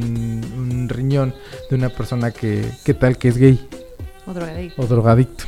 un 0.56 0.88
riñón 0.88 1.34
de 1.70 1.76
una 1.76 1.88
persona 1.88 2.30
que 2.30 2.64
que 2.84 2.94
tal 2.94 3.18
que 3.18 3.28
es 3.28 3.36
gay 3.36 3.58
O 4.26 4.32
drogadicto. 4.32 4.80
o 4.82 4.86
drogadicto." 4.86 5.44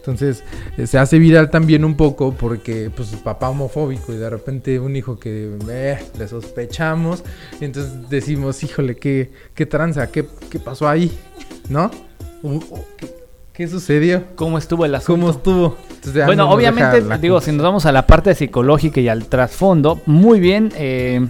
Entonces 0.00 0.42
eh, 0.78 0.86
se 0.86 0.98
hace 0.98 1.18
viral 1.18 1.50
también 1.50 1.84
un 1.84 1.94
poco 1.94 2.32
porque 2.32 2.90
pues 2.94 3.08
papá 3.22 3.50
homofóbico 3.50 4.14
y 4.14 4.16
de 4.16 4.30
repente 4.30 4.80
un 4.80 4.96
hijo 4.96 5.18
que 5.18 5.56
eh, 5.68 5.98
le 6.18 6.28
sospechamos 6.28 7.22
y 7.60 7.66
entonces 7.66 8.08
decimos, 8.08 8.62
híjole, 8.64 8.96
qué, 8.96 9.30
qué 9.54 9.66
tranza, 9.66 10.10
qué, 10.10 10.26
qué 10.50 10.58
pasó 10.58 10.88
ahí, 10.88 11.12
¿no? 11.68 11.90
¿Qué, 12.96 13.14
qué 13.52 13.68
sucedió? 13.68 14.24
¿Cómo 14.36 14.56
estuvo 14.56 14.86
el 14.86 14.94
asunto? 14.94 15.20
¿Cómo 15.20 15.30
estuvo? 15.30 15.76
Entonces, 15.96 16.24
Bueno, 16.24 16.50
obviamente, 16.50 17.02
digo, 17.18 17.42
si 17.42 17.52
nos 17.52 17.62
vamos 17.62 17.84
a 17.84 17.92
la 17.92 18.06
parte 18.06 18.34
psicológica 18.34 19.00
y 19.00 19.08
al 19.08 19.26
trasfondo, 19.26 20.00
muy 20.06 20.40
bien, 20.40 20.72
eh, 20.76 21.28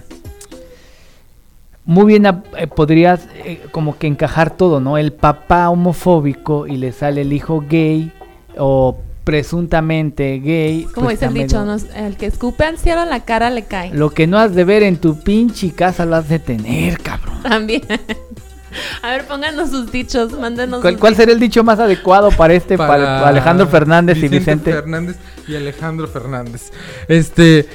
muy 1.83 2.05
bien 2.05 2.25
eh, 2.25 2.67
podrías 2.67 3.27
eh, 3.43 3.61
como 3.71 3.97
que 3.97 4.07
encajar 4.07 4.55
todo, 4.55 4.79
¿no? 4.79 4.97
El 4.97 5.11
papá 5.11 5.69
homofóbico 5.69 6.67
y 6.67 6.77
le 6.77 6.93
sale 6.93 7.21
el 7.21 7.33
hijo 7.33 7.65
gay 7.67 8.13
o 8.57 8.97
presuntamente 9.23 10.39
gay. 10.39 10.87
Como 10.93 11.07
pues 11.07 11.19
dice 11.19 11.27
el 11.27 11.33
dicho, 11.33 11.77
el 11.95 12.17
que 12.17 12.25
escupe 12.25 12.63
al 12.63 12.77
cielo 12.77 13.01
a 13.01 13.05
la 13.05 13.23
cara 13.23 13.49
le 13.49 13.63
cae. 13.63 13.93
Lo 13.93 14.09
que 14.09 14.27
no 14.27 14.37
has 14.37 14.55
de 14.55 14.63
ver 14.63 14.83
en 14.83 14.97
tu 14.97 15.19
pinche 15.19 15.71
casa 15.71 16.05
lo 16.05 16.15
has 16.15 16.29
de 16.29 16.39
tener, 16.39 16.97
cabrón. 16.99 17.41
También. 17.43 17.83
A 19.01 19.11
ver, 19.11 19.25
pónganos 19.25 19.69
sus 19.69 19.91
dichos, 19.91 20.31
mándenos 20.31 20.79
¿Cuál, 20.79 20.93
sus 20.93 21.01
cuál 21.01 21.15
sería 21.17 21.33
el 21.33 21.41
dicho 21.41 21.61
más 21.61 21.79
adecuado 21.79 22.31
para 22.31 22.53
este, 22.53 22.77
para, 22.77 23.27
Alejandro 23.27 23.67
Fernández 23.67 24.17
y 24.23 24.29
Vicente? 24.29 24.71
Fernández 24.71 25.17
y 25.45 25.55
Alejandro 25.55 26.07
Fernández. 26.07 26.71
Este. 27.09 27.67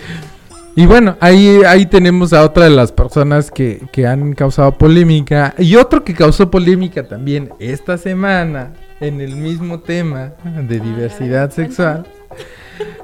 Y 0.75 0.87
bueno, 0.87 1.17
ahí, 1.21 1.63
ahí 1.67 1.87
tenemos 1.87 2.33
a 2.33 2.43
otra 2.43 2.65
de 2.65 2.71
las 2.71 2.93
personas 2.93 3.51
que, 3.51 3.87
que 3.93 4.07
han 4.07 4.35
causado 4.35 4.73
polémica. 4.73 5.55
Y 5.59 5.77
otro 5.77 6.03
que 6.03 6.15
causó 6.15 6.51
polémica 6.51 7.07
también 7.07 7.51
esta 7.59 7.99
semana 7.99 8.73
en 9.01 9.21
el 9.21 9.37
mismo 9.37 9.81
tema 9.81 10.33
de 10.69 10.81
diversidad 10.81 11.51
sexual. 11.51 12.07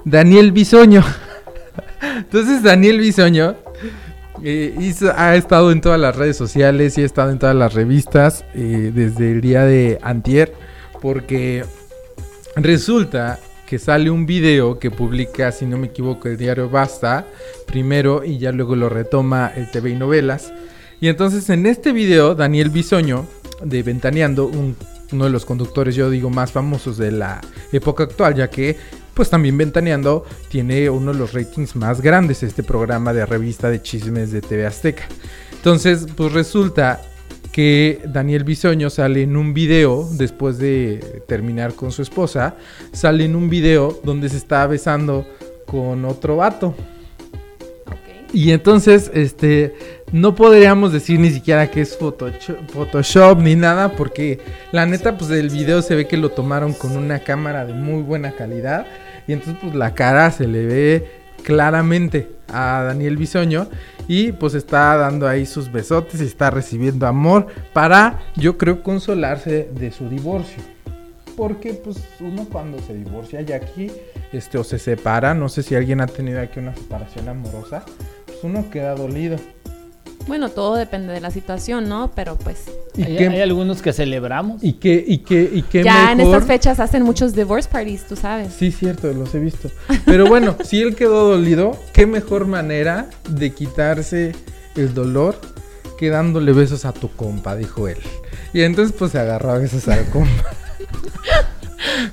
Daniel 0.05 0.53
Bisoño. 0.53 1.03
Entonces 2.17 2.63
Daniel 2.63 2.99
Bisoño 2.99 3.55
eh, 4.43 4.75
hizo- 4.81 5.13
ha 5.17 5.37
estado 5.37 5.71
en 5.71 5.81
todas 5.81 6.01
las 6.01 6.17
redes 6.17 6.37
sociales 6.37 6.99
y 6.99 7.03
ha 7.03 7.07
estado 7.07 7.31
en 7.31 7.39
todas 7.39 7.55
las 7.55 7.75
revistas 7.75 8.45
eh, 8.55 8.91
desde 8.95 9.31
el 9.33 9.41
día 9.41 9.65
de 9.65 9.99
antier 10.03 10.53
porque 11.01 11.65
resulta 12.57 13.39
que 13.67 13.79
sale 13.79 14.11
un 14.11 14.27
video 14.27 14.79
que 14.79 14.91
publica, 14.91 15.51
si 15.53 15.65
no 15.65 15.79
me 15.79 15.87
equivoco, 15.87 16.29
el 16.29 16.37
diario 16.37 16.69
Basta 16.69 17.25
primero 17.67 18.23
y 18.25 18.39
ya 18.39 18.53
luego 18.53 18.77
lo 18.77 18.89
retoma 18.89 19.51
el 19.55 19.71
TV 19.71 19.91
y 19.91 19.95
Novelas. 19.95 20.53
Y 21.01 21.09
entonces 21.09 21.49
en 21.51 21.65
este 21.67 21.93
video 21.93 22.35
Daniel 22.35 22.69
Bisoño 22.71 23.27
de 23.65 23.83
Ventaneando, 23.83 24.47
un- 24.47 24.77
uno 25.13 25.25
de 25.25 25.31
los 25.31 25.45
conductores 25.45 25.95
yo 25.95 26.11
digo 26.11 26.31
más 26.31 26.53
famosos 26.53 26.97
de 26.97 27.13
la 27.13 27.41
época 27.73 28.05
actual, 28.05 28.35
ya 28.35 28.49
que 28.49 28.77
pues 29.15 29.29
también 29.29 29.59
Ventaneando 29.59 30.25
tiene 30.49 30.89
uno 30.89 31.13
de 31.13 31.19
los 31.19 31.33
ratings 31.33 31.77
más 31.77 32.01
grandes, 32.01 32.43
este 32.43 32.63
programa 32.63 33.13
de 33.13 33.27
revista 33.27 33.69
de 33.71 33.83
chismes 33.83 34.33
de 34.33 34.41
TV 34.41 34.67
Azteca. 34.67 35.05
Entonces, 35.53 36.07
pues 36.17 36.33
resulta 36.33 37.01
que 37.53 38.01
Daniel 38.07 38.45
Bisoño 38.45 38.89
sale 38.89 39.23
en 39.23 39.37
un 39.37 39.53
video 39.53 40.09
después 40.13 40.59
de 40.59 41.23
terminar 41.29 41.75
con 41.75 41.93
su 41.93 42.03
esposa, 42.03 42.57
sale 42.93 43.27
en 43.27 43.37
un 43.37 43.51
video 43.51 44.01
donde 44.03 44.31
se 44.31 44.39
está 44.39 44.67
besando 44.67 45.27
con 45.67 46.05
otro 46.07 46.37
vato. 46.37 46.75
Y 48.33 48.53
entonces, 48.53 49.11
este, 49.15 49.75
no 50.11 50.35
podríamos 50.35 50.93
decir 50.93 51.21
ni 51.21 51.31
siquiera 51.31 51.71
que 51.71 51.83
es 51.83 51.99
Photoshop, 51.99 53.39
ni 53.41 53.57
nada, 53.57 53.93
porque 53.95 54.41
la 54.73 54.87
neta, 54.87 55.19
pues 55.19 55.31
el 55.31 55.51
video 55.51 55.83
se 55.83 55.95
ve 55.95 56.07
que 56.07 56.17
lo 56.17 56.31
tomaron 56.31 56.73
con 56.73 56.97
una 56.97 57.19
cámara 57.19 57.67
de 57.67 57.75
muy 57.75 58.03
buena 58.03 58.33
calidad. 58.33 58.87
Y 59.27 59.33
entonces, 59.35 59.59
pues 59.61 59.75
la 59.75 59.95
cara 59.95 60.31
se 60.31 60.47
le 60.47 60.65
ve 60.65 61.23
claramente 61.43 62.31
a 62.49 62.83
Daniel 62.83 63.17
Bisoño. 63.17 63.69
Y 64.09 64.33
pues 64.33 64.55
está 64.55 64.97
dando 64.97 65.29
ahí 65.29 65.47
sus 65.47 65.71
besotes 65.71 66.21
y 66.21 66.25
está 66.25 66.51
recibiendo 66.51 67.07
amor 67.07 67.47
para, 67.73 68.21
yo 68.37 68.59
creo, 68.59 68.83
consolarse 68.83 69.69
de 69.73 69.91
su 69.91 70.09
divorcio. 70.09 70.63
Porque 71.37 71.73
pues 71.73 71.97
uno 72.21 72.47
cuando 72.51 72.79
se 72.81 72.95
divorcia 72.95 73.41
ya 73.41 73.57
aquí, 73.57 73.91
este, 74.33 74.59
o 74.59 74.65
se 74.65 74.79
separa, 74.79 75.35
no 75.35 75.49
sé 75.49 75.63
si 75.63 75.75
alguien 75.75 76.01
ha 76.01 76.07
tenido 76.07 76.41
aquí 76.41 76.59
una 76.59 76.75
separación 76.75 77.29
amorosa, 77.29 77.85
uno 78.43 78.71
queda 78.71 78.95
dolido. 78.95 79.39
Bueno, 80.27 80.51
todo 80.51 80.77
depende 80.77 81.13
de 81.13 81.21
la 81.21 81.31
situación, 81.31 81.89
¿no? 81.89 82.13
Pero 82.15 82.37
pues 82.37 82.67
¿Y 82.97 83.03
Hay, 83.03 83.17
qué, 83.17 83.29
hay 83.29 83.41
algunos 83.41 83.83
que 83.83 83.93
celebramos. 83.93 84.63
y 84.63 84.75
qué, 84.75 85.03
y 85.07 85.19
qué, 85.19 85.51
y 85.53 85.63
qué 85.63 85.83
ya 85.83 86.13
en 86.13 86.21
estas 86.21 86.45
fechas 86.45 86.79
hacen 86.79 87.03
muchos 87.03 87.35
divorce 87.35 87.69
parties, 87.69 88.07
tú 88.07 88.17
sabes. 88.17 88.53
Sí, 88.53 88.71
cierto, 88.71 89.13
los 89.13 89.35
he 89.35 89.41
visto. 89.41 89.71
Pero 90.05 90.27
bueno, 90.27 90.57
si 90.65 90.81
él 90.81 90.95
quedó 90.95 91.31
dolido, 91.31 91.77
qué 91.93 92.07
mejor 92.07 92.47
manera 92.47 93.09
de 93.29 93.53
quitarse 93.53 94.33
el 94.77 94.95
dolor 94.95 95.37
que 95.99 96.11
dándole 96.11 96.53
besos 96.53 96.85
a 96.85 96.93
tu 96.93 97.09
compa, 97.11 97.57
dijo 97.57 97.89
él. 97.89 97.99
Y 98.53 98.63
entonces 98.63 98.95
pues 98.97 99.13
se 99.13 99.19
agarró 99.19 99.53
a 99.53 99.59
besos 99.59 99.89
al 99.89 100.05
compa. 100.07 100.51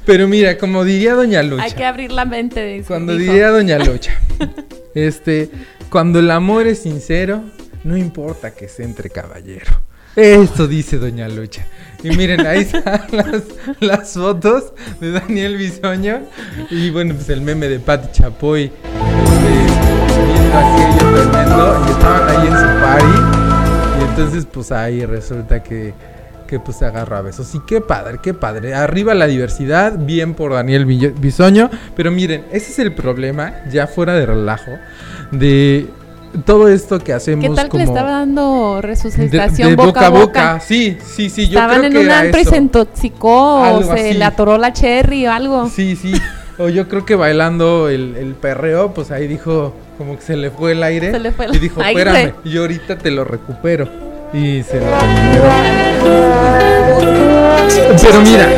Pero 0.05 0.27
mira, 0.27 0.57
como 0.57 0.83
diría 0.83 1.13
Doña 1.15 1.43
Lucha. 1.43 1.63
Hay 1.63 1.71
que 1.73 1.85
abrir 1.85 2.11
la 2.11 2.25
mente. 2.25 2.63
dice- 2.65 2.87
Cuando 2.87 3.15
diría 3.15 3.49
Doña 3.49 3.77
Lucha. 3.85 4.13
este, 4.95 5.49
cuando 5.89 6.19
el 6.19 6.31
amor 6.31 6.67
es 6.67 6.79
sincero, 6.79 7.43
no 7.83 7.97
importa 7.97 8.51
que 8.51 8.67
sea 8.67 8.85
entre 8.85 9.09
caballero. 9.09 9.71
Esto 10.15 10.67
dice 10.67 10.97
Doña 10.97 11.27
Lucha. 11.29 11.65
Y 12.03 12.09
miren, 12.15 12.45
ahí 12.45 12.61
están 12.61 13.01
las, 13.11 13.43
las 13.79 14.13
fotos 14.13 14.73
de 14.99 15.11
Daniel 15.11 15.55
Bisoño. 15.57 16.21
Y 16.71 16.89
bueno, 16.89 17.13
pues 17.15 17.29
el 17.29 17.41
meme 17.41 17.67
de 17.69 17.79
Patti 17.79 18.09
Chapoy. 18.11 18.65
este, 18.65 20.25
viendo 20.25 20.57
aquello 20.57 21.13
tremendo. 21.13 21.85
Y 21.87 21.91
estaban 21.91 22.29
ahí 22.29 22.47
en 22.47 22.53
su 22.53 22.81
party. 22.81 23.99
Y 23.99 24.03
entonces, 24.09 24.47
pues 24.51 24.71
ahí 24.71 25.05
resulta 25.05 25.61
que, 25.63 25.93
que 26.49 26.59
pues 26.59 26.77
se 26.77 26.85
agarró 26.85 27.15
a 27.17 27.21
besos. 27.21 27.53
Y 27.53 27.59
qué 27.59 27.79
padre, 27.79 28.17
qué 28.21 28.33
padre. 28.33 28.73
Arriba 28.73 29.13
la 29.13 29.27
diversidad, 29.27 29.93
bien 29.99 30.33
por 30.33 30.53
Daniel 30.53 30.85
Bisoño. 30.85 31.69
Pero 31.95 32.09
miren, 32.11 32.45
ese 32.51 32.71
es 32.71 32.79
el 32.79 32.93
problema, 32.95 33.53
ya 33.71 33.85
fuera 33.85 34.13
de 34.15 34.25
relajo, 34.25 34.71
de 35.31 35.87
todo 36.45 36.67
esto 36.67 36.99
que 36.99 37.13
hacemos 37.13 37.47
¿Qué 37.47 37.55
tal 37.55 37.65
que 37.65 37.69
como... 37.69 37.83
le 37.83 37.89
estaba 37.89 38.11
dando 38.11 38.79
resucitación 38.81 39.69
de 39.69 39.75
boca, 39.75 40.07
a 40.07 40.09
boca? 40.09 40.59
Sí, 40.59 40.97
sí, 41.05 41.29
sí, 41.29 41.47
yo 41.49 41.59
Estaban 41.59 41.77
creo 41.77 41.87
en 41.87 41.93
que 41.93 41.99
un 41.99 42.11
antro 42.11 42.41
y 42.41 42.45
se 42.45 42.57
intoxicó 42.57 43.61
o 43.75 43.83
se 43.83 43.91
así. 43.91 44.13
le 44.13 44.25
atoró 44.25 44.57
la 44.57 44.73
cherry 44.73 45.27
o 45.27 45.31
algo. 45.31 45.69
Sí, 45.69 45.95
sí. 45.95 46.13
O 46.57 46.67
yo 46.67 46.87
creo 46.89 47.05
que 47.05 47.15
bailando 47.15 47.89
el, 47.89 48.15
el 48.17 48.33
perreo, 48.33 48.93
pues 48.93 49.11
ahí 49.11 49.27
dijo, 49.27 49.73
como 49.99 50.15
que 50.17 50.23
se 50.23 50.35
le 50.35 50.49
fue 50.49 50.71
el 50.71 50.81
aire. 50.81 51.11
Se 51.11 51.19
le 51.19 51.31
fue 51.31 51.45
el 51.45 51.55
y 51.55 51.59
dijo, 51.59 51.79
aire. 51.83 52.01
espérame, 52.01 52.33
yo 52.43 52.61
ahorita 52.61 52.97
te 52.97 53.11
lo 53.11 53.23
recupero. 53.23 53.87
Y 54.33 54.61
se 54.63 54.79
lo 54.79 54.85
recuperó. 54.91 55.88
Pero 58.01 58.21
mira, 58.21 58.49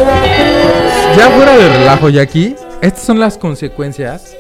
ya 1.18 1.30
fuera 1.30 1.58
de 1.58 1.78
relajo, 1.78 2.10
Jackie, 2.10 2.56
estas 2.82 3.04
son 3.04 3.20
las 3.20 3.38
consecuencias 3.38 4.36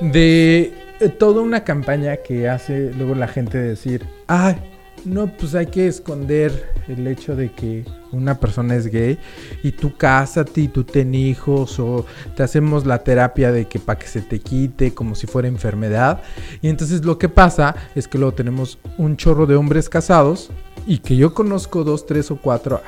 de 0.00 0.72
toda 1.18 1.42
una 1.42 1.64
campaña 1.64 2.16
que 2.16 2.48
hace 2.48 2.92
luego 2.96 3.14
la 3.14 3.28
gente 3.28 3.58
decir, 3.58 4.04
ay, 4.26 4.56
no, 5.04 5.26
pues 5.36 5.54
hay 5.54 5.66
que 5.66 5.86
esconder 5.86 6.72
el 6.88 7.06
hecho 7.06 7.36
de 7.36 7.52
que 7.52 7.84
una 8.12 8.38
persona 8.40 8.74
es 8.76 8.86
gay 8.86 9.18
y 9.62 9.72
tú 9.72 9.96
cásate 9.96 10.62
y 10.62 10.68
tú 10.68 10.84
ten 10.84 11.14
hijos 11.14 11.78
o 11.78 12.04
te 12.36 12.42
hacemos 12.42 12.86
la 12.86 13.02
terapia 13.04 13.52
de 13.52 13.66
que 13.66 13.78
para 13.78 13.98
que 13.98 14.06
se 14.06 14.20
te 14.20 14.40
quite 14.40 14.94
como 14.94 15.14
si 15.14 15.26
fuera 15.26 15.48
enfermedad. 15.48 16.22
Y 16.62 16.68
entonces 16.68 17.04
lo 17.04 17.18
que 17.18 17.28
pasa 17.28 17.74
es 17.94 18.08
que 18.08 18.18
luego 18.18 18.34
tenemos 18.34 18.78
un 18.96 19.16
chorro 19.16 19.46
de 19.46 19.56
hombres 19.56 19.88
casados 19.88 20.50
y 20.86 20.98
que 20.98 21.16
yo 21.16 21.34
conozco 21.34 21.84
dos, 21.84 22.06
tres 22.06 22.30
o 22.30 22.36
cuatro 22.36 22.80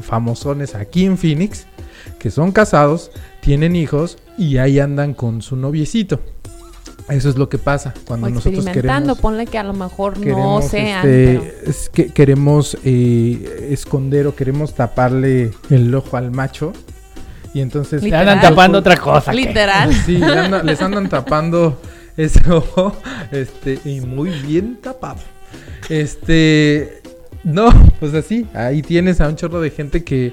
famosones 0.00 0.74
aquí 0.74 1.04
en 1.04 1.18
Phoenix 1.18 1.66
que 2.18 2.30
son 2.30 2.52
casados, 2.52 3.10
tienen 3.40 3.76
hijos 3.76 4.18
y 4.38 4.58
ahí 4.58 4.78
andan 4.78 5.14
con 5.14 5.42
su 5.42 5.56
noviecito. 5.56 6.20
Eso 7.10 7.28
es 7.28 7.36
lo 7.36 7.48
que 7.48 7.58
pasa 7.58 7.92
cuando 8.06 8.26
O 8.28 8.30
nosotros 8.30 8.64
experimentando, 8.64 9.14
queremos 9.14 9.18
ponle 9.20 9.46
que 9.46 9.58
a 9.58 9.64
lo 9.64 9.72
mejor 9.72 10.16
no 10.16 10.22
queremos, 10.22 10.64
sean, 10.66 11.06
este, 11.06 11.40
pero 11.40 11.70
es 11.70 11.88
que 11.88 12.06
queremos 12.12 12.78
eh, 12.84 13.68
esconder 13.70 14.26
o 14.26 14.34
queremos 14.36 14.74
taparle 14.74 15.50
el 15.70 15.94
ojo 15.94 16.16
al 16.16 16.30
macho 16.30 16.72
y 17.52 17.60
entonces 17.60 18.02
Le 18.02 18.06
Literal. 18.06 18.28
andan 18.28 18.50
tapando 18.50 18.78
otra 18.78 18.96
cosa. 18.96 19.32
¿qué? 19.32 19.36
literal. 19.38 19.92
sí 20.06 20.18
le 20.18 20.62
les 20.62 20.80
andan 20.80 21.08
tapando 21.08 21.80
ese 22.16 22.48
ojo 22.50 22.96
este 23.32 23.78
y 23.84 24.00
muy 24.00 24.30
bien 24.30 24.78
tapado 24.80 25.20
este 25.88 27.02
no 27.44 27.70
pues 27.98 28.14
así 28.14 28.46
ahí 28.54 28.82
tienes 28.82 29.20
a 29.20 29.28
un 29.28 29.36
chorro 29.36 29.60
de 29.60 29.70
gente 29.70 30.04
que 30.04 30.32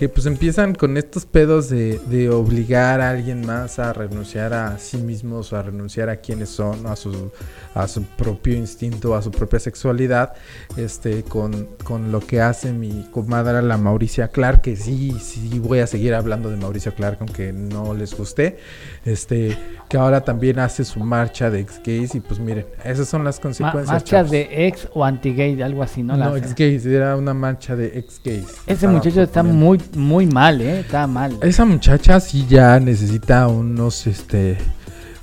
que 0.00 0.08
pues 0.08 0.24
empiezan 0.24 0.74
con 0.74 0.96
estos 0.96 1.26
pedos 1.26 1.68
de, 1.68 1.98
de 2.08 2.30
obligar 2.30 3.02
a 3.02 3.10
alguien 3.10 3.44
más 3.44 3.78
a 3.78 3.92
renunciar 3.92 4.54
a 4.54 4.78
sí 4.78 4.96
mismos 4.96 5.52
o 5.52 5.58
a 5.58 5.62
renunciar 5.62 6.08
a 6.08 6.16
quienes 6.16 6.48
son, 6.48 6.86
a 6.86 6.96
su, 6.96 7.30
a 7.74 7.86
su 7.86 8.04
propio 8.04 8.54
instinto, 8.54 9.14
a 9.14 9.20
su 9.20 9.30
propia 9.30 9.60
sexualidad, 9.60 10.32
este, 10.78 11.22
con, 11.22 11.68
con 11.84 12.12
lo 12.12 12.20
que 12.20 12.40
hace 12.40 12.72
mi 12.72 13.08
comadre 13.12 13.60
la 13.60 13.76
Mauricia 13.76 14.28
Clark, 14.28 14.62
que 14.62 14.74
sí, 14.74 15.18
sí 15.20 15.58
voy 15.58 15.80
a 15.80 15.86
seguir 15.86 16.14
hablando 16.14 16.50
de 16.50 16.56
Mauricia 16.56 16.92
Clark 16.92 17.18
aunque 17.20 17.52
no 17.52 17.92
les 17.92 18.16
guste, 18.16 18.56
este, 19.04 19.58
que 19.90 19.98
ahora 19.98 20.22
también 20.22 20.60
hace 20.60 20.86
su 20.86 21.00
marcha 21.00 21.50
de 21.50 21.60
ex 21.60 21.78
gays 21.84 22.14
y 22.14 22.20
pues 22.20 22.40
miren, 22.40 22.64
esas 22.86 23.06
son 23.06 23.22
las 23.22 23.36
Ma- 23.36 23.42
consecuencias. 23.42 23.88
marchas 23.92 24.08
chavos. 24.08 24.30
de 24.30 24.66
ex 24.66 24.88
o 24.94 25.04
anti-gay, 25.04 25.60
algo 25.60 25.82
así, 25.82 26.02
¿no? 26.02 26.16
No, 26.16 26.36
ex 26.38 26.54
gays, 26.54 26.86
era 26.86 27.16
una 27.16 27.34
marcha 27.34 27.76
de 27.76 27.98
ex 27.98 28.18
gays. 28.24 28.46
Ese 28.66 28.88
muchacho 28.88 29.20
está 29.20 29.42
muy, 29.42 29.78
muy 29.94 30.26
mal, 30.26 30.60
¿eh? 30.60 30.80
Está 30.80 31.06
mal. 31.06 31.38
Esa 31.42 31.64
muchacha 31.64 32.18
sí 32.20 32.46
ya 32.48 32.78
necesita 32.80 33.46
unos, 33.48 34.06
este, 34.06 34.56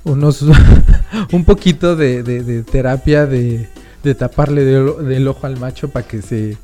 unos, 0.04 0.44
un 1.32 1.44
poquito 1.44 1.96
de, 1.96 2.22
de- 2.22 2.42
de 2.42 2.62
terapia 2.62 3.26
de, 3.26 3.68
de 4.02 4.14
taparle 4.14 4.64
del, 4.64 5.06
del 5.08 5.28
ojo 5.28 5.46
al 5.46 5.58
macho 5.58 5.88
para 5.90 6.06
que 6.06 6.22
se, 6.22 6.56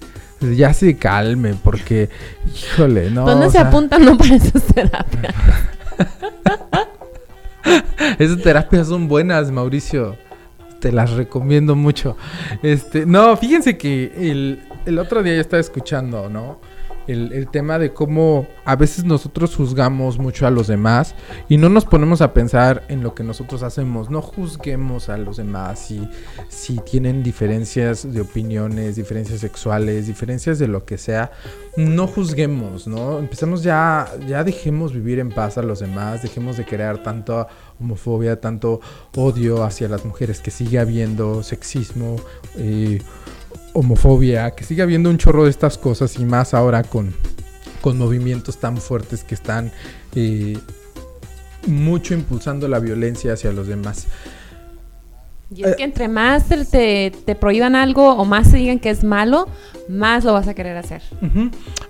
ya 0.57 0.73
se 0.75 0.97
calme, 0.97 1.55
porque, 1.55 2.09
híjole, 2.55 3.11
no. 3.11 3.25
¿Dónde 3.27 3.47
o 3.47 3.51
se 3.51 3.59
sea, 3.59 3.69
apuntan 3.69 4.05
no 4.05 4.17
para 4.17 4.35
esas 4.37 4.63
terapias? 4.65 5.35
Esas 8.19 8.43
terapias 8.43 8.89
son 8.89 9.09
buenas, 9.09 9.51
Mauricio. 9.51 10.17
Te 10.81 10.93
las 10.93 11.11
recomiendo 11.13 11.75
mucho. 11.75 12.17
Este, 12.63 13.07
no, 13.07 13.37
fíjense 13.37 13.79
que 13.79 14.13
el, 14.17 14.61
el 14.85 14.99
otro 14.99 15.23
día 15.23 15.35
yo 15.35 15.41
estaba 15.41 15.61
escuchando, 15.61 16.29
¿no? 16.29 16.61
El, 17.07 17.49
tema 17.49 17.79
de 17.79 17.93
cómo 17.93 18.47
a 18.65 18.77
veces 18.77 19.05
nosotros 19.05 19.55
juzgamos 19.55 20.19
mucho 20.19 20.47
a 20.47 20.51
los 20.51 20.67
demás 20.67 21.15
y 21.49 21.57
no 21.57 21.69
nos 21.69 21.85
ponemos 21.85 22.21
a 22.23 22.33
pensar 22.33 22.85
en 22.89 23.03
lo 23.03 23.15
que 23.15 23.23
nosotros 23.23 23.63
hacemos. 23.63 24.11
No 24.11 24.23
juzguemos 24.23 25.09
a 25.09 25.19
los 25.19 25.37
demás 25.37 25.79
si, 25.79 26.09
si 26.49 26.79
tienen 26.79 27.23
diferencias 27.23 28.11
de 28.11 28.21
opiniones, 28.21 28.97
diferencias 28.97 29.41
sexuales, 29.41 30.07
diferencias 30.07 30.59
de 30.59 30.69
lo 30.69 30.85
que 30.85 30.99
sea. 30.99 31.31
No 31.77 32.07
juzguemos, 32.07 32.87
¿no? 32.87 33.19
Empecemos 33.19 33.63
ya, 33.63 34.09
ya 34.27 34.45
dejemos 34.45 34.93
vivir 34.93 35.19
en 35.19 35.31
paz 35.31 35.59
a 35.59 35.63
los 35.63 35.81
demás, 35.81 36.23
dejemos 36.23 36.57
de 36.57 36.65
crear 36.65 37.03
tanto 37.03 37.47
homofobia, 37.81 38.41
tanto 38.41 38.81
odio 39.17 39.65
hacia 39.65 39.89
las 39.89 40.05
mujeres, 40.05 40.41
que 40.41 40.51
sigue 40.51 40.79
habiendo 40.79 41.43
sexismo, 41.43 42.17
eh, 42.57 43.01
homofobia, 43.75 44.53
que 44.53 44.65
sigue 44.65 44.83
habiendo 44.83 45.11
un 45.11 45.19
chorro 45.19 45.45
de 45.45 45.51
estas 45.51 45.77
cosas 45.77 46.19
y 46.19 46.25
más 46.25 46.55
ahora 46.55 46.83
con, 46.83 47.13
con 47.83 47.99
movimientos 47.99 48.57
tan 48.57 48.79
fuertes 48.79 49.25
que 49.25 49.35
están 49.35 49.71
eh, 50.15 50.57
mucho 51.67 52.15
impulsando 52.15 52.67
la 52.69 52.79
violencia 52.79 53.35
hacia 53.35 53.53
los 53.53 53.67
demás. 53.67 54.07
Y 55.55 55.65
es 55.65 55.77
que 55.77 55.85
entre 55.85 56.09
más 56.09 56.47
te, 56.49 57.13
te 57.13 57.35
prohíban 57.35 57.77
algo 57.77 58.15
o 58.15 58.25
más 58.25 58.51
se 58.51 58.57
digan 58.57 58.79
que 58.79 58.91
es 58.91 59.05
malo, 59.05 59.49
más 59.89 60.25
lo 60.25 60.33
vas 60.33 60.49
a 60.49 60.55
querer 60.55 60.77
hacer. 60.77 61.03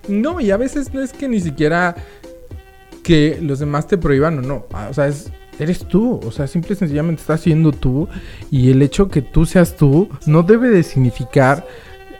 No, 0.08 0.40
y 0.40 0.50
a 0.50 0.56
veces 0.56 0.92
no 0.92 1.00
es 1.00 1.12
que 1.12 1.28
ni 1.28 1.40
siquiera 1.40 1.94
que 3.02 3.38
los 3.40 3.60
demás 3.60 3.86
te 3.86 3.96
prohíban 3.96 4.38
o 4.38 4.42
no. 4.42 4.66
Ah, 4.72 4.88
O 4.90 4.94
sea, 4.94 5.06
es, 5.06 5.30
eres 5.58 5.80
tú. 5.86 6.20
O 6.24 6.30
sea, 6.30 6.46
simple 6.46 6.74
y 6.74 6.76
sencillamente 6.76 7.20
estás 7.22 7.40
siendo 7.40 7.72
tú. 7.72 8.08
Y 8.50 8.70
el 8.70 8.82
hecho 8.82 9.08
que 9.08 9.22
tú 9.22 9.46
seas 9.46 9.76
tú 9.76 10.08
no 10.26 10.42
debe 10.42 10.70
de 10.70 10.82
significar 10.82 11.66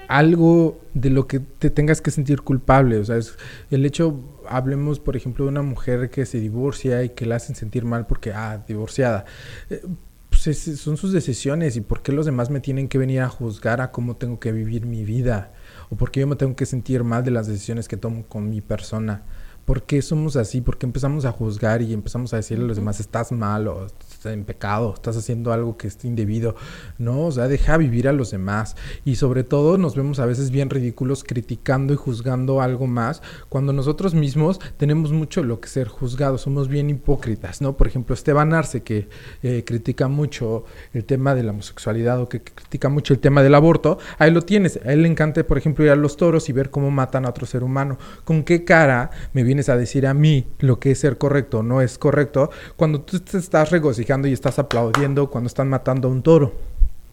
algo 0.09 0.81
de 0.93 1.11
lo 1.11 1.27
que 1.27 1.41
te 1.41 1.71
tengas 1.71 2.01
que 2.01 2.11
sentir 2.11 2.43
culpable. 2.43 2.99
O 2.99 3.05
sea, 3.05 3.17
es 3.17 3.37
el 3.71 3.85
hecho, 3.87 4.21
hablemos 4.49 5.01
por 5.01 5.17
ejemplo 5.17 5.45
de 5.45 5.51
una 5.51 5.63
mujer 5.63 6.11
que 6.11 6.27
se 6.27 6.39
divorcia 6.41 7.03
y 7.05 7.11
que 7.11 7.27
la 7.27 7.37
hacen 7.37 7.57
sentir 7.57 7.85
mal 7.85 8.07
porque, 8.07 8.33
ah, 8.33 8.63
divorciada. 8.69 9.25
Eh, 9.71 9.83
pues 10.29 10.47
es- 10.49 10.81
son 10.81 10.97
sus 10.97 11.13
decisiones 11.13 11.77
y 11.77 11.81
por 11.81 12.03
qué 12.03 12.13
los 12.13 12.27
demás 12.27 12.51
me 12.51 12.61
tienen 12.61 12.89
que 12.89 12.99
venir 12.99 13.21
a 13.21 13.29
juzgar 13.29 13.81
a 13.81 13.91
cómo 13.93 14.17
tengo 14.17 14.41
que 14.41 14.53
vivir 14.53 14.85
mi 14.85 15.05
vida 15.05 15.53
o 15.91 15.97
por 15.97 16.11
qué 16.11 16.21
yo 16.21 16.27
me 16.27 16.37
tengo 16.37 16.55
que 16.57 16.67
sentir 16.67 17.05
mal 17.05 17.25
de 17.25 17.31
las 17.31 17.47
decisiones 17.47 17.89
que 17.89 17.97
tomo 17.97 18.25
con 18.27 18.51
mi 18.51 18.61
persona. 18.61 19.23
¿Por 19.65 19.85
qué 19.85 20.03
somos 20.03 20.37
así? 20.37 20.61
¿Por 20.61 20.79
qué 20.79 20.87
empezamos 20.87 21.25
a 21.25 21.33
juzgar 21.33 21.83
y 21.83 21.93
empezamos 21.93 22.33
a 22.35 22.37
decirle 22.37 22.65
a 22.65 22.69
los 22.69 22.77
demás, 22.77 23.01
estás 23.01 23.33
mal 23.33 23.69
o 23.69 23.87
estás 23.87 24.27
en 24.27 24.45
pecado, 24.45 24.95
estás 24.95 25.17
haciendo 25.17 25.53
algo 25.53 25.77
que 25.77 25.89
es 25.89 26.05
indebido? 26.05 26.57
No, 26.99 27.27
o 27.27 27.33
sea, 27.33 27.49
deja 27.49 27.77
vivir 27.77 28.09
a 28.09 28.13
los 28.13 28.31
demás. 28.31 28.77
Y 29.05 29.17
sobre 29.17 29.45
todo 29.45 29.79
nos 29.79 29.97
vemos 29.97 30.19
a 30.19 30.27
veces 30.27 30.51
bien 30.51 30.71
ridículos 30.71 31.25
criticando 31.25 31.93
y 31.93 31.97
juzgando 31.97 32.61
algo 32.61 32.87
más 32.87 33.23
cuando 33.49 33.73
nosotros 33.73 34.15
mismos 34.15 34.61
tenemos 34.77 35.13
mucho 35.13 35.43
lo 35.43 35.61
que 35.61 35.69
ser 35.69 35.89
juzgados, 35.89 36.43
somos 36.43 36.69
bien 36.69 36.91
hipócritas, 36.91 37.61
¿no? 37.61 37.77
Por 37.77 37.87
ejemplo, 37.87 38.15
Esteban 38.15 38.53
Arce, 38.53 38.83
que 38.83 39.09
eh, 39.43 39.65
critica 39.65 40.09
mucho 40.09 40.65
el 40.93 41.05
tema 41.05 41.35
de 41.35 41.43
la 41.43 41.53
homosexualidad 41.53 42.21
o 42.21 42.29
que 42.29 42.43
critica 42.43 42.89
mucho 42.89 43.15
el 43.15 43.21
tema 43.21 43.43
del 43.43 43.55
aborto, 43.55 43.99
ahí 44.19 44.31
lo 44.31 44.43
tienes. 44.43 44.79
A 44.85 44.93
él 44.93 45.03
le 45.03 45.09
encanta, 45.09 45.45
por 45.45 45.59
ejemplo, 45.59 45.85
ir 45.85 45.91
a 45.91 45.97
los 45.97 46.17
toros 46.17 46.49
y 46.49 46.53
ver 46.53 46.71
cómo 46.71 46.91
matan 46.91 47.25
a 47.27 47.31
otro 47.31 47.47
ser 47.47 47.63
humano. 47.63 47.99
¿Con 48.25 48.43
qué 48.45 48.65
cara 48.65 49.11
me 49.33 49.45
vienes 49.55 49.69
a 49.69 49.77
decir 49.77 50.05
a 50.09 50.15
mí 50.15 50.47
lo 50.59 50.81
que 50.81 50.91
es 50.91 50.99
ser 50.99 51.17
correcto 51.17 51.61
o 51.61 51.63
no 51.63 51.81
es 51.81 51.97
correcto 51.97 52.51
cuando 52.75 53.03
tú 53.03 53.21
te 53.21 53.39
estás 53.39 53.71
regocijando 53.71 54.27
y 54.27 54.33
estás 54.33 54.59
aplaudiendo 54.59 55.31
cuando 55.31 55.47
están 55.47 55.69
matando 55.69 56.09
a 56.09 56.11
un 56.11 56.25
toro? 56.25 56.53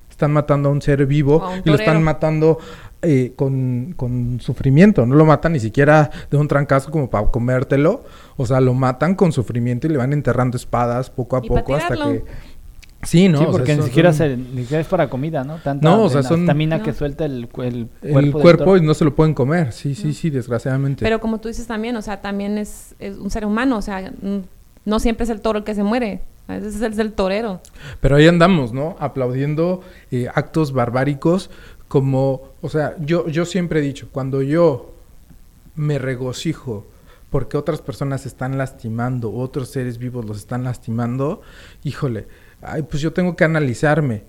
Están 0.10 0.34
matando 0.34 0.70
a 0.70 0.72
un 0.72 0.82
ser 0.82 1.06
vivo 1.06 1.48
un 1.48 1.62
y 1.64 1.70
lo 1.70 1.76
están 1.76 2.02
matando 2.02 2.58
eh, 3.04 3.34
con, 3.36 3.94
con 3.96 4.39
sufrimiento. 4.39 5.06
No 5.06 5.16
lo 5.16 5.26
matan 5.26 5.54
ni 5.54 5.60
siquiera 5.60 6.10
de 6.30 6.38
un 6.38 6.48
trancazo 6.48 6.92
como 6.92 7.10
para 7.10 7.28
comértelo. 7.28 8.04
O 8.38 8.46
sea, 8.46 8.60
lo 8.60 8.74
matan 8.74 9.16
con 9.16 9.32
sufrimiento 9.32 9.88
y 9.88 9.92
le 9.92 9.98
van 9.98 10.14
enterrando 10.14 10.58
espadas 10.58 11.10
poco 11.10 11.38
a 11.38 11.42
Y 11.44 11.48
poco 11.48 11.76
hasta 11.76 11.96
que... 11.96 12.24
Sí, 13.04 13.28
¿no? 13.30 13.39
sí, 13.39 13.43
O 13.43 13.47
sea, 13.47 13.52
porque 13.52 13.72
ni 13.74 13.78
son- 13.80 13.88
siquiera, 13.88 14.14
son- 14.14 14.18
se, 14.28 14.38
ni 14.38 14.62
siquiera 14.62 14.82
es 14.82 14.88
para 14.88 15.10
comida, 15.10 15.43
¿no? 15.43 15.56
Tanta 15.58 15.89
No, 15.89 16.04
o 16.04 16.10
sea, 16.10 16.22
son- 16.24 16.41
estamina 16.41 16.84
que 16.84 16.93
suelta 16.93 17.26
el, 17.26 17.49
el 17.58 17.64
El 17.64 17.88
cuerpo. 17.88 18.20
del 18.22 18.32
cuerpo 18.32 18.78
y 18.78 18.82
no 18.82 18.93
se 18.93 19.04
lo 19.06 19.16
pueden 19.16 19.34
comer. 19.34 19.72
Sí, 19.72 19.95
sí, 19.95 20.14
sí, 20.14 20.30
desgraciadamente. 20.30 21.04
Pero 21.04 21.20
como 21.20 21.39
tú 21.39 21.47
dices 21.47 21.66
también, 21.68 21.95
o 21.95 22.02
sea, 22.02 22.22
también 22.22 22.58
es, 22.58 22.95
es 22.99 23.18
un 23.18 23.30
ser 23.32 23.45
humano, 23.45 23.78
o 23.78 23.82
sea, 23.82 24.12
no 24.86 24.99
siempre 24.99 25.24
es 25.24 25.30
el 25.30 25.41
toro 25.41 25.60
el 25.60 25.64
que 25.66 25.74
se 25.76 25.84
muere, 25.84 26.22
a 26.47 26.54
veces 26.56 26.76
es 26.76 26.82
el, 26.82 26.93
es 26.93 26.99
el 26.99 27.14
torero. 27.14 27.62
Pero 28.02 28.18
ahí 28.18 28.28
andamos, 28.28 28.72
¿no? 28.74 28.95
Aplaudiendo 28.99 29.82
eh, 30.12 30.28
actos 30.34 30.72
barbáricos 30.72 31.49
como, 31.88 32.43
o 32.62 32.70
sea, 32.70 32.95
yo, 32.99 33.28
yo 33.28 33.45
siempre 33.45 33.80
he 33.80 33.84
dicho, 33.84 34.08
cuando 34.12 34.41
yo 34.41 34.93
me 35.76 35.97
regocijo 35.99 36.86
porque 37.30 37.56
otras 37.58 37.82
personas 37.82 38.22
se 38.22 38.28
están 38.28 38.58
lastimando, 38.58 39.32
otros 39.34 39.70
seres 39.70 39.97
vivos 39.97 40.26
los 40.26 40.38
están 40.38 40.64
lastimando, 40.66 41.41
híjole, 41.84 42.28
ay, 42.62 42.84
pues 42.84 43.01
yo 43.01 43.14
tengo 43.14 43.36
que 43.36 43.43
analizarme. 43.43 44.24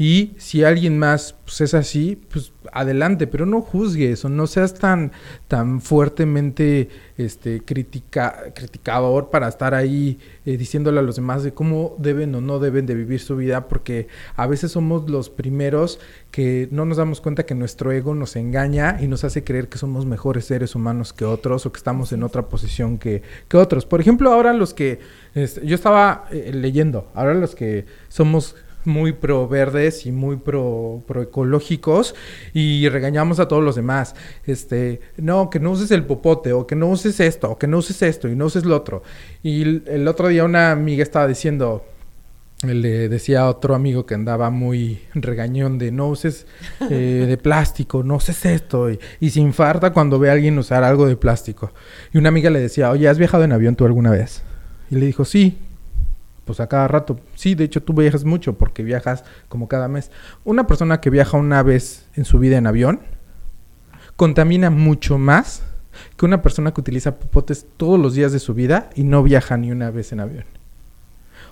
Y 0.00 0.36
si 0.38 0.62
alguien 0.62 0.96
más 0.96 1.34
pues, 1.44 1.60
es 1.60 1.74
así, 1.74 2.16
pues 2.30 2.52
adelante, 2.72 3.26
pero 3.26 3.46
no 3.46 3.60
juzgues 3.62 4.24
o 4.24 4.28
no 4.28 4.46
seas 4.46 4.74
tan, 4.74 5.10
tan 5.48 5.80
fuertemente 5.80 6.88
este, 7.16 7.64
critica, 7.64 8.52
criticador 8.54 9.30
para 9.30 9.48
estar 9.48 9.74
ahí 9.74 10.20
eh, 10.46 10.56
diciéndole 10.56 11.00
a 11.00 11.02
los 11.02 11.16
demás 11.16 11.42
de 11.42 11.52
cómo 11.52 11.96
deben 11.98 12.32
o 12.36 12.40
no 12.40 12.60
deben 12.60 12.86
de 12.86 12.94
vivir 12.94 13.18
su 13.18 13.34
vida, 13.34 13.66
porque 13.66 14.06
a 14.36 14.46
veces 14.46 14.70
somos 14.70 15.10
los 15.10 15.30
primeros 15.30 15.98
que 16.30 16.68
no 16.70 16.84
nos 16.84 16.98
damos 16.98 17.20
cuenta 17.20 17.44
que 17.44 17.56
nuestro 17.56 17.90
ego 17.90 18.14
nos 18.14 18.36
engaña 18.36 18.98
y 19.00 19.08
nos 19.08 19.24
hace 19.24 19.42
creer 19.42 19.68
que 19.68 19.78
somos 19.78 20.06
mejores 20.06 20.44
seres 20.44 20.76
humanos 20.76 21.12
que 21.12 21.24
otros 21.24 21.66
o 21.66 21.72
que 21.72 21.78
estamos 21.78 22.12
en 22.12 22.22
otra 22.22 22.42
posición 22.42 22.98
que, 22.98 23.22
que 23.48 23.56
otros. 23.56 23.84
Por 23.84 24.00
ejemplo, 24.00 24.32
ahora 24.32 24.52
los 24.52 24.74
que 24.74 25.00
este, 25.34 25.66
yo 25.66 25.74
estaba 25.74 26.26
eh, 26.30 26.52
leyendo, 26.54 27.10
ahora 27.14 27.34
los 27.34 27.56
que 27.56 27.86
somos 28.08 28.54
muy 28.88 29.12
pro 29.12 29.46
verdes 29.46 30.06
y 30.06 30.10
muy 30.10 30.36
pro, 30.36 31.04
pro 31.06 31.22
ecológicos 31.22 32.16
y 32.52 32.88
regañamos 32.88 33.38
a 33.38 33.46
todos 33.46 33.62
los 33.62 33.76
demás. 33.76 34.16
Este, 34.46 35.00
no, 35.16 35.50
que 35.50 35.60
no 35.60 35.70
uses 35.70 35.92
el 35.92 36.04
popote 36.04 36.52
o 36.52 36.66
que 36.66 36.74
no 36.74 36.88
uses 36.88 37.20
esto 37.20 37.52
o 37.52 37.58
que 37.58 37.68
no 37.68 37.78
uses 37.78 38.02
esto 38.02 38.28
y 38.28 38.34
no 38.34 38.46
uses 38.46 38.64
lo 38.64 38.74
otro. 38.74 39.02
Y 39.42 39.62
el, 39.62 40.08
otro 40.08 40.28
día 40.28 40.44
una 40.44 40.72
amiga 40.72 41.02
estaba 41.02 41.28
diciendo, 41.28 41.84
le 42.62 43.08
decía 43.08 43.42
a 43.42 43.50
otro 43.50 43.76
amigo 43.76 44.04
que 44.04 44.14
andaba 44.14 44.50
muy 44.50 45.02
regañón 45.14 45.78
de 45.78 45.92
no 45.92 46.08
uses 46.08 46.46
eh, 46.90 47.26
de 47.28 47.36
plástico, 47.36 48.02
no 48.02 48.16
uses 48.16 48.44
esto 48.46 48.90
y, 48.90 48.98
y 49.20 49.30
se 49.30 49.38
infarta 49.38 49.92
cuando 49.92 50.18
ve 50.18 50.30
a 50.30 50.32
alguien 50.32 50.58
usar 50.58 50.82
algo 50.82 51.06
de 51.06 51.16
plástico. 51.16 51.72
Y 52.12 52.18
una 52.18 52.30
amiga 52.30 52.50
le 52.50 52.58
decía, 52.58 52.90
oye, 52.90 53.08
¿has 53.08 53.18
viajado 53.18 53.44
en 53.44 53.52
avión 53.52 53.76
tú 53.76 53.84
alguna 53.84 54.10
vez? 54.10 54.42
Y 54.90 54.96
le 54.96 55.06
dijo, 55.06 55.24
sí, 55.24 55.58
pues 56.48 56.60
a 56.60 56.66
cada 56.66 56.88
rato. 56.88 57.20
Sí, 57.34 57.54
de 57.54 57.64
hecho 57.64 57.82
tú 57.82 57.92
viajas 57.92 58.24
mucho 58.24 58.56
porque 58.56 58.82
viajas 58.82 59.22
como 59.50 59.68
cada 59.68 59.86
mes. 59.86 60.10
Una 60.44 60.66
persona 60.66 60.98
que 60.98 61.10
viaja 61.10 61.36
una 61.36 61.62
vez 61.62 62.08
en 62.14 62.24
su 62.24 62.38
vida 62.38 62.56
en 62.56 62.66
avión 62.66 63.00
contamina 64.16 64.70
mucho 64.70 65.18
más 65.18 65.62
que 66.16 66.24
una 66.24 66.40
persona 66.40 66.72
que 66.72 66.80
utiliza 66.80 67.18
popotes 67.18 67.66
todos 67.76 68.00
los 68.00 68.14
días 68.14 68.32
de 68.32 68.38
su 68.38 68.54
vida 68.54 68.88
y 68.94 69.04
no 69.04 69.22
viaja 69.22 69.58
ni 69.58 69.70
una 69.70 69.90
vez 69.90 70.10
en 70.12 70.20
avión. 70.20 70.44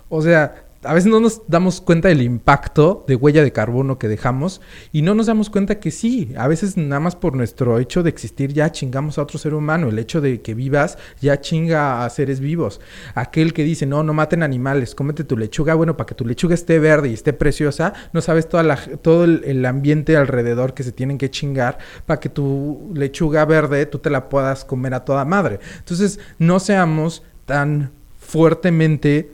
O 0.09 0.23
sea, 0.23 0.65
a 0.83 0.93
veces 0.93 1.09
no 1.09 1.19
nos 1.19 1.41
damos 1.47 1.81
cuenta 1.81 2.07
del 2.07 2.21
impacto 2.21 3.03
de 3.07 3.15
huella 3.15 3.43
de 3.43 3.51
carbono 3.51 3.97
que 3.97 4.07
dejamos 4.07 4.61
y 4.91 5.01
no 5.01 5.15
nos 5.15 5.25
damos 5.25 5.49
cuenta 5.49 5.79
que 5.79 5.91
sí, 5.91 6.33
a 6.37 6.47
veces 6.47 6.77
nada 6.77 6.99
más 6.99 7.15
por 7.15 7.35
nuestro 7.35 7.79
hecho 7.79 8.03
de 8.03 8.09
existir 8.09 8.53
ya 8.53 8.71
chingamos 8.71 9.17
a 9.17 9.23
otro 9.23 9.39
ser 9.39 9.53
humano, 9.53 9.89
el 9.89 9.99
hecho 9.99 10.21
de 10.21 10.41
que 10.41 10.53
vivas 10.53 10.97
ya 11.19 11.41
chinga 11.41 12.05
a 12.05 12.09
seres 12.09 12.39
vivos. 12.39 12.79
Aquel 13.15 13.53
que 13.53 13.63
dice, 13.63 13.85
no, 13.85 14.03
no 14.03 14.13
maten 14.13 14.43
animales, 14.43 14.95
cómete 14.95 15.23
tu 15.23 15.37
lechuga, 15.37 15.75
bueno, 15.75 15.97
para 15.97 16.07
que 16.07 16.15
tu 16.15 16.25
lechuga 16.25 16.53
esté 16.53 16.79
verde 16.79 17.09
y 17.09 17.13
esté 17.13 17.33
preciosa, 17.33 17.93
no 18.13 18.21
sabes 18.21 18.47
toda 18.47 18.63
la, 18.63 18.77
todo 19.01 19.23
el, 19.23 19.43
el 19.45 19.65
ambiente 19.65 20.17
alrededor 20.17 20.73
que 20.73 20.83
se 20.83 20.91
tienen 20.91 21.17
que 21.17 21.29
chingar 21.29 21.77
para 22.05 22.19
que 22.19 22.29
tu 22.29 22.91
lechuga 22.93 23.45
verde 23.45 23.85
tú 23.85 23.99
te 23.99 24.09
la 24.09 24.29
puedas 24.29 24.65
comer 24.65 24.93
a 24.93 25.05
toda 25.05 25.25
madre. 25.25 25.59
Entonces, 25.79 26.19
no 26.39 26.59
seamos 26.59 27.23
tan 27.45 27.91
fuertemente 28.19 29.31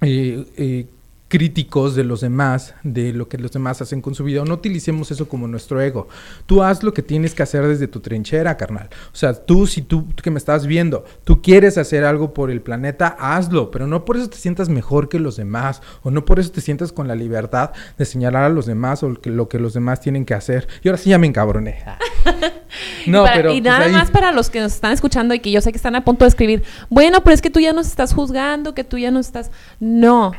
eh, 0.00 0.44
eh, 0.56 0.86
críticos 1.28 1.94
de 1.94 2.04
los 2.04 2.22
demás, 2.22 2.74
de 2.82 3.12
lo 3.12 3.28
que 3.28 3.38
los 3.38 3.52
demás 3.52 3.80
hacen 3.82 4.00
con 4.00 4.14
su 4.14 4.24
vida, 4.24 4.42
o 4.42 4.44
no 4.44 4.54
utilicemos 4.54 5.10
eso 5.10 5.28
como 5.28 5.46
nuestro 5.46 5.80
ego. 5.80 6.08
Tú 6.46 6.62
haz 6.62 6.82
lo 6.82 6.94
que 6.94 7.02
tienes 7.02 7.34
que 7.34 7.42
hacer 7.42 7.66
desde 7.66 7.86
tu 7.86 8.00
trinchera, 8.00 8.56
carnal. 8.56 8.88
O 9.12 9.16
sea, 9.16 9.34
tú, 9.34 9.66
si 9.66 9.82
tú, 9.82 10.08
que 10.16 10.30
me 10.30 10.38
estás 10.38 10.66
viendo, 10.66 11.04
tú 11.24 11.42
quieres 11.42 11.76
hacer 11.76 12.04
algo 12.04 12.32
por 12.32 12.50
el 12.50 12.62
planeta, 12.62 13.16
hazlo, 13.18 13.70
pero 13.70 13.86
no 13.86 14.04
por 14.04 14.16
eso 14.16 14.28
te 14.30 14.38
sientas 14.38 14.68
mejor 14.68 15.08
que 15.08 15.18
los 15.18 15.36
demás, 15.36 15.82
o 16.02 16.10
no 16.10 16.24
por 16.24 16.40
eso 16.40 16.50
te 16.50 16.62
sientas 16.62 16.92
con 16.92 17.06
la 17.06 17.14
libertad 17.14 17.72
de 17.98 18.04
señalar 18.04 18.44
a 18.44 18.48
los 18.48 18.66
demás 18.66 19.02
o 19.02 19.14
lo 19.22 19.48
que 19.48 19.58
los 19.58 19.74
demás 19.74 20.00
tienen 20.00 20.24
que 20.24 20.34
hacer. 20.34 20.66
Y 20.82 20.88
ahora 20.88 20.98
sí 20.98 21.10
ya 21.10 21.18
me 21.18 21.26
encabroné. 21.26 21.84
no, 23.06 23.26
y 23.26 23.28
pero. 23.34 23.52
Y 23.52 23.60
pues 23.60 23.64
nada 23.64 23.88
más 23.88 24.10
para 24.10 24.32
los 24.32 24.48
que 24.48 24.60
nos 24.60 24.72
están 24.72 24.92
escuchando 24.92 25.34
y 25.34 25.40
que 25.40 25.50
yo 25.50 25.60
sé 25.60 25.72
que 25.72 25.76
están 25.76 25.94
a 25.94 26.04
punto 26.04 26.24
de 26.24 26.30
escribir, 26.30 26.62
bueno, 26.88 27.22
pero 27.22 27.34
es 27.34 27.42
que 27.42 27.50
tú 27.50 27.60
ya 27.60 27.74
nos 27.74 27.86
estás 27.86 28.14
juzgando, 28.14 28.74
que 28.74 28.84
tú 28.84 28.96
ya 28.96 29.10
no 29.10 29.20
estás. 29.20 29.50
No 29.78 30.32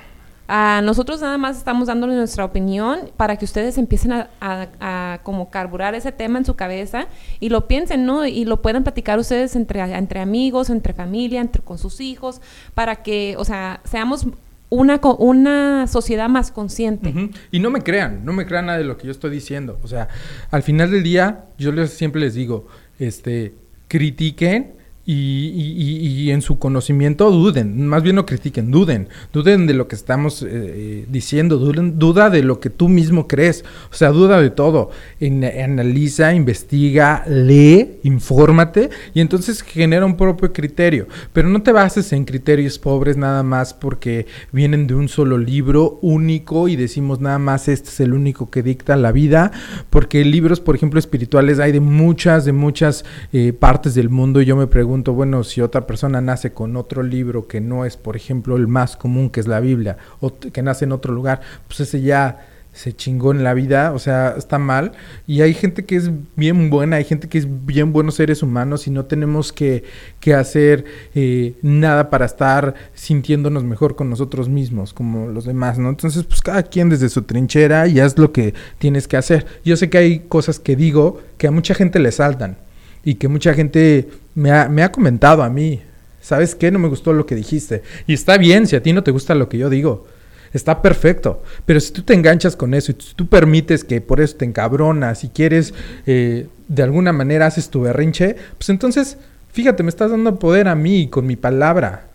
nosotros 0.83 1.21
nada 1.21 1.37
más 1.37 1.57
estamos 1.57 1.87
dándole 1.87 2.15
nuestra 2.15 2.43
opinión 2.43 3.11
para 3.17 3.37
que 3.37 3.45
ustedes 3.45 3.77
empiecen 3.77 4.13
a, 4.41 5.19
como 5.23 5.51
carburar 5.51 5.93
ese 5.93 6.11
tema 6.11 6.39
en 6.39 6.45
su 6.45 6.55
cabeza 6.55 7.07
y 7.39 7.49
lo 7.49 7.67
piensen, 7.67 8.05
¿no? 8.05 8.25
Y 8.25 8.45
lo 8.45 8.61
puedan 8.61 8.83
platicar 8.83 9.19
ustedes 9.19 9.55
entre, 9.55 9.81
entre 9.81 10.19
amigos, 10.19 10.71
entre 10.71 10.93
familia, 10.93 11.39
entre 11.41 11.61
con 11.61 11.77
sus 11.77 12.01
hijos, 12.01 12.41
para 12.73 13.03
que, 13.03 13.35
o 13.37 13.45
sea, 13.45 13.81
seamos 13.83 14.25
una, 14.69 14.99
una 15.19 15.85
sociedad 15.87 16.29
más 16.29 16.51
consciente. 16.51 17.31
Y 17.51 17.59
no 17.59 17.69
me 17.69 17.81
crean, 17.81 18.25
no 18.25 18.33
me 18.33 18.47
crean 18.47 18.65
nada 18.65 18.79
de 18.79 18.85
lo 18.85 18.97
que 18.97 19.05
yo 19.05 19.11
estoy 19.11 19.29
diciendo. 19.29 19.79
O 19.83 19.87
sea, 19.87 20.07
al 20.49 20.63
final 20.63 20.89
del 20.89 21.03
día, 21.03 21.45
yo 21.59 21.71
les, 21.71 21.93
siempre 21.93 22.21
les 22.21 22.33
digo, 22.33 22.65
este, 22.97 23.53
critiquen 23.87 24.78
y, 25.11 26.31
en 26.31 26.41
su 26.41 26.59
conocimiento 26.59 27.31
duden, 27.31 27.87
más 27.87 28.03
bien 28.03 28.15
no 28.15 28.25
critiquen, 28.25 28.69
duden, 28.69 29.09
duden 29.33 29.65
de 29.65 29.73
lo 29.73 29.87
que 29.87 29.95
estamos 29.95 30.43
eh, 30.43 30.47
eh, 30.51 31.05
diciendo, 31.09 31.57
duden, 31.57 31.97
duda 31.97 32.29
de 32.29 32.43
lo 32.43 32.59
que 32.59 32.69
tú 32.69 32.87
mismo 32.87 33.27
crees, 33.27 33.65
o 33.91 33.95
sea, 33.95 34.09
duda 34.09 34.39
de 34.39 34.51
todo, 34.51 34.91
analiza, 35.19 36.35
investiga, 36.35 37.23
lee, 37.27 37.99
infórmate 38.03 38.91
y 39.15 39.21
entonces 39.21 39.63
genera 39.63 40.05
un 40.05 40.15
propio 40.15 40.53
criterio, 40.53 41.07
pero 41.33 41.49
no 41.49 41.63
te 41.63 41.71
bases 41.71 42.13
en 42.13 42.25
criterios 42.25 42.77
pobres 42.77 43.17
nada 43.17 43.41
más 43.41 43.73
porque 43.73 44.27
vienen 44.51 44.85
de 44.85 44.93
un 44.93 45.07
solo 45.07 45.39
libro 45.39 45.97
único 46.03 46.67
y 46.67 46.75
decimos 46.75 47.19
nada 47.19 47.39
más 47.39 47.67
este 47.67 47.89
es 47.89 47.99
el 47.99 48.13
único 48.13 48.51
que 48.51 48.61
dicta 48.61 48.95
la 48.95 49.11
vida, 49.11 49.51
porque 49.89 50.23
libros, 50.23 50.59
por 50.59 50.75
ejemplo, 50.75 50.99
espirituales 50.99 51.59
hay 51.59 51.71
de 51.71 51.79
muchas, 51.79 52.45
de 52.45 52.51
muchas 52.51 53.05
eh, 53.33 53.53
partes 53.53 53.95
del 53.95 54.09
mundo 54.09 54.41
y 54.41 54.45
yo 54.45 54.55
me 54.55 54.67
pregunto, 54.67 54.98
bueno, 55.03 55.43
si 55.43 55.61
otra 55.61 55.87
persona 55.87 56.21
nace 56.21 56.53
con 56.53 56.75
otro 56.75 57.03
libro 57.03 57.47
que 57.47 57.61
no 57.61 57.85
es, 57.85 57.97
por 57.97 58.15
ejemplo, 58.15 58.55
el 58.55 58.67
más 58.67 58.95
común, 58.95 59.29
que 59.29 59.39
es 59.39 59.47
la 59.47 59.59
Biblia, 59.59 59.97
o 60.19 60.37
que 60.37 60.61
nace 60.61 60.85
en 60.85 60.91
otro 60.91 61.13
lugar, 61.13 61.41
pues 61.67 61.81
ese 61.81 62.01
ya 62.01 62.39
se 62.71 62.93
chingó 62.95 63.31
en 63.31 63.43
la 63.43 63.53
vida, 63.53 63.91
o 63.93 63.99
sea, 63.99 64.35
está 64.37 64.59
mal. 64.59 64.93
Y 65.27 65.41
hay 65.41 65.53
gente 65.53 65.85
que 65.85 65.95
es 65.95 66.11
bien 66.35 66.69
buena, 66.69 66.97
hay 66.97 67.03
gente 67.03 67.27
que 67.27 67.39
es 67.39 67.47
bien 67.65 67.91
buenos 67.91 68.15
seres 68.15 68.43
humanos 68.43 68.87
y 68.87 68.91
no 68.91 69.05
tenemos 69.05 69.51
que, 69.51 69.83
que 70.19 70.33
hacer 70.33 70.85
eh, 71.15 71.55
nada 71.61 72.09
para 72.09 72.25
estar 72.25 72.75
sintiéndonos 72.93 73.63
mejor 73.63 73.95
con 73.95 74.09
nosotros 74.09 74.49
mismos, 74.49 74.93
como 74.93 75.27
los 75.27 75.45
demás, 75.45 75.77
¿no? 75.77 75.89
Entonces, 75.89 76.23
pues 76.23 76.41
cada 76.41 76.63
quien 76.63 76.89
desde 76.89 77.09
su 77.09 77.23
trinchera 77.23 77.87
y 77.87 77.99
haz 77.99 78.17
lo 78.17 78.31
que 78.31 78.53
tienes 78.77 79.07
que 79.07 79.17
hacer. 79.17 79.45
Yo 79.65 79.75
sé 79.75 79.89
que 79.89 79.97
hay 79.97 80.19
cosas 80.19 80.59
que 80.59 80.75
digo 80.75 81.21
que 81.37 81.47
a 81.47 81.51
mucha 81.51 81.73
gente 81.73 81.99
le 81.99 82.11
saltan 82.11 82.57
y 83.03 83.15
que 83.15 83.27
mucha 83.27 83.53
gente 83.53 84.09
me 84.35 84.51
ha, 84.51 84.69
me 84.69 84.83
ha 84.83 84.91
comentado 84.91 85.43
a 85.43 85.49
mí, 85.49 85.81
¿sabes 86.21 86.55
qué? 86.55 86.71
No 86.71 86.79
me 86.79 86.87
gustó 86.87 87.13
lo 87.13 87.25
que 87.25 87.35
dijiste. 87.35 87.83
Y 88.07 88.13
está 88.13 88.37
bien 88.37 88.67
si 88.67 88.75
a 88.75 88.83
ti 88.83 88.93
no 88.93 89.03
te 89.03 89.11
gusta 89.11 89.35
lo 89.35 89.49
que 89.49 89.57
yo 89.57 89.69
digo. 89.69 90.05
Está 90.53 90.81
perfecto. 90.81 91.43
Pero 91.65 91.79
si 91.79 91.93
tú 91.93 92.01
te 92.01 92.13
enganchas 92.13 92.55
con 92.55 92.73
eso 92.73 92.91
y 92.91 92.95
tú 92.95 93.27
permites 93.27 93.83
que 93.83 94.01
por 94.01 94.19
eso 94.19 94.37
te 94.37 94.45
encabronas 94.45 95.23
y 95.23 95.29
quieres, 95.29 95.73
eh, 96.05 96.47
de 96.67 96.83
alguna 96.83 97.13
manera 97.13 97.45
haces 97.45 97.69
tu 97.69 97.81
berrinche, 97.81 98.35
pues 98.57 98.69
entonces, 98.69 99.17
fíjate, 99.51 99.83
me 99.83 99.89
estás 99.89 100.11
dando 100.11 100.37
poder 100.37 100.67
a 100.67 100.75
mí 100.75 101.07
con 101.07 101.27
mi 101.27 101.35
palabra. 101.35 102.05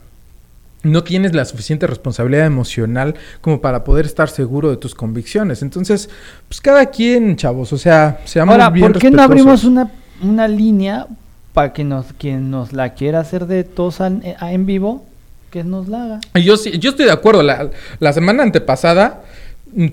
No 0.83 1.03
tienes 1.03 1.35
la 1.35 1.47
suficiente 1.47 1.87
responsabilidad 1.87 2.45
emocional 2.45 3.15
como 3.41 3.61
para 3.63 3.85
poder 3.85 4.05
estar 4.05 4.29
seguro 4.29 4.69
de 4.69 4.77
tus 4.77 4.95
convicciones. 4.95 5.63
Entonces, 5.63 6.11
pues 6.47 6.61
cada 6.61 6.87
quien, 6.87 7.37
chavos, 7.37 7.73
o 7.73 7.79
sea, 7.79 8.21
seamos 8.27 8.53
Ahora, 8.53 8.69
bien 8.69 8.93
¿por 8.93 9.01
qué 9.01 9.11
no 9.11 9.23
abrimos 9.23 9.65
una, 9.65 9.91
una 10.23 10.49
línea 10.49 11.07
para 11.53 11.73
que 11.73 11.85
nos, 11.85 12.07
quien 12.19 12.51
nos 12.51 12.73
la 12.73 12.95
quiera 12.95 13.21
hacer 13.21 13.47
de 13.47 13.65
tos 13.65 14.01
eh, 14.01 14.37
en, 14.41 14.67
vivo, 14.67 15.05
que 15.51 15.65
nos 15.65 15.89
la 15.89 16.05
haga. 16.05 16.21
Yo 16.35 16.57
sí, 16.57 16.79
yo 16.79 16.91
estoy 16.91 17.07
de 17.07 17.13
acuerdo. 17.13 17.43
La, 17.43 17.71
la 18.01 18.13
semana 18.13 18.43
antepasada, 18.43 19.23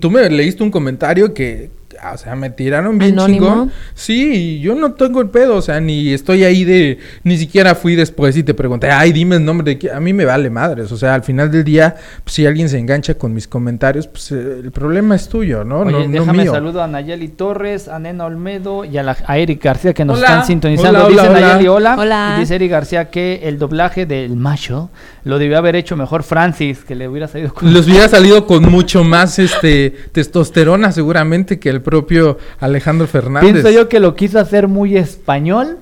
tú 0.00 0.10
me 0.10 0.28
leíste 0.28 0.62
un 0.62 0.70
comentario 0.70 1.32
que, 1.34 1.70
o 2.12 2.16
sea, 2.16 2.34
me 2.34 2.50
tiraron 2.50 2.98
bien 2.98 3.16
chingón. 3.16 3.72
Sí, 3.94 4.60
yo 4.60 4.74
no 4.74 4.92
tengo 4.94 5.20
el 5.20 5.28
pedo, 5.28 5.56
o 5.56 5.62
sea, 5.62 5.80
ni 5.80 6.12
estoy 6.12 6.44
ahí 6.44 6.64
de, 6.64 6.98
ni 7.24 7.36
siquiera 7.36 7.74
fui 7.74 7.94
después 7.94 8.36
y 8.36 8.42
te 8.42 8.54
pregunté, 8.54 8.90
ay, 8.90 9.12
dime 9.12 9.36
el 9.36 9.44
nombre 9.44 9.72
de 9.72 9.78
quién. 9.78 9.94
A 9.94 10.00
mí 10.00 10.12
me 10.12 10.24
vale 10.24 10.50
madres, 10.50 10.90
o 10.92 10.96
sea, 10.96 11.14
al 11.14 11.22
final 11.22 11.50
del 11.50 11.64
día, 11.64 11.96
pues, 12.24 12.34
si 12.34 12.46
alguien 12.46 12.68
se 12.68 12.78
engancha 12.78 13.14
con 13.14 13.34
mis 13.34 13.48
comentarios, 13.48 14.06
pues 14.06 14.32
eh, 14.32 14.60
el 14.62 14.72
problema 14.72 15.14
es 15.14 15.28
tuyo, 15.28 15.64
¿no? 15.64 15.80
Oye, 15.80 16.08
no, 16.08 16.20
déjame 16.20 16.46
saludo 16.46 16.82
a 16.82 16.86
Nayeli 16.86 17.28
Torres, 17.28 17.88
a 17.88 17.98
Nena 17.98 18.24
Olmedo 18.26 18.84
y 18.84 18.98
a, 18.98 19.02
la, 19.02 19.16
Eric 19.28 19.62
García 19.62 19.92
que 19.92 20.04
nos 20.04 20.18
están 20.20 20.44
sintonizando. 20.44 21.08
dice 21.08 21.28
Nayeli, 21.28 21.68
hola. 21.68 21.96
hola. 21.98 22.34
Y 22.36 22.40
dice 22.40 22.54
Eric 22.56 22.70
García 22.70 23.10
que 23.10 23.40
el 23.44 23.58
doblaje 23.58 24.06
del 24.06 24.36
macho 24.36 24.90
lo 25.24 25.38
debió 25.38 25.58
haber 25.58 25.76
hecho 25.76 25.96
mejor 25.96 26.22
Francis, 26.22 26.84
que 26.84 26.94
le 26.94 27.08
hubiera 27.08 27.28
salido 27.28 27.54
con... 27.54 27.72
Les 27.72 27.86
hubiera 27.86 28.08
salido 28.08 28.46
con 28.46 28.70
mucho 28.70 29.04
más 29.04 29.38
este 29.38 29.94
testosterona 30.12 30.92
seguramente 30.92 31.58
que 31.58 31.68
el 31.68 31.81
propio 31.82 32.38
Alejandro 32.60 33.06
Fernández. 33.06 33.52
Pienso 33.52 33.70
yo 33.70 33.88
que 33.88 34.00
lo 34.00 34.14
quiso 34.14 34.38
hacer 34.38 34.68
muy 34.68 34.96
español 34.96 35.78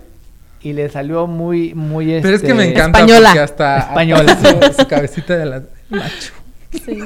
y 0.62 0.72
le 0.72 0.88
salió 0.90 1.26
muy 1.26 1.74
muy 1.74 2.20
Pero 2.20 2.36
es 2.36 2.42
que 2.42 2.54
me 2.54 2.64
este, 2.64 2.74
encanta 2.74 3.00
española. 3.00 3.28
porque 3.28 3.40
hasta, 3.40 3.78
española. 3.78 4.38
su, 4.78 4.86
cabecita 4.86 5.36
de 5.36 5.46
la 5.46 5.62
macho. 5.90 6.32
Sí. 6.84 6.98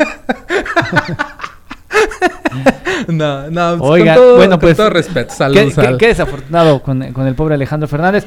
no, 3.09 3.51
no, 3.51 3.79
pues, 3.79 3.91
Oiga, 3.91 4.15
con 4.15 4.23
todo, 4.25 4.37
bueno, 4.37 4.51
con 4.53 4.61
pues, 4.61 4.77
todo 4.77 4.91
respeto, 4.91 5.35
salud, 5.35 5.57
Qué, 5.57 5.73
qué- 5.75 5.97
qué 5.99 6.07
desafortunado 6.09 6.83
con, 6.83 7.13
con 7.13 7.27
el 7.27 7.35
pobre 7.35 7.55
Alejandro 7.55 7.89
Fernández. 7.89 8.25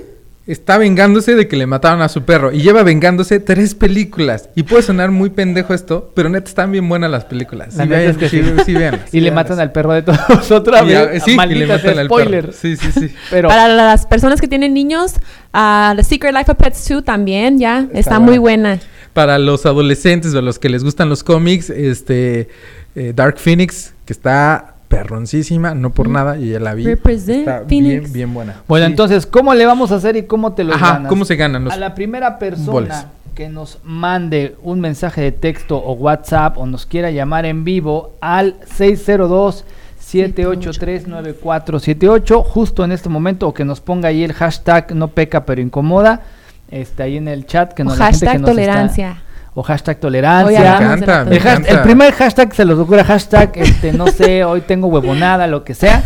está 0.51 0.77
vengándose 0.77 1.35
de 1.35 1.47
que 1.47 1.55
le 1.55 1.65
mataron 1.65 2.01
a 2.01 2.09
su 2.09 2.23
perro 2.23 2.51
y 2.51 2.61
lleva 2.61 2.83
vengándose 2.83 3.39
tres 3.39 3.75
películas. 3.75 4.49
Y 4.55 4.63
puede 4.63 4.83
sonar 4.83 5.11
muy 5.11 5.29
pendejo 5.29 5.73
esto, 5.73 6.11
pero 6.15 6.29
neta 6.29 6.47
están 6.49 6.71
bien 6.71 6.87
buenas 6.89 7.09
las 7.11 7.25
películas. 7.25 7.75
La 7.75 7.83
Sí, 7.83 7.89
neta 7.89 7.99
vean- 8.01 8.11
es 8.11 8.17
que 8.17 8.29
sí, 8.29 8.43
sí. 8.43 8.51
sí, 8.65 8.73
véanlas, 8.73 9.01
y 9.13 9.19
le 9.21 9.31
matan 9.31 9.59
al 9.59 9.71
perro 9.71 9.93
de 9.93 10.01
todos 10.03 10.51
otra 10.51 10.83
Y 10.83 10.87
vez. 10.87 11.23
sí, 11.23 11.37
y 11.49 11.53
le 11.55 11.67
matan 11.67 11.99
al 11.99 12.05
spoiler. 12.07 12.41
perro. 12.45 12.53
Sí, 12.59 12.75
sí, 12.77 12.91
sí. 12.91 13.15
Pero 13.29 13.49
Para 13.49 13.67
las 13.67 14.05
personas 14.05 14.41
que 14.41 14.47
tienen 14.47 14.73
niños, 14.73 15.13
ah, 15.53 15.93
The 15.95 16.03
Secret 16.03 16.33
Life 16.33 16.51
of 16.51 16.57
Pets 16.57 16.87
2 16.89 17.03
también, 17.03 17.57
ya, 17.59 17.87
está, 17.93 18.19
muy 18.19 18.37
buena. 18.37 18.79
Para 19.13 19.37
los 19.39 19.65
adolescentes 19.65 20.33
o 20.33 20.39
a 20.39 20.41
los 20.41 20.57
que 20.59 20.69
les 20.69 20.83
gustan 20.83 21.09
los 21.09 21.23
cómics, 21.23 21.69
este 21.69 22.47
eh, 22.95 23.13
Dark 23.15 23.37
Phoenix, 23.39 23.93
que 24.05 24.13
está 24.13 24.70
perroncísima, 24.91 25.73
no 25.73 25.89
por 25.89 26.07
Mm. 26.09 26.13
nada, 26.13 26.37
y 26.37 26.49
ya 26.51 26.59
la 26.59 26.73
vi. 26.75 26.83
Represent 26.85 27.39
está 27.39 27.63
Phoenix. 27.67 28.01
bien, 28.03 28.13
bien 28.13 28.33
buena. 28.33 28.61
Bueno, 28.67 28.85
Sí. 28.85 28.91
entonces, 28.91 29.25
¿cómo 29.25 29.53
le 29.55 29.65
vamos 29.65 29.91
a 29.91 29.95
hacer 29.95 30.15
y 30.17 30.23
cómo 30.23 30.53
te 30.53 30.63
lo 30.63 30.73
Ajá, 30.75 30.93
ganas? 30.93 31.09
¿cómo 31.09 31.25
se 31.25 31.35
ganan 31.35 31.63
los 31.63 31.73
A 31.73 31.77
la 31.77 31.95
primera 31.95 32.37
persona 32.37 32.71
boles? 32.71 33.05
que 33.33 33.47
nos 33.49 33.79
mande 33.83 34.55
un 34.61 34.79
mensaje 34.81 35.21
de 35.21 35.31
texto 35.31 35.77
o 35.77 35.93
WhatsApp 35.93 36.57
o 36.57 36.65
nos 36.65 36.85
quiera 36.85 37.09
llamar 37.11 37.45
en 37.45 37.63
vivo 37.63 38.13
al 38.21 38.55
602 38.65 39.63
783-9478 41.09 42.43
justo 42.43 42.83
en 42.83 42.91
este 42.91 43.09
momento 43.09 43.47
o 43.47 43.53
que 43.53 43.65
nos 43.65 43.79
ponga 43.81 44.09
ahí 44.09 44.23
el 44.23 44.33
hashtag 44.33 44.93
no 44.95 45.07
peca 45.09 45.45
pero 45.45 45.61
incomoda 45.61 46.21
este 46.69 47.03
ahí 47.03 47.17
en 47.17 47.27
el 47.27 47.45
chat 47.45 47.73
que 47.73 47.83
O 47.83 47.85
nos 47.85 47.97
la 47.97 48.05
gente 48.07 48.19
que 48.19 48.25
hashtag 48.25 48.41
nos 48.41 48.49
está- 48.51 48.61
tolerancia. 48.61 49.21
O 49.53 49.63
hashtag 49.63 49.99
tolerancia 49.99 50.59
Me 50.61 50.67
encanta, 50.85 51.25
me 51.25 51.35
el, 51.35 51.41
has- 51.41 51.45
encanta. 51.57 51.71
el 51.71 51.79
primer 51.81 52.13
hashtag 52.13 52.55
se 52.55 52.63
les 52.63 52.77
ocurra, 52.77 53.03
hashtag, 53.03 53.51
este, 53.55 53.91
no 53.91 54.07
sé, 54.07 54.43
hoy 54.45 54.61
tengo 54.61 54.87
huevonada, 54.87 55.45
lo 55.47 55.65
que 55.65 55.73
sea. 55.73 56.03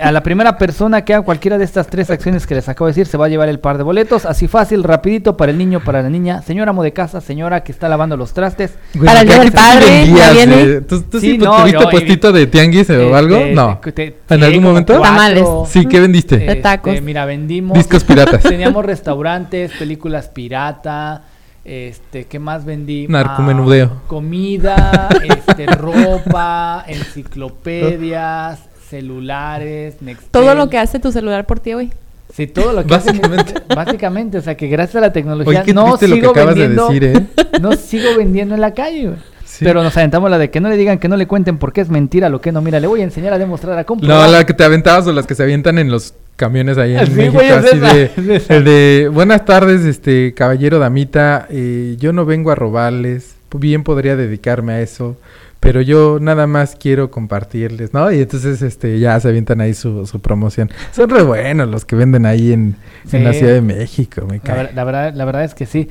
A 0.00 0.12
la 0.12 0.22
primera 0.22 0.56
persona 0.56 1.04
que 1.04 1.12
haga 1.14 1.24
cualquiera 1.24 1.58
de 1.58 1.64
estas 1.64 1.88
tres 1.88 2.10
acciones 2.10 2.46
que 2.46 2.54
les 2.54 2.68
acabo 2.68 2.86
de 2.86 2.90
decir, 2.92 3.06
se 3.06 3.16
va 3.16 3.26
a 3.26 3.28
llevar 3.28 3.48
el 3.48 3.58
par 3.58 3.76
de 3.76 3.82
boletos. 3.82 4.24
Así 4.24 4.46
fácil, 4.46 4.84
rapidito, 4.84 5.36
para 5.36 5.50
el 5.50 5.58
niño, 5.58 5.80
para 5.80 6.00
la 6.02 6.08
niña. 6.10 6.42
Señora 6.42 6.70
amo 6.70 6.84
de 6.84 6.92
casa, 6.92 7.20
señora 7.20 7.64
que 7.64 7.72
está 7.72 7.88
lavando 7.88 8.16
los 8.16 8.32
trastes. 8.32 8.74
Güey, 8.94 9.06
Para 9.06 9.20
el 9.22 9.26
¿qué- 9.26 9.32
Día 9.34 9.42
del 9.42 9.52
Padre, 9.52 10.06
¿ya 10.06 10.30
viene? 10.32 10.62
eh? 10.62 10.80
¿Tú, 10.82 11.02
tú 11.02 11.18
sí, 11.18 11.38
no, 11.38 11.56
tuviste 11.62 11.80
yo, 11.82 11.90
puestito 11.90 12.32
de 12.32 12.46
tianguis 12.46 12.88
o 12.90 13.16
algo? 13.16 13.36
Este, 13.36 13.54
No. 13.54 13.80
te- 13.82 13.92
te- 13.92 14.16
¿En 14.28 14.44
algún 14.44 14.62
momento? 14.62 14.92
cuatro. 14.96 15.10
Tamales. 15.16 15.44
Sí, 15.70 15.86
¿qué 15.86 15.98
vendiste? 15.98 16.36
De 16.38 16.54
tacos. 16.56 16.92
Este, 16.92 17.04
mira, 17.04 17.24
vendimos. 17.24 17.76
Discos 17.76 18.04
piratas. 18.04 18.42
Teníamos 18.42 18.84
restaurantes, 18.84 19.72
películas 19.72 20.28
pirata. 20.28 21.22
Este, 21.68 22.26
¿qué 22.26 22.38
más 22.38 22.64
vendí? 22.64 23.08
Narcomenudeo. 23.08 23.90
Ah, 23.92 24.02
comida, 24.06 25.08
este, 25.24 25.66
ropa, 25.66 26.84
enciclopedias, 26.86 28.60
celulares, 28.88 30.00
Nextel. 30.00 30.30
Todo 30.30 30.54
lo 30.54 30.68
que 30.68 30.78
hace 30.78 31.00
tu 31.00 31.10
celular 31.10 31.44
por 31.44 31.58
ti, 31.58 31.72
güey. 31.72 31.90
Sí, 32.32 32.46
todo 32.46 32.72
lo 32.72 32.84
que 32.86 32.94
hace 32.94 33.12
mi- 33.12 33.18
Básicamente. 33.18 33.74
básicamente, 33.74 34.38
o 34.38 34.42
sea, 34.42 34.56
que 34.56 34.68
gracias 34.68 34.96
a 34.96 35.00
la 35.00 35.12
tecnología 35.12 35.60
Oye, 35.60 35.62
qué 35.64 35.74
no 35.74 35.96
triste 35.96 36.08
lo 36.08 36.14
que 36.14 36.20
sigo 36.20 36.30
acabas 36.30 36.54
vendiendo, 36.54 36.88
de 36.88 37.00
decir, 37.00 37.26
¿eh? 37.36 37.44
no 37.60 37.72
sigo 37.72 38.16
vendiendo 38.16 38.54
en 38.54 38.60
la 38.60 38.72
calle, 38.74 39.06
güey. 39.08 39.18
Sí. 39.58 39.64
Pero 39.64 39.82
nos 39.82 39.96
aventamos 39.96 40.30
la 40.30 40.38
de 40.38 40.50
que 40.50 40.60
no 40.60 40.68
le 40.68 40.76
digan, 40.76 40.98
que 40.98 41.08
no 41.08 41.16
le 41.16 41.26
cuenten 41.26 41.56
porque 41.58 41.80
es 41.80 41.88
mentira 41.88 42.28
lo 42.28 42.40
que 42.40 42.52
no. 42.52 42.60
Mira, 42.60 42.78
le 42.78 42.86
voy 42.86 43.00
a 43.00 43.04
enseñar 43.04 43.32
a 43.32 43.38
demostrar 43.38 43.78
a 43.78 43.84
comprobar. 43.84 44.26
No, 44.26 44.32
la 44.32 44.44
que 44.44 44.52
te 44.54 44.64
aventabas 44.64 45.06
o 45.06 45.12
las 45.12 45.26
que 45.26 45.34
se 45.34 45.42
avientan 45.42 45.78
en 45.78 45.90
los 45.90 46.12
camiones 46.36 46.76
ahí 46.76 46.94
en 46.94 47.06
Sí, 47.06 47.12
México, 47.12 47.32
güey, 47.34 47.48
es 47.48 47.56
así 47.56 47.76
esa, 47.78 48.60
de, 48.60 49.04
es 49.04 49.10
buenas 49.12 49.44
tardes, 49.46 49.84
este 49.84 50.34
caballero 50.34 50.78
damita, 50.78 51.46
eh, 51.48 51.96
yo 51.98 52.12
no 52.12 52.26
vengo 52.26 52.50
a 52.50 52.54
robarles, 52.54 53.36
bien 53.56 53.82
podría 53.82 54.16
dedicarme 54.16 54.74
a 54.74 54.80
eso, 54.82 55.16
pero 55.60 55.80
yo 55.80 56.18
nada 56.20 56.46
más 56.46 56.76
quiero 56.78 57.10
compartirles, 57.10 57.94
¿no? 57.94 58.12
Y 58.12 58.20
entonces 58.20 58.60
este 58.60 58.98
ya 59.00 59.18
se 59.18 59.28
avientan 59.28 59.62
ahí 59.62 59.72
su, 59.72 60.06
su 60.06 60.20
promoción. 60.20 60.70
Son 60.92 61.08
re 61.08 61.22
buenos 61.22 61.68
los 61.68 61.86
que 61.86 61.96
venden 61.96 62.26
ahí 62.26 62.52
en, 62.52 62.76
en 63.10 63.24
la. 63.24 63.32
Ciudad 63.32 63.54
de 63.54 63.62
México, 63.62 64.26
me 64.28 64.40
La, 64.44 64.54
ver- 64.54 64.74
la 64.74 64.84
verdad, 64.84 65.14
la 65.14 65.24
verdad 65.24 65.44
es 65.44 65.54
que 65.54 65.64
sí. 65.64 65.88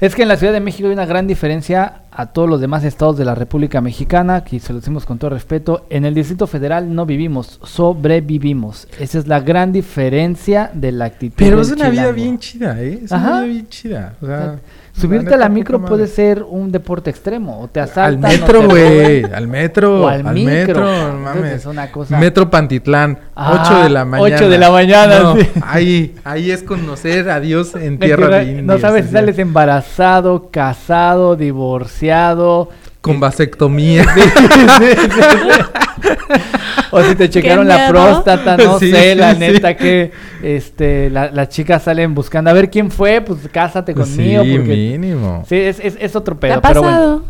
Es 0.00 0.14
que 0.14 0.22
en 0.22 0.28
la 0.28 0.36
Ciudad 0.36 0.52
de 0.52 0.60
México 0.60 0.86
hay 0.88 0.94
una 0.94 1.06
gran 1.06 1.26
diferencia 1.26 2.01
a 2.14 2.26
todos 2.26 2.48
los 2.48 2.60
demás 2.60 2.84
estados 2.84 3.16
de 3.16 3.24
la 3.24 3.34
República 3.34 3.80
Mexicana, 3.80 4.44
que 4.44 4.60
se 4.60 4.72
lo 4.72 4.80
decimos 4.80 5.06
con 5.06 5.18
todo 5.18 5.30
respeto. 5.30 5.86
En 5.88 6.04
el 6.04 6.14
Distrito 6.14 6.46
Federal 6.46 6.94
no 6.94 7.06
vivimos, 7.06 7.58
sobrevivimos. 7.64 8.86
Esa 8.98 9.18
es 9.18 9.26
la 9.26 9.40
gran 9.40 9.72
diferencia 9.72 10.70
de 10.74 10.92
la 10.92 11.06
actitud. 11.06 11.36
Pero 11.38 11.56
del 11.56 11.66
es 11.66 11.72
una 11.72 11.88
vida 11.88 12.12
bien 12.12 12.38
chida, 12.38 12.80
¿eh? 12.80 13.00
Es 13.04 13.12
Aja. 13.12 13.28
una 13.28 13.40
vida 13.42 13.52
bien 13.52 13.68
chida. 13.68 14.14
O 14.20 14.26
sea, 14.26 14.58
Subirte 14.94 15.34
a 15.34 15.38
la 15.38 15.48
micro 15.48 15.80
puede 15.84 16.06
ser 16.06 16.42
un 16.46 16.70
deporte 16.70 17.08
extremo. 17.10 17.60
O 17.62 17.68
te 17.68 17.80
Al 17.80 17.88
asaltan. 17.88 18.24
o 18.24 18.28
metro, 18.28 18.62
güey. 18.68 19.24
Al 19.24 19.48
metro. 19.48 20.02
O 20.02 20.08
al, 20.08 20.26
al 20.26 20.34
micro. 20.34 20.52
metro, 20.84 21.18
mames. 21.18 21.52
es 21.54 21.66
una 21.66 21.90
cosa. 21.90 22.18
Metro 22.18 22.50
Pantitlán, 22.50 23.18
Ah, 23.34 23.58
8 23.70 23.82
de 23.84 23.88
la 23.90 24.04
mañana. 24.04 24.36
8 24.36 24.48
de 24.50 24.58
la 24.58 24.70
mañana, 24.70 25.18
No, 25.20 25.36
sí. 25.36 25.48
ahí, 25.66 26.14
ahí 26.24 26.50
es 26.50 26.62
conocer 26.62 27.30
a 27.30 27.40
Dios 27.40 27.74
en 27.74 27.98
tierra 27.98 28.28
de 28.38 28.44
indios. 28.44 28.64
no 28.66 28.78
sabes 28.78 29.06
si 29.06 29.12
sales 29.12 29.38
embarazado, 29.38 30.50
casado, 30.50 31.36
divorciado. 31.36 32.68
Con 33.02 33.20
vasectomía. 33.20 34.06
o 36.90 37.02
si 37.02 37.14
te 37.14 37.28
checaron 37.30 37.66
la 37.68 37.88
próstata, 37.88 38.56
no 38.56 38.78
Sí, 38.78 38.90
sé, 38.90 39.12
sí, 39.12 39.18
la 39.18 39.32
sí. 39.34 39.38
neta 39.40 39.76
que 39.76 40.12
este 40.42 41.10
la- 41.10 41.30
las 41.30 41.48
chicas 41.48 41.82
salen 41.82 42.14
buscando 42.14 42.50
a 42.50 42.52
ver 42.52 42.70
quién 42.70 42.90
fue, 42.90 43.20
pues 43.20 43.40
cásate 43.52 43.92
conmigo 43.94 44.42
sí, 44.44 44.52
porque 44.56 44.74
mínimo. 44.76 45.44
sí, 45.48 45.56
es, 45.56 45.80
es, 45.80 45.96
es 46.00 46.16
otro 46.16 46.34
¿Te 46.36 46.40
pedo, 46.48 46.54
ha 46.54 46.60
pero 46.62 46.82
bueno. 46.82 46.96
pasado? 46.96 47.24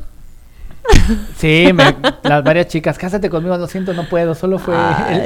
Sí, 1.38 1.70
me- 1.72 1.94
las 2.24 2.42
varias 2.42 2.66
chicas, 2.66 2.98
cásate 2.98 3.30
conmigo, 3.30 3.56
lo 3.56 3.66
siento, 3.68 3.94
no 3.94 4.08
puedo, 4.08 4.34
solo 4.34 4.58
fue 4.58 4.74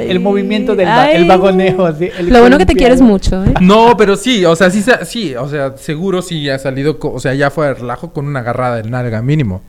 el, 0.07 0.19
movimiento 0.19 0.75
del 0.75 0.87
va- 0.87 1.09
el 1.11 1.25
vagoneo, 1.25 1.85
así, 1.87 2.09
el 2.17 2.29
Lo 2.29 2.39
bueno 2.41 2.57
que 2.57 2.65
te 2.65 2.75
quieres 2.75 3.01
mucho, 3.01 3.43
¿eh? 3.43 3.53
No, 3.59 3.97
pero 3.97 4.15
sí, 4.15 4.45
o 4.45 4.55
sea, 4.55 4.69
sí, 4.69 4.83
sí, 5.05 5.35
o 5.35 5.49
sea, 5.49 5.75
seguro 5.77 6.21
sí 6.21 6.47
ha 6.49 6.59
salido, 6.59 6.97
o 7.01 7.19
sea, 7.19 7.33
ya 7.33 7.49
fue 7.49 7.67
de 7.67 7.73
relajo 7.73 8.13
con 8.13 8.27
una 8.27 8.39
agarrada 8.41 8.77
de 8.77 8.83
nalga 8.89 9.21
mínimo. 9.21 9.61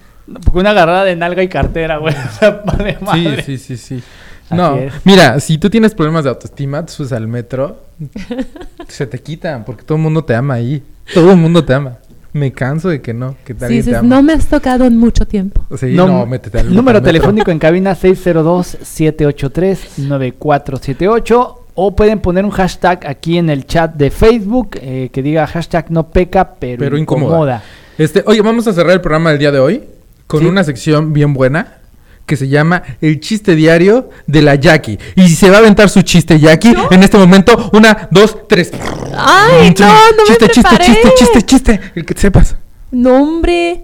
Porque 0.45 0.59
una 0.59 0.70
agarrada 0.70 1.05
de 1.05 1.16
nalga 1.16 1.43
y 1.43 1.49
cartera, 1.49 1.99
güey. 1.99 2.14
O 2.26 2.39
sea, 2.39 2.62
Sí, 2.99 3.05
madre. 3.05 3.43
sí, 3.43 3.59
sí, 3.59 3.76
sí. 3.76 4.03
Así 4.51 4.57
No, 4.57 4.79
mira, 5.05 5.39
si 5.41 5.59
tú 5.59 5.68
tienes 5.70 5.95
problemas 5.95 6.24
de 6.24 6.31
autoestima, 6.31 6.85
te 6.87 6.93
subes 6.93 7.12
al 7.12 7.29
metro, 7.29 7.81
se 8.89 9.07
te 9.07 9.18
quitan, 9.20 9.64
porque 9.64 9.83
todo 9.83 9.97
el 9.97 10.03
mundo 10.03 10.24
te 10.24 10.35
ama 10.35 10.55
ahí. 10.55 10.83
Todo 11.12 11.33
el 11.33 11.37
mundo 11.39 11.64
te 11.64 11.74
ama. 11.74 11.99
Me 12.33 12.53
canso 12.53 12.89
de 12.91 13.01
que 13.01 13.14
no, 13.14 13.37
que 13.45 13.53
alguien 13.53 13.68
te 13.68 13.74
dices, 13.74 13.95
ama. 13.95 14.09
no 14.16 14.22
me 14.22 14.35
has 14.35 14.47
tocado 14.47 14.85
en 14.85 14.97
mucho 14.99 15.26
tiempo. 15.26 15.64
Sí, 15.79 15.87
no, 15.95 16.26
métete 16.26 16.61
al 16.61 16.74
Número 16.74 17.01
telefónico 17.03 17.51
en 17.51 17.59
cabina 17.59 17.97
602-783-9478 20.37 21.55
o 21.74 21.95
pueden 21.97 22.18
poner 22.20 22.45
un 22.45 22.51
hashtag 22.51 23.07
aquí 23.07 23.39
en 23.39 23.51
el 23.51 23.64
chat 23.66 23.95
de 23.95 24.11
Facebook 24.11 24.70
eh, 24.81 25.11
que 25.12 25.22
diga 25.22 25.47
hashtag 25.47 25.91
no 25.91 26.09
peca 26.11 26.55
pero, 26.59 26.79
Pero 26.81 26.99
incomoda. 26.99 27.26
incomoda. 27.29 27.62
Este, 27.97 28.22
oye, 28.26 28.43
vamos 28.43 28.66
a 28.66 28.72
cerrar 28.72 28.93
el 28.95 29.01
programa 29.01 29.31
del 29.31 29.39
día 29.39 29.53
de 29.53 29.59
hoy 29.61 29.83
con 30.29 30.41
Sí. 30.41 30.47
una 30.47 30.62
sección 30.62 31.12
bien 31.12 31.35
buena 31.35 31.74
que 32.26 32.37
se 32.37 32.47
llama 32.49 32.83
El 33.01 33.18
chiste 33.20 33.57
diario 33.57 34.11
de 34.26 34.43
la 34.43 34.55
Jackie. 34.55 34.99
Y 35.16 35.29
se 35.31 35.49
va 35.51 35.57
a 35.57 35.59
aventar 35.61 35.89
su 35.89 36.03
chiste 36.03 36.39
Jackie 36.39 36.74
en 36.91 37.03
este 37.03 37.16
momento. 37.18 37.70
Una, 37.72 38.07
dos, 38.11 38.47
tres. 38.47 38.70
¡Ay, 39.16 39.74
no! 39.81 39.87
¡No 39.87 40.24
chiste, 40.26 40.45
me 40.47 40.51
chiste, 40.53 40.76
chiste, 40.79 41.11
chiste, 41.16 41.43
chiste. 41.43 41.81
El 41.97 42.05
que 42.05 42.14
sepas. 42.16 42.55
No, 42.93 43.16
hombre. 43.22 43.83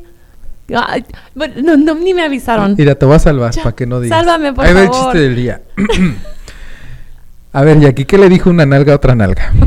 Ay, 0.74 1.05
no, 1.34 1.76
no, 1.76 1.95
ni 1.95 2.12
me 2.14 2.22
avisaron. 2.22 2.74
Mira, 2.76 2.95
te 2.95 3.05
voy 3.07 3.16
a 3.16 3.18
salvar 3.18 3.53
para 3.55 3.74
que 3.74 3.86
no 3.86 4.01
digas. 4.01 4.18
sálvame, 4.18 4.53
por 4.53 4.64
Ahí 4.66 4.72
va 4.74 4.80
el 4.82 4.86
favor. 4.88 5.05
chiste 5.12 5.18
del 5.20 5.36
día. 5.36 5.62
a 7.53 7.62
ver, 7.62 7.80
Jackie, 7.80 8.05
¿qué 8.05 8.18
le 8.18 8.28
dijo 8.28 8.51
una 8.51 8.64
nalga 8.66 8.92
a 8.92 8.97
otra 8.97 9.14
nalga? 9.14 9.53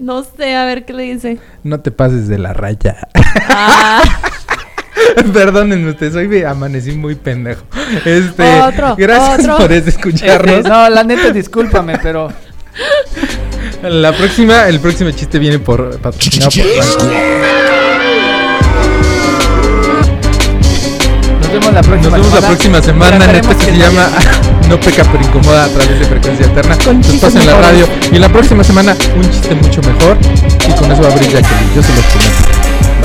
No 0.00 0.22
sé, 0.22 0.54
a 0.54 0.64
ver 0.64 0.84
qué 0.84 0.92
le 0.92 1.02
dice. 1.14 1.38
No 1.64 1.80
te 1.80 1.90
pases 1.90 2.28
de 2.28 2.38
la 2.38 2.52
raya. 2.52 3.08
Ah, 3.48 4.02
Perdónenme 5.32 5.90
ustedes, 5.90 6.14
hoy 6.14 6.28
me 6.28 6.44
amanecí 6.44 6.92
muy 6.92 7.14
pendejo. 7.14 7.62
Este, 8.04 8.60
Otro, 8.60 8.94
gracias 8.96 9.40
otro. 9.40 9.56
por 9.58 9.72
Este, 9.72 9.90
escucharnos. 9.90 10.64
no, 10.64 10.88
la 10.90 11.04
neta, 11.04 11.30
discúlpame, 11.30 11.98
pero 12.02 12.30
La 13.82 14.12
próxima, 14.12 14.68
el 14.68 14.80
próximo 14.80 15.10
chiste 15.10 15.38
viene 15.38 15.58
por 15.58 15.98
patrocinado 15.98 16.50
nos 21.40 21.52
vemos 21.52 21.72
la 21.72 21.80
próxima 21.82 22.16
Nos 22.18 22.26
vemos 22.26 22.40
la 22.42 22.48
próxima 22.48 22.82
semana 22.82 23.24
en 23.24 23.36
esto 23.36 23.48
que 23.50 23.56
que 23.56 23.64
se 23.72 23.78
llama 23.78 24.08
No 24.68 24.78
peca 24.78 25.02
pero 25.04 25.24
incomoda 25.24 25.64
a 25.64 25.68
través 25.68 25.98
de 25.98 26.04
frecuencia 26.04 26.44
alterna. 26.46 26.76
Con 26.84 27.00
espacio 27.00 27.40
en 27.40 27.46
la 27.46 27.58
radio. 27.58 27.88
Y 28.12 28.18
la 28.18 28.28
próxima 28.28 28.62
semana 28.62 28.94
un 29.16 29.30
chiste 29.30 29.54
mucho 29.54 29.80
mejor. 29.80 30.18
Y 30.68 30.72
con 30.72 30.92
eso 30.92 31.00
va 31.02 31.08
a 31.08 31.12
abrir 31.12 31.30
Jacqueline. 31.30 31.74
Yo 31.74 31.82
se 31.82 31.94
los 31.94 32.04
prometo. 32.04 32.97